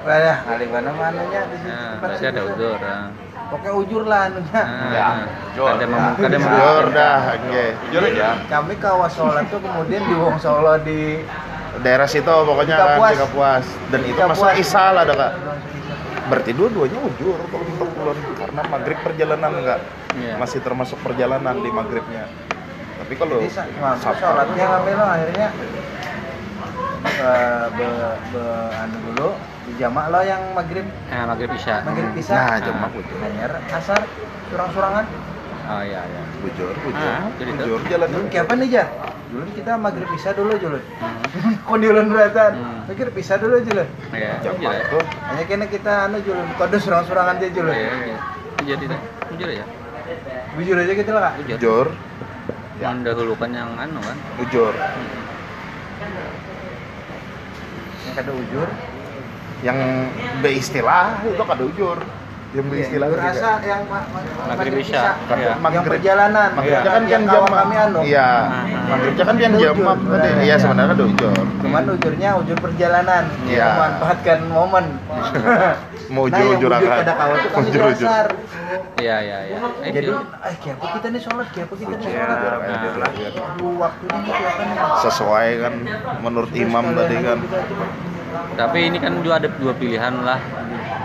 Wah, 0.06 0.38
kali 0.46 0.70
mana 0.70 0.94
mananya 0.94 1.50
di 1.50 1.58
situ. 1.66 1.74
Nah, 1.74 1.98
berarti 1.98 2.26
ada 2.30 2.42
udur 2.46 2.78
ah. 2.78 3.10
Pokoknya 3.46 3.74
ujur 3.74 4.04
lah 4.06 4.20
anunya. 4.30 4.62
Ah, 4.98 5.18
jor. 5.58 5.70
ada 5.78 5.86
mem 5.86 5.98
ada 5.98 6.38
Jujur 6.38 6.84
mem- 6.86 6.94
dah, 6.94 7.20
oke. 7.34 7.66
Jujur 7.90 8.02
aja. 8.14 8.30
Kami 8.46 8.74
kawas 8.78 9.12
sholat 9.18 9.46
tuh 9.50 9.62
kemudian 9.66 10.02
di 10.06 10.14
Wong 10.14 10.38
Solo 10.38 10.78
di 10.82 11.26
Daerah 11.82 12.06
situ 12.06 12.30
pokoknya 12.30 12.78
kan 12.78 13.18
Kapuas. 13.18 13.66
Dan 13.90 14.02
itu 14.06 14.18
masuk 14.22 14.50
Isa 14.62 14.94
lah 14.94 15.10
dah 15.10 15.18
kak. 15.18 15.32
Berarti 16.30 16.52
dua-duanya 16.54 17.00
ujur 17.02 17.38
kalau 17.50 17.66
untuk 17.66 17.90
kulon 17.98 18.18
karena 18.38 18.62
maghrib 18.66 18.98
perjalanan 19.02 19.52
enggak 19.58 19.80
Iya. 20.16 20.38
masih 20.38 20.62
termasuk 20.62 21.02
perjalanan 21.02 21.66
di 21.66 21.70
maghribnya. 21.74 22.30
Tapi 23.02 23.14
kalau 23.18 23.42
Jadi 23.42 23.58
nah, 23.82 23.98
sholatnya 23.98 24.66
kami 24.70 24.92
lo 24.94 25.06
akhirnya 25.06 25.48
eh, 27.26 27.66
be, 27.74 27.88
be, 28.32 28.44
anu 28.78 28.98
dulu 29.12 29.30
di 29.66 29.74
jamak 29.76 30.06
lo 30.14 30.22
yang 30.22 30.42
maghrib. 30.54 30.86
Ah, 31.10 31.26
maghrib 31.26 31.50
isya. 31.52 31.82
Maghrib 31.82 32.12
bisa 32.14 32.34
Nah, 32.38 32.58
jamak 32.62 32.94
ujur. 32.94 33.18
hanya 33.18 33.46
asar 33.74 34.02
surang-surangan 34.54 35.06
oh 35.66 35.82
iya 35.82 36.02
iya. 36.06 36.22
Bujur, 36.46 36.74
bujur. 36.86 37.10
Ah, 37.10 37.26
bujur 37.34 37.80
jalan 37.90 38.08
dulu. 38.14 38.26
kayak 38.30 38.46
apa 38.46 38.54
nih 38.62 38.68
jar? 38.70 38.88
Dulu 39.34 39.46
kita 39.58 39.72
maghrib 39.82 40.10
bisa 40.14 40.30
dulu 40.38 40.54
julun. 40.62 40.84
Hmm. 41.02 41.26
kok 41.66 41.78
di 41.82 41.88
ulun 41.90 42.08
beratan? 42.14 42.52
Hmm. 42.54 42.80
maghrib 42.86 43.14
bisa 43.18 43.34
dulu 43.42 43.56
julun. 43.66 43.88
Iya. 44.14 44.32
Jam 44.46 44.54
jujur 44.62 44.70
ya 44.72 44.84
tuh 44.94 45.04
hanya 45.34 45.44
kena 45.50 45.66
kita 45.66 45.94
anu 46.06 46.18
julun 46.22 46.46
kode 46.56 46.78
surang-surangan 46.78 47.42
dia 47.42 47.50
julun. 47.50 47.74
Iya 47.74 47.94
iya. 48.06 48.18
Jadi 48.66 48.84
itu. 48.86 48.98
Jujur 49.34 49.50
ya? 49.50 49.66
Bujur 50.56 50.76
aja 50.78 50.94
gitu 50.94 51.12
lah. 51.12 51.34
Kak 51.34 51.34
jujur 51.42 51.58
bujur, 51.58 51.88
Ya. 52.76 52.92
mendahulukan 52.92 53.50
yang 53.56 53.72
anu 53.80 54.00
kan? 54.04 54.18
Bujur. 54.38 54.74
yang 54.76 55.25
kada 58.16 58.32
ujur 58.32 58.68
Yang 59.62 59.80
beristilah 60.40 61.20
itu 61.26 61.44
kada 61.44 61.64
ujur. 61.66 61.98
Yang 62.56 62.66
beristilah 62.66 63.08
Ujur 63.10 63.20
juga. 63.20 63.32
asa 63.36 63.52
yang 63.62 63.82
ma- 63.84 64.00
ma- 64.06 64.24
Maghrib 64.48 64.48
maghrib 64.48 64.74
isya. 64.80 65.02
Kan 65.20 65.36
Iya. 65.36 65.44
yang 65.46 65.60
maghrib 65.60 65.84
perjalanan 65.92 66.50
Maghribnya 66.50 66.80
Iya. 66.80 66.88
kan 66.88 67.04
yang 67.06 67.24
kan 67.24 67.34
jamak. 67.36 67.60
kami 67.60 67.76
anu 67.78 68.00
Iya. 68.02 68.30
Maghribnya 68.86 69.24
kan 69.26 69.36
Itu 69.36 69.44
jamak. 69.44 69.98
ujur, 69.98 70.16
Iya 70.16 70.24
sebenarnya. 70.32 70.56
sebenarnya 70.58 70.94
ada 70.94 71.06
ujur. 71.06 71.36
cuman 71.58 71.84
ujurnya 71.92 72.30
ujur 72.38 72.58
perjalanan 72.58 73.24
Iya. 73.44 73.68
memanfaatkan 73.68 74.40
momen 74.48 74.86
Mau 76.06 76.30
nah 76.30 76.38
yang 76.38 76.54
ujur-ujur 76.54 76.70
ujur 76.70 76.72
akan. 76.72 76.98
kada 77.02 77.14
kawan 77.14 77.36
tuh 77.36 77.50
Ujur-ujur. 77.60 78.06
dasar 78.06 78.28
iya 78.96 79.18
iya 79.20 79.40
iya 79.48 79.60
jadi 79.90 80.10
eh 80.14 80.56
kayak 80.56 80.76
apa 80.78 80.86
kita 80.94 81.08
nih 81.10 81.20
sholat 81.20 81.48
kayak 81.50 81.66
apa 81.66 81.76
kita 81.76 81.94
nih 81.94 82.06
Iya, 82.06 82.24
sholat 82.86 83.10
waktunya 83.76 84.20
nih 84.22 84.34
Sesuai 85.02 85.50
kan 85.60 85.74
menurut 86.22 86.52
imam 86.54 86.86
tadi 86.94 87.16
kan. 87.20 87.38
tapi 88.54 88.80
ini 88.86 88.98
kan 88.98 89.12
juga 89.18 89.36
ada 89.38 89.50
dua 89.50 89.74
pilihan 89.74 90.14
lah 90.22 90.40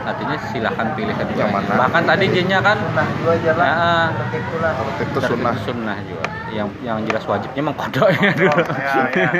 artinya 0.02 0.36
silahkan 0.46 0.86
pilih 0.90 1.12
kedua 1.12 1.38
Yang 1.38 1.50
mana? 1.52 1.72
bahkan 1.76 2.02
tadi 2.04 2.24
jennya 2.28 2.58
kan 2.58 2.76
sunnah 2.78 3.06
juga 3.14 3.34
jalan 3.38 3.68
Ya. 3.70 4.16
tertib 4.16 4.42
pula 4.46 4.68
Tertib 4.70 5.06
itu 5.06 5.18
tertib 5.18 5.30
sunnah. 5.30 5.54
sunnah 5.60 5.98
juga 6.02 6.26
yang 6.50 6.68
yang 6.80 6.98
jelas 7.04 7.24
wajibnya 7.24 7.60
emang 7.60 7.76
kodoknya 7.76 8.30
dulu 8.32 8.60
Ya, 8.72 8.94
ya. 9.10 9.30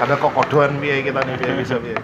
Ada 0.00 0.14
kokodoan 0.16 0.72
biaya 0.76 1.00
kita 1.00 1.20
nih 1.20 1.34
biaya 1.36 1.54
bisa 1.56 1.74
biaya. 1.78 2.02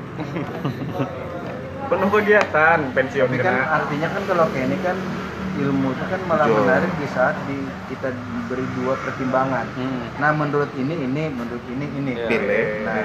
Penuh 1.84 2.08
kegiatan 2.08 2.78
pensiun 2.92 3.30
kan 3.34 3.54
artinya 3.66 4.08
kan 4.08 4.22
kalau 4.24 4.44
kayak 4.48 4.66
ini 4.66 4.78
kan 4.78 4.96
ilmu 5.58 5.90
itu 5.90 6.04
kan 6.06 6.20
malah 6.22 6.46
Betul. 6.46 6.62
menarik 6.62 6.92
di 6.94 7.06
saat 7.08 7.34
di, 7.44 7.58
kita 7.88 8.14
diberi 8.14 8.62
dua 8.76 8.94
pertimbangan 8.96 9.66
Hmm. 9.74 10.06
nah 10.16 10.30
menurut 10.30 10.70
ini 10.72 10.94
ini 10.96 11.26
menurut 11.28 11.64
ini 11.66 11.86
ini. 11.90 12.12
Pilih. 12.14 12.86
nah 12.86 13.02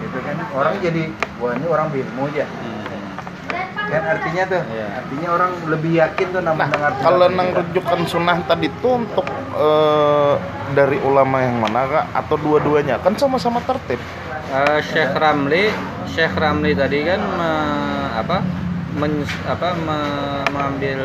itu 0.00 0.18
kan 0.18 0.36
orang 0.50 0.74
jadi 0.80 1.02
wah 1.36 1.52
ini 1.52 1.66
orang 1.66 1.86
berilmu 1.90 2.22
aja 2.26 2.48
Hmm. 2.48 2.79
Kan 3.90 4.02
artinya 4.08 4.42
tuh 4.46 4.62
Iya. 4.64 4.86
artinya 4.96 5.28
orang 5.30 5.50
lebih 5.66 5.92
yakin 5.98 6.26
tuh 6.30 6.40
nah, 6.40 6.54
mendengar 6.54 6.92
kalau 6.96 7.26
nang 7.28 7.48
rujukan 7.50 8.00
sunnah 8.06 8.38
tadi 8.42 8.70
tuh 8.78 8.92
untuk 8.96 9.26
eh, 9.52 10.34
dari 10.70 10.98
ulama 11.00 11.42
yang 11.42 11.58
mana 11.58 11.82
kak? 11.84 12.04
Atau 12.14 12.38
dua-duanya? 12.38 12.96
Kan 12.98 13.14
sama-sama 13.14 13.58
tertib. 13.60 13.98
Eh, 14.48 14.78
Syekh 14.84 15.12
Ramli 15.12 15.70
Syekh 16.06 16.34
Ramli 16.34 16.72
tadi 16.72 17.02
kan 17.02 17.20
me- 17.20 17.78
apa 18.16 18.38
men, 18.90 19.22
apa 19.46 19.68
me- 19.76 20.46
mengambil 20.50 21.00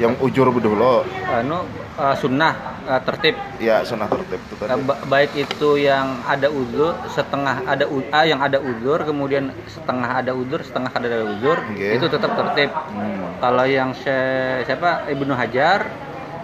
Yang 0.00 0.14
ujur 0.24 0.46
dulu, 0.50 1.04
anu 1.28 1.68
eh, 1.94 2.16
sunnah 2.16 2.54
eh, 2.88 3.00
tertib 3.04 3.36
ya 3.60 3.84
sunnah 3.84 4.08
tertib 4.08 4.40
itu 4.40 4.54
Eh, 4.56 4.58
tadi. 4.58 4.80
ba- 4.80 5.00
baik 5.04 5.32
itu 5.36 5.76
yang 5.76 6.24
ada 6.24 6.48
uzur 6.48 6.96
setengah 7.06 7.60
ada 7.64 7.84
u- 7.84 8.08
ah, 8.08 8.24
yang 8.24 8.40
ada 8.40 8.56
uzur 8.56 9.04
kemudian 9.04 9.52
setengah 9.68 10.24
ada 10.24 10.32
uzur 10.32 10.60
setengah 10.60 10.88
ada 10.90 11.20
uzur 11.22 11.58
Oke. 11.60 11.88
itu 11.96 12.06
tetap 12.08 12.32
tertib 12.32 12.70
Hmm. 12.72 13.36
kalau 13.36 13.64
yang 13.64 13.92
Syekh- 13.92 14.64
siapa 14.64 15.04
Ibnu 15.06 15.32
Hajar 15.32 15.84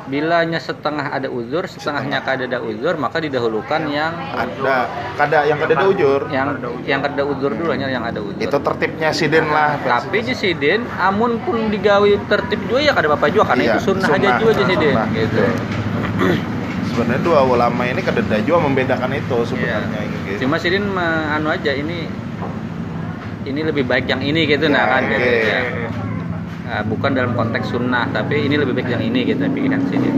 bilanya 0.06 0.56
setengah 0.56 1.10
ada 1.10 1.26
uzur 1.26 1.66
setengahnya 1.66 2.22
kada 2.22 2.46
ada 2.46 2.58
uzur 2.58 2.94
maka 2.94 3.18
didahulukan 3.18 3.90
yang 3.90 4.14
Ada, 4.14 4.86
kada 5.18 5.38
yang 5.44 5.58
kada 5.58 5.74
ada 5.74 5.86
ujur. 5.86 6.20
yang 6.28 6.54
yang 6.80 7.00
kada 7.00 7.22
uzur 7.22 7.50
dulu 7.50 7.70
hanya 7.70 7.90
yang 7.90 8.02
ada 8.02 8.22
uzur 8.22 8.38
Itu 8.38 8.54
tertibnya 8.56 9.10
sidin 9.10 9.46
lah. 9.46 9.74
tapi 9.82 10.22
jesidin 10.22 10.86
amun 10.96 11.42
pun 11.42 11.58
digawi 11.68 12.22
tertib 12.24 12.62
juga 12.64 12.80
ya 12.80 12.92
kada 12.92 13.10
apa 13.10 13.26
juga 13.26 13.50
karena 13.50 13.62
Iya, 13.64 13.72
itu 13.72 13.82
sunnah, 13.84 14.06
aja 14.08 14.14
sunnah, 14.16 14.38
juga 14.38 14.52
jesidin 14.56 14.94
sunnah. 14.94 15.08
gitu 15.12 15.44
Sebenarnya 16.86 17.20
dua 17.20 17.40
ulama 17.44 17.82
ini 17.84 18.00
kada 18.00 18.22
ada 18.22 18.38
juga 18.40 18.58
membedakan 18.62 19.10
itu 19.12 19.36
Iya. 19.36 19.44
sebenarnya. 19.44 20.00
gitu. 20.06 20.38
cuma 20.40 20.56
sidin 20.56 20.86
anu 21.28 21.50
aja 21.50 21.72
ini 21.72 22.06
ini 23.44 23.60
lebih 23.60 23.82
baik 23.82 24.06
yang 24.06 24.18
ini 24.20 24.46
gitu 24.46 24.66
nah 24.66 24.86
Ya, 24.86 24.92
kan 24.92 25.02
gitu 25.04 25.30
ya. 25.42 25.60
Nah, 26.66 26.82
bukan 26.82 27.14
dalam 27.14 27.32
konteks 27.38 27.70
sunnah 27.70 28.10
tapi 28.10 28.50
ini 28.50 28.58
lebih 28.58 28.74
baik 28.74 28.90
yang 28.90 29.04
ini 29.06 29.22
gitu 29.22 29.46
pilihan 29.46 29.82
sidin 29.86 30.14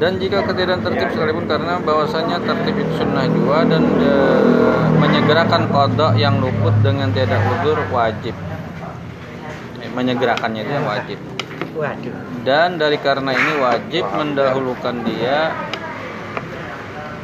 dan 0.00 0.16
jika 0.16 0.44
ketiadaan 0.44 0.80
tertib 0.80 1.08
sekalipun 1.12 1.44
karena 1.44 1.76
bahwasanya 1.80 2.40
tertib 2.40 2.84
itu 2.84 2.92
sunnah 3.00 3.28
juga 3.28 3.68
dan 3.68 3.84
eh, 4.00 4.84
menyegerakan 4.96 5.68
kodok 5.68 6.12
yang 6.16 6.40
luput 6.40 6.72
dengan 6.80 7.12
tiada 7.12 7.36
udur 7.36 7.84
wajib. 7.92 8.32
Eh, 9.80 9.92
menyegerakannya 9.92 10.64
itu 10.64 10.72
yang 10.72 10.88
wajib. 10.88 11.18
Dan 12.40 12.80
dari 12.80 12.96
karena 12.96 13.36
ini 13.36 13.52
wajib 13.60 14.04
mendahulukan 14.08 15.04
dia 15.04 15.52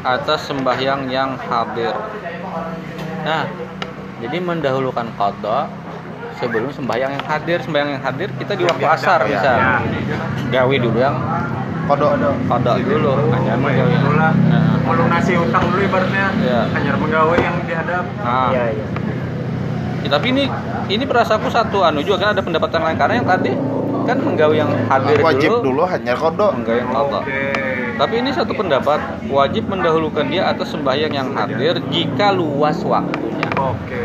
atas 0.06 0.46
sembahyang 0.46 1.10
yang 1.10 1.34
hadir. 1.36 1.90
Nah, 3.22 3.42
jadi 4.22 4.38
mendahulukan 4.38 5.10
qada 5.14 5.66
sebelum 6.38 6.70
sembahyang 6.70 7.10
yang 7.12 7.24
hadir. 7.26 7.58
Sembahyang 7.60 7.98
yang 7.98 8.02
hadir 8.02 8.28
kita 8.38 8.54
di 8.54 8.62
waktu 8.62 8.86
asar 8.86 9.20
ya. 9.22 9.30
misal. 9.34 9.56
Ya. 9.58 9.74
Gawe 10.54 10.76
dulu 10.78 10.98
yang 10.98 11.16
Kodok. 11.86 12.18
qada 12.46 12.72
dulu, 12.78 13.10
hanya 13.30 13.52
ya, 13.52 13.58
menggawe. 13.58 13.90
itulah. 13.92 14.32
Nah, 14.46 14.74
melunasi 14.86 15.32
utang 15.34 15.66
dulu 15.66 15.82
ibaratnya 15.82 16.26
Iya. 16.38 16.60
hanya 16.70 16.92
pegawai 16.94 17.38
yang 17.38 17.56
dihadap 17.62 18.04
nah. 18.22 18.48
iya 18.54 18.64
iya 18.70 18.86
Ya, 20.06 20.14
tapi 20.14 20.30
ini 20.30 20.46
ini 20.86 21.02
perasaku 21.02 21.50
satu 21.50 21.82
anu 21.82 21.98
juga 21.98 22.22
kan 22.22 22.28
ada 22.30 22.38
pendapatan 22.38 22.78
lain 22.78 22.94
karena 22.94 23.14
yang 23.18 23.26
tadi 23.26 23.50
kan 24.06 24.18
menggawe 24.22 24.54
yang 24.54 24.70
hadir 24.86 25.18
Wajib 25.20 25.50
dulu, 25.60 25.82
dulu 25.82 25.82
hanya 25.90 26.14
kodok. 26.14 26.50
menggawe 26.54 26.78
yang 26.78 26.90
qada. 26.94 27.18
oke 27.20 27.42
Tapi 27.96 28.14
ini 28.20 28.30
satu 28.30 28.52
pendapat 28.52 29.00
wajib 29.26 29.64
mendahulukan 29.66 30.28
dia 30.28 30.46
atas 30.52 30.68
sembahyang 30.70 31.12
yang 31.12 31.28
hadir 31.34 31.80
jika 31.90 32.30
luas 32.30 32.78
waktunya. 32.86 33.48
oke 33.58 34.02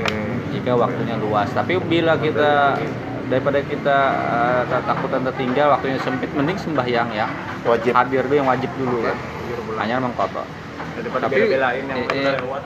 Jika 0.52 0.72
waktunya 0.76 1.16
luas. 1.22 1.48
Tapi 1.54 1.78
bila 1.86 2.18
kita 2.18 2.82
daripada 3.30 3.60
kita 3.64 3.98
eh, 4.68 4.82
takutan 4.84 5.22
tertinggal 5.24 5.78
waktunya 5.78 6.00
sempit, 6.04 6.28
mending 6.36 6.60
sembahyang 6.60 7.10
yang 7.16 7.32
Wajib. 7.64 7.94
hadir 7.96 8.26
dulu 8.26 8.36
yang 8.36 8.50
wajib 8.50 8.72
dulu 8.76 8.98
kan. 9.06 9.18
Hanya 9.80 9.98
daripada 10.92 11.26
Tapi, 11.28 11.48
yang 11.48 11.88
eh, 11.96 12.06
eh, 12.12 12.36
lewat 12.44 12.64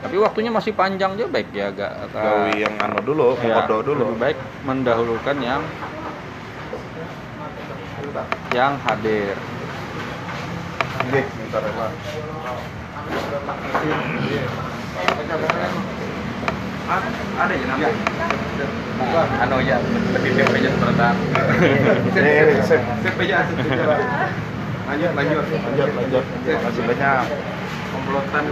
Tapi 0.00 0.16
waktunya 0.16 0.50
masih 0.50 0.72
panjang 0.72 1.12
juga 1.14 1.28
baik 1.38 1.48
ya 1.52 1.68
agak. 1.68 1.92
Gawi 2.10 2.52
yang 2.64 2.74
anu 2.80 2.98
dulu, 3.04 3.36
ya, 3.44 3.62
kodok 3.62 3.80
dulu. 3.84 4.02
Lebih 4.10 4.18
baik 4.18 4.38
mendahulukan 4.64 5.36
yang 5.44 5.60
yang 8.54 8.74
hadir. 8.82 9.36
Nggih, 11.10 11.24
bentar 11.24 11.62
ya, 11.64 11.72
Pak. 11.74 11.90
ada 17.40 17.54
ya 17.54 17.64
nanti 17.70 17.86
anu 19.40 19.56
ya 19.62 19.78
lebih 20.10 20.30
sebentar 20.74 21.14
Eh, 22.18 22.58
sip. 22.66 22.82
DP 23.06 23.18
nya 23.30 23.46
lanjut 24.90 25.10
lanjut 25.14 25.44
Lanjut, 25.46 25.88
lanjut. 25.94 26.24
Terima 26.42 26.60
kasih 26.66 26.82
banyak. 26.82 27.24
komplotan 27.90 28.42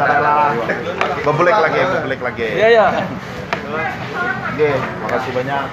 Salah. 0.00 0.52
Bebelik 1.24 1.56
lagi, 1.60 1.80
bebelik 1.84 2.20
lagi. 2.24 2.48
Iya 2.56 2.68
ya. 2.72 2.86
Oke, 4.50 4.70
makasih 5.04 5.32
banyak. 5.36 5.64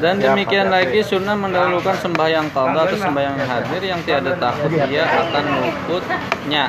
Dan 0.00 0.20
demikian 0.20 0.72
lagi 0.72 1.00
sunnah 1.04 1.36
mendahulukan 1.36 1.96
sembahyang 2.00 2.48
qada 2.54 2.88
atau 2.88 2.96
sembahyang 2.96 3.36
hadir 3.44 3.82
yang 3.84 4.00
tiada 4.04 4.32
takut 4.40 4.72
ia 4.72 5.04
akan 5.04 5.44
luputnya. 5.60 6.64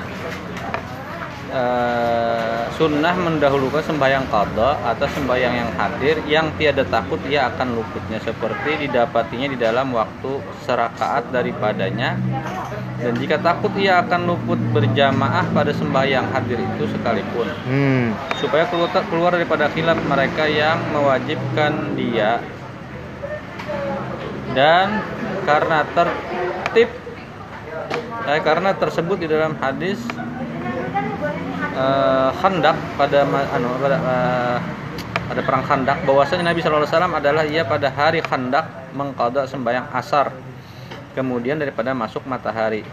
Eh, 1.55 2.63
sunnah 2.75 3.15
mendahulukan 3.15 3.79
sembahyang 3.79 4.27
qada 4.27 4.75
atau 4.83 5.07
sembahyang 5.07 5.53
yang 5.55 5.71
hadir 5.79 6.15
yang 6.27 6.51
tiada 6.59 6.83
takut 6.83 7.21
ia 7.31 7.47
akan 7.47 7.79
luputnya. 7.79 8.19
Seperti 8.19 8.87
didapatinya 8.87 9.47
di 9.47 9.57
dalam 9.59 9.95
waktu 9.95 10.43
serakaat 10.67 11.31
daripadanya. 11.31 12.19
Dan 12.99 13.15
jika 13.21 13.39
takut 13.39 13.71
ia 13.79 14.03
akan 14.03 14.27
luput 14.27 14.59
berjamaah 14.75 15.47
pada 15.55 15.71
sembahyang 15.71 16.27
hadir 16.35 16.59
itu 16.59 16.91
sekalipun. 16.91 17.47
Hmm. 17.65 18.07
supaya 18.35 18.67
keluar, 18.67 18.91
keluar 19.07 19.31
daripada 19.33 19.71
khilaf 19.71 19.97
mereka 20.05 20.45
yang 20.45 20.77
mewajibkan 20.91 21.97
dia 21.97 22.43
dan 24.55 25.03
karena 25.43 25.83
tertib 25.91 26.89
eh, 28.25 28.39
karena 28.41 28.71
tersebut 28.73 29.19
di 29.19 29.27
dalam 29.27 29.53
hadis 29.59 29.99
eh, 31.75 32.29
khandak 32.39 32.79
pada 32.95 33.27
anu 33.27 33.67
pada 33.77 33.97
eh, 33.99 34.57
pada 35.25 35.41
perang 35.41 35.65
khandak. 35.65 35.97
Bahwasanya 36.05 36.53
Nabi 36.53 36.61
SAW 36.61 36.87
adalah 36.87 37.43
ia 37.43 37.67
pada 37.67 37.91
hari 37.91 38.23
khandak 38.23 38.95
mengqada 38.95 39.43
sembahyang 39.45 39.91
asar. 39.91 40.31
Kemudian 41.17 41.59
daripada 41.59 41.91
masuk 41.95 42.23
matahari 42.27 42.83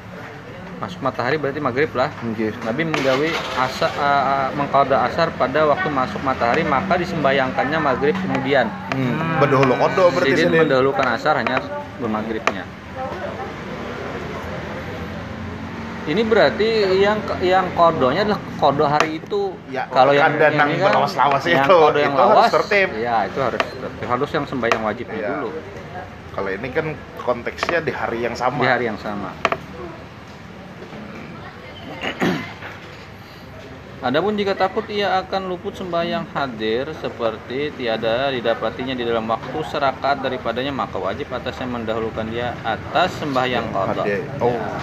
masuk 0.83 0.99
matahari 0.99 1.39
berarti 1.39 1.63
maghrib 1.63 1.95
lah 1.95 2.11
Nggih. 2.27 2.51
Nabi 2.67 2.83
menggawi 2.91 3.31
asa, 3.55 3.87
uh, 3.95 4.51
mengqada 4.59 5.07
asar 5.07 5.31
pada 5.39 5.71
waktu 5.71 5.87
masuk 5.87 6.19
matahari 6.27 6.67
maka 6.67 6.99
disembayangkannya 6.99 7.79
maghrib 7.79 8.19
kemudian. 8.19 8.67
Hmm. 8.91 9.39
Berdahulu 9.39 9.79
kodo 9.79 10.11
berarti 10.11 10.35
Jadi 10.35 10.51
mendahulukan 10.51 11.07
asar 11.15 11.39
hanya 11.39 11.63
bermaghribnya. 12.03 12.67
Ini 16.03 16.19
berarti 16.27 16.99
yang 16.99 17.23
yang 17.39 17.71
kodonya 17.79 18.27
adalah 18.27 18.43
kodo 18.59 18.83
hari 18.91 19.23
itu. 19.23 19.55
Ya, 19.71 19.87
Kalau 19.87 20.11
yang 20.11 20.35
kan 20.35 20.51
dan 20.51 20.67
ini 20.67 20.83
yang 20.83 20.91
berlawas-lawas 20.91 21.43
yang 21.47 21.63
itu, 21.63 21.77
kodo 21.79 21.99
yang 22.03 22.11
itu 22.11 22.19
harus 22.19 22.35
lawas, 22.35 22.51
tertib. 22.59 22.89
Ya 22.99 23.17
itu 23.31 23.39
harus 23.39 23.61
tertib. 23.63 24.07
Harus 24.11 24.31
yang 24.35 24.45
sembahyang 24.51 24.83
wajibnya 24.83 25.23
Iya. 25.23 25.31
dulu 25.39 25.51
Kalau 26.35 26.49
ini 26.51 26.69
kan 26.75 26.87
konteksnya 27.23 27.79
di 27.87 27.95
hari 27.95 28.27
yang 28.27 28.35
sama. 28.35 28.59
di 28.59 28.67
hari 28.67 28.91
yang 28.91 28.99
sama. 28.99 29.31
Adapun 34.03 34.35
jika 34.35 34.59
takut 34.59 34.83
ia 34.91 35.15
akan 35.23 35.47
luput 35.47 35.79
sembahyang 35.79 36.27
hadir 36.35 36.91
seperti 36.99 37.71
tiada 37.79 38.35
didapatinya 38.35 38.99
di 38.99 39.07
dalam 39.07 39.31
waktu 39.31 39.63
serakaat 39.63 40.27
daripadanya 40.27 40.75
maka 40.75 40.99
wajib 40.99 41.31
atasnya 41.31 41.71
mendahulukan 41.71 42.27
dia 42.27 42.51
atas 42.67 43.15
sembahyang 43.23 43.71
qada. 43.71 44.03
Hadir. 44.03 44.27
Oh. 44.43 44.51
Ya, 44.51 44.75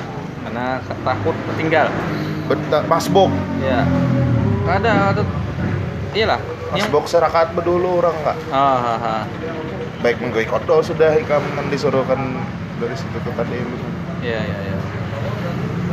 karena 0.48 0.68
takut 1.04 1.36
tertinggal. 1.52 1.92
Bentar, 2.48 2.88
masbuk. 2.88 3.28
Ya. 3.60 3.84
Ada 4.64 5.12
atau 5.12 5.28
iyalah. 6.16 6.40
Masbuk 6.72 7.04
serakaat 7.12 7.52
berdulu 7.52 8.00
orang 8.00 8.16
enggak? 8.24 8.38
Ah, 8.56 8.96
ah, 8.96 9.00
ah. 9.04 9.24
Baik 10.00 10.24
menggawi 10.24 10.48
kodo 10.48 10.80
sudah 10.80 11.20
ikam 11.20 11.44
kan 11.60 11.68
disuruhkan 11.68 12.40
dari 12.80 12.96
situ 12.96 13.20
tuh 13.20 13.36
tadi. 13.36 13.60
Iya, 14.24 14.40
iya, 14.48 14.60
iya. 14.64 14.78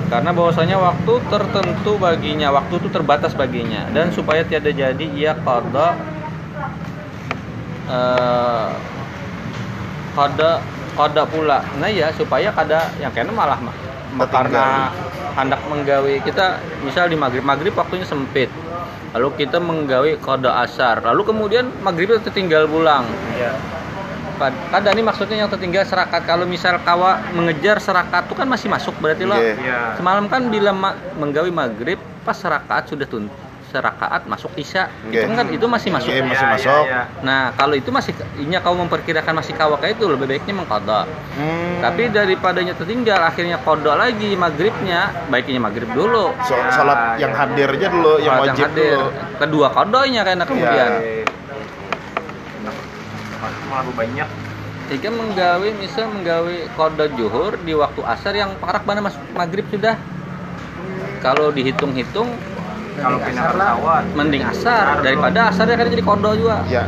Karena 0.06 0.30
bahwasanya 0.30 0.78
waktu 0.78 1.12
tertentu 1.26 1.98
baginya, 1.98 2.54
waktu 2.54 2.78
itu 2.78 2.88
terbatas 2.94 3.34
baginya. 3.34 3.90
Dan 3.90 4.14
supaya 4.14 4.46
tiada 4.46 4.70
jadi 4.70 5.06
ia 5.10 5.34
qada 5.34 5.98
eh 7.86 8.70
qada 10.14 10.50
qada 10.94 11.22
pula. 11.26 11.60
Nah 11.82 11.90
ya 11.90 12.14
supaya 12.14 12.54
kada 12.54 12.90
yang 13.02 13.10
kena 13.10 13.34
malah 13.34 13.58
mah 13.58 13.76
karena 14.30 14.94
hendak 15.36 15.60
menggawe 15.68 16.12
kita 16.24 16.62
misal 16.80 17.10
di 17.10 17.18
maghrib 17.18 17.42
maghrib 17.42 17.74
waktunya 17.74 18.06
sempit. 18.06 18.48
Lalu 19.12 19.46
kita 19.46 19.58
menggawe 19.58 20.10
qada 20.22 20.62
asar. 20.62 21.02
Lalu 21.02 21.22
kemudian 21.34 21.66
maghrib 21.82 22.14
itu 22.14 22.20
tertinggal 22.30 22.70
pulang. 22.70 23.04
Iya 23.34 23.52
Pad- 24.36 24.60
Kada 24.68 24.88
ini 24.90 25.02
maksudnya 25.02 25.36
yang 25.36 25.48
tertinggal 25.48 25.82
serakat. 25.82 26.22
Kalau 26.22 26.44
misal 26.44 26.76
kawa 26.78 27.18
mengejar 27.30 27.76
serakat 27.78 28.24
itu 28.24 28.34
kan 28.34 28.46
masih 28.46 28.68
masuk 28.68 28.94
berarti 28.96 29.24
lo. 29.24 29.34
Iya. 29.34 29.54
iya 29.56 29.78
Semalam 29.94 30.26
kan 30.26 30.46
bila 30.46 30.70
ma- 30.70 30.94
menggawi 31.14 31.48
maghrib 31.48 31.96
pas 32.20 32.34
serakaat 32.34 32.86
sudah 32.86 33.04
tun 33.04 33.26
serakaat 33.66 34.24
masuk 34.24 34.54
isya. 34.54 34.88
Iya. 35.06 35.26
Itu 35.26 35.32
kan 35.32 35.46
itu 35.48 35.66
masih 35.66 35.90
masuk. 35.90 36.08
Iya, 36.08 36.22
masih 36.22 36.38
Iya, 36.38 36.54
masuk. 36.54 36.84
iya, 36.84 36.94
iya. 37.02 37.02
Nah 37.20 37.42
kalau 37.52 37.74
itu 37.74 37.90
masih 37.90 38.12
inya 38.38 38.58
kau 38.58 38.72
memperkirakan 38.72 39.34
masih 39.34 39.52
kawa 39.52 39.76
kayak 39.76 39.96
itu 39.96 40.06
lebih 40.06 40.26
baiknya 40.26 40.54
mengkodok. 40.54 41.04
Hmm. 41.34 41.82
Tapi 41.82 42.08
daripadanya 42.08 42.72
tertinggal 42.72 43.20
akhirnya 43.20 43.58
kodok 43.58 43.94
lagi 43.94 44.32
maghribnya 44.34 45.00
baiknya 45.26 45.58
maghrib 45.58 45.90
dulu. 45.90 46.30
So- 46.42 46.54
Ya, 46.54 46.70
salat 46.70 46.98
yang 47.18 47.32
ya. 47.32 47.36
hadir 47.36 47.68
aja 47.70 47.88
dulu, 47.90 48.12
yang 48.18 48.38
wajib 48.38 48.64
hadir. 48.64 48.96
dulu. 48.96 49.06
Kedua 49.36 49.66
kodoknya 49.68 50.20
karena 50.22 50.44
kemudian. 50.44 50.90
Iya. 50.94 51.24
Malah 53.68 53.84
banyak 53.92 54.28
Jika 54.86 55.10
menggawe 55.10 55.68
misal 55.82 56.06
menggawe 56.06 56.56
kode 56.78 57.06
juhur 57.18 57.58
di 57.66 57.74
waktu 57.74 58.00
asar 58.06 58.38
yang 58.38 58.54
parak 58.62 58.86
mana 58.86 59.02
masuk 59.02 59.18
maghrib 59.34 59.66
sudah. 59.66 59.98
Kalau 61.18 61.50
dihitung-hitung 61.50 62.30
kalau 62.94 63.18
pindah 63.18 63.50
pesawat 63.50 64.04
mending 64.14 64.46
asar 64.46 65.02
daripada 65.02 65.50
asar 65.50 65.66
ya 65.66 65.74
kan 65.74 65.90
jadi 65.90 66.04
kodo 66.06 66.30
juga. 66.38 66.62
Ya, 66.70 66.86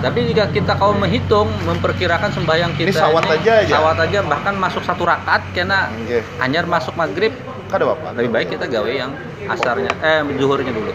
Tapi 0.00 0.30
jika 0.30 0.46
kita 0.54 0.78
kau 0.78 0.94
menghitung 0.94 1.50
memperkirakan 1.66 2.30
sembahyang 2.30 2.72
Ini 2.78 2.94
kita 2.94 3.10
sawat 3.10 3.26
aja 3.26 3.52
aja. 3.60 3.74
sawat 3.74 3.96
aja 4.06 4.18
bahkan 4.22 4.54
masuk 4.54 4.86
satu 4.86 5.02
rakaat 5.02 5.42
kena 5.50 5.90
Nggih. 5.90 6.22
hanyar 6.38 6.64
masuk 6.64 6.94
maghrib 6.94 7.34
Kada 7.66 7.90
apa? 7.90 8.14
lebih 8.14 8.30
baik 8.30 8.48
kita 8.54 8.70
gawe 8.70 8.86
yang 8.86 9.10
asarnya 9.50 9.90
eh 9.98 10.22
zuhurnya 10.38 10.70
dulu. 10.70 10.92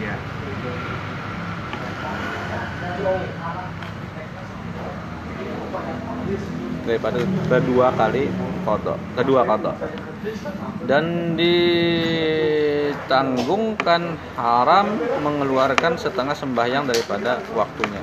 iya 0.00 0.16
daripada 6.88 7.20
kedua 7.52 7.92
kali 7.92 8.32
kodok 8.64 8.96
kedua 9.12 9.44
kodok 9.44 9.76
dan 10.88 11.36
ditanggungkan 12.98 14.18
haram 14.34 14.98
mengeluarkan 15.22 15.94
setengah 15.94 16.34
sembahyang 16.34 16.90
daripada 16.90 17.38
waktunya. 17.54 18.02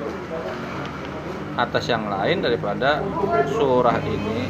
Atas 1.56 1.88
yang 1.88 2.08
lain 2.12 2.44
daripada 2.44 3.00
surah 3.52 4.00
ini. 4.04 4.48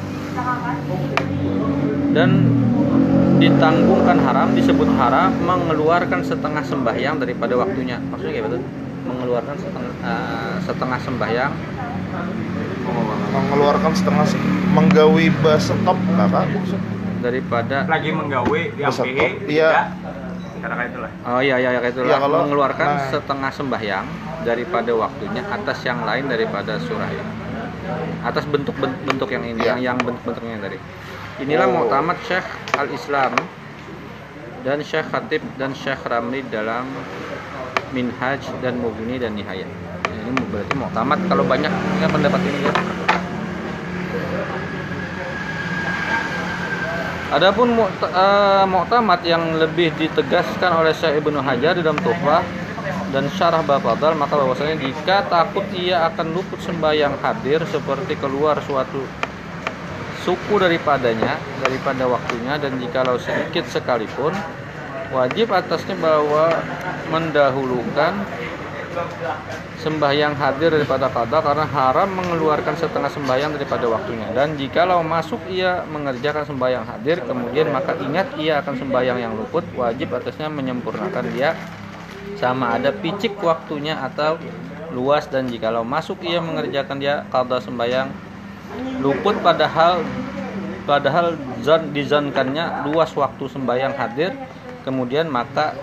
Dan 2.15 2.29
ditanggungkan 3.39 4.17
haram 4.23 4.55
disebut 4.55 4.87
haram 4.95 5.33
mengeluarkan 5.43 6.23
setengah 6.23 6.63
sembahyang 6.63 7.19
daripada 7.19 7.57
waktunya. 7.59 7.99
Maksudnya 8.09 8.33
kayak 8.39 8.45
betul? 8.51 8.61
Mengeluarkan 9.05 9.55
setengah 9.57 9.93
eh, 10.01 10.57
setengah 10.65 10.99
sembahyang 11.01 11.53
Mengeluarkan 12.85 13.91
setengah 13.91 14.25
menggawi 14.71 15.33
basetop 15.35 15.97
kakak. 16.11 16.45
daripada 17.17 17.89
lagi 17.89 18.13
menggawe 18.13 18.61
yang 18.77 18.93
PE 18.93 19.49
iya. 19.49 19.89
karena 20.61 20.75
kayak 20.77 20.89
itulah 20.93 21.11
Oh 21.25 21.41
iya 21.41 21.57
iya 21.57 21.73
kayak 21.75 21.89
itulah 21.91 22.05
Iya, 22.07 22.17
kalau- 22.21 22.41
mengeluarkan 22.45 22.85
nah. 22.87 23.01
setengah 23.09 23.49
sembahyang 23.49 24.05
daripada 24.45 24.91
waktunya 24.93 25.41
atas 25.43 25.81
yang 25.81 26.05
lain 26.05 26.29
daripada 26.29 26.77
surah 26.77 27.09
ini. 27.09 27.25
Atas 28.21 28.45
bentuk 28.45 28.77
bentuk 28.77 29.25
yang 29.27 29.41
ini 29.43 29.57
Iya. 29.57 29.73
yang 29.73 29.79
yang 29.81 29.97
bentuk-bentuknya 29.97 30.61
tadi. 30.61 30.77
Inilah 31.41 31.65
Oh. 31.65 31.73
Mu'tamad 31.81 32.21
Syekh 32.21 32.45
Al-Islam 32.77 33.33
dan 34.61 34.77
Syekh 34.79 35.09
Khatib 35.09 35.41
dan 35.55 35.73
Syekh 35.73 36.05
Ramli 36.05 36.45
dalam 36.45 36.85
Minhaj 37.89 38.45
dan 38.61 38.77
Mughni 38.77 39.17
dan 39.17 39.33
Nihayah. 39.33 39.65
Ini 40.25 40.41
berarti 40.49 40.73
Mu'tamad 40.73 41.19
kalau 41.29 41.45
banyak 41.45 41.69
ya 42.01 42.07
pendapat 42.09 42.41
ini 42.49 42.59
ya. 42.65 42.73
Adapun 47.35 47.67
mu'ta- 47.75 48.13
eh, 48.15 48.63
muktamad 48.69 49.21
yang 49.27 49.59
lebih 49.59 49.91
ditegaskan 49.97 50.71
oleh 50.81 50.95
Syekh 50.95 51.19
Ibnu 51.19 51.43
Hajar 51.43 51.75
di 51.75 51.83
dalam 51.83 51.99
Tuhfah 51.99 52.41
dan 53.11 53.27
syarah 53.27 53.59
bafadal 53.59 54.15
maka 54.15 54.39
bahwasanya 54.39 54.79
jika 54.79 55.25
takut 55.27 55.65
ia 55.75 56.07
akan 56.09 56.31
luput 56.31 56.57
sembahyang 56.63 57.19
hadir 57.19 57.61
seperti 57.67 58.15
keluar 58.17 58.63
suatu 58.63 59.03
suku 60.25 60.53
daripadanya 60.57 61.37
daripada 61.59 62.07
waktunya 62.07 62.55
dan 62.57 62.79
jikalau 62.79 63.19
sedikit 63.19 63.67
sekalipun 63.67 64.31
wajib 65.13 65.51
atasnya 65.53 65.99
bahwa 65.99 66.57
mendahulukan 67.13 68.25
sembahyang 69.79 70.33
hadir 70.39 70.71
daripada 70.71 71.11
qada 71.11 71.43
karena 71.43 71.67
haram 71.67 72.09
mengeluarkan 72.15 72.75
setengah 72.79 73.11
sembahyang 73.11 73.51
daripada 73.53 73.85
waktunya. 73.91 74.31
Dan 74.31 74.55
jikalau 74.55 75.03
masuk 75.03 75.43
ia 75.51 75.83
mengerjakan 75.85 76.47
sembahyang 76.47 76.85
hadir 76.87 77.21
kemudian 77.23 77.69
maka 77.69 77.93
ingat 77.99 78.33
ia 78.39 78.63
akan 78.63 78.75
sembahyang 78.79 79.17
yang 79.19 79.33
luput 79.35 79.63
wajib 79.75 80.15
atasnya 80.15 80.47
menyempurnakan 80.47 81.25
dia. 81.35 81.53
Sama 82.35 82.75
ada 82.75 82.91
picik 82.91 83.39
waktunya 83.39 83.95
atau 83.95 84.35
luas 84.91 85.27
dan 85.27 85.47
jikalau 85.51 85.83
masuk 85.83 86.23
ia 86.23 86.39
mengerjakan 86.39 86.97
dia 86.99 87.27
qada 87.27 87.59
sembahyang 87.59 88.11
luput 89.03 89.35
padahal 89.43 90.03
padahal 90.87 91.35
zan 91.61 91.91
dizankannya 91.91 92.87
luas 92.87 93.11
waktu 93.13 93.43
sembahyang 93.51 93.93
hadir. 93.95 94.31
Kemudian 94.85 95.25
maka 95.33 95.73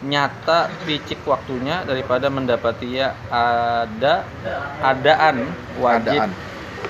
nyata 0.00 0.66
picik 0.82 1.22
waktunya 1.22 1.80
daripada 1.82 2.26
mendapati 2.26 2.98
ya 2.98 3.14
ada 3.30 4.26
adaan 4.80 5.46
wajib 5.74 6.18
Adaan. 6.18 6.30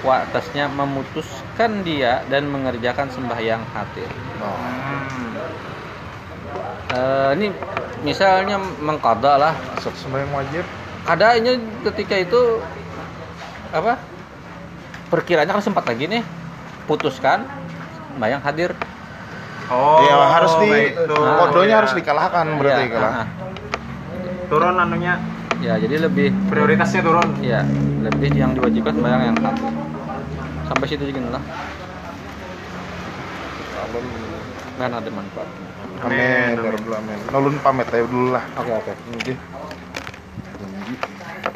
wa- 0.00 0.24
atasnya 0.24 0.66
memutuskan 0.66 1.82
dia 1.82 2.24
dan 2.26 2.48
mengerjakan 2.48 3.08
sembahyang 3.08 3.62
hadir 3.70 4.08
Oh. 4.36 4.58
Eh, 6.90 7.30
ini 7.34 7.48
misalnya 8.02 8.54
mengkada 8.58 9.34
lah 9.36 9.54
Masuk 9.74 9.94
sembahyang 9.96 10.32
wajib. 10.32 10.64
adanya 11.04 11.52
ketika 11.84 12.14
itu 12.14 12.40
apa 13.70 13.98
perkiranya 15.06 15.52
kan 15.52 15.62
sempat 15.62 15.84
lagi 15.84 16.06
nih 16.06 16.22
putuskan 16.84 17.44
sembahyang 18.08 18.40
hadir 18.40 18.70
Oh, 19.64 19.96
Iya 19.98 20.14
harus 20.30 20.52
di 20.60 20.70
kodonya 21.16 21.64
Iya. 21.66 21.76
harus 21.80 21.92
dikalahkan 21.94 22.46
berarti 22.60 22.82
Iya, 22.84 22.92
kalah. 22.92 23.08
ah, 23.08 23.16
ah. 23.16 23.26
turun 24.44 24.76
anunya 24.76 25.14
ya 25.58 25.80
jadi 25.80 26.04
lebih 26.04 26.28
prioritasnya 26.46 27.00
turun. 27.00 27.28
ya 27.40 27.64
lebih 27.98 28.28
yang 28.30 28.52
diwajibkan 28.52 28.92
sembahyang 28.92 29.22
yang 29.24 29.36
hadir 29.40 29.72
sampai 30.66 30.86
situ 30.86 31.04
juga 31.08 31.40
lah 31.40 31.42
kan 34.74 34.90
ada 34.92 35.08
manfaatnya 35.08 35.62
Amin. 36.04 36.58
Amin, 36.60 37.16
ya. 37.16 37.16
Nulun 37.32 37.56
pamit 37.64 37.88
aja 37.88 38.04
dulu 38.04 38.36
lah. 38.36 38.44
oke 38.58 38.72
oke 38.74 38.92
Oke. 39.16 39.32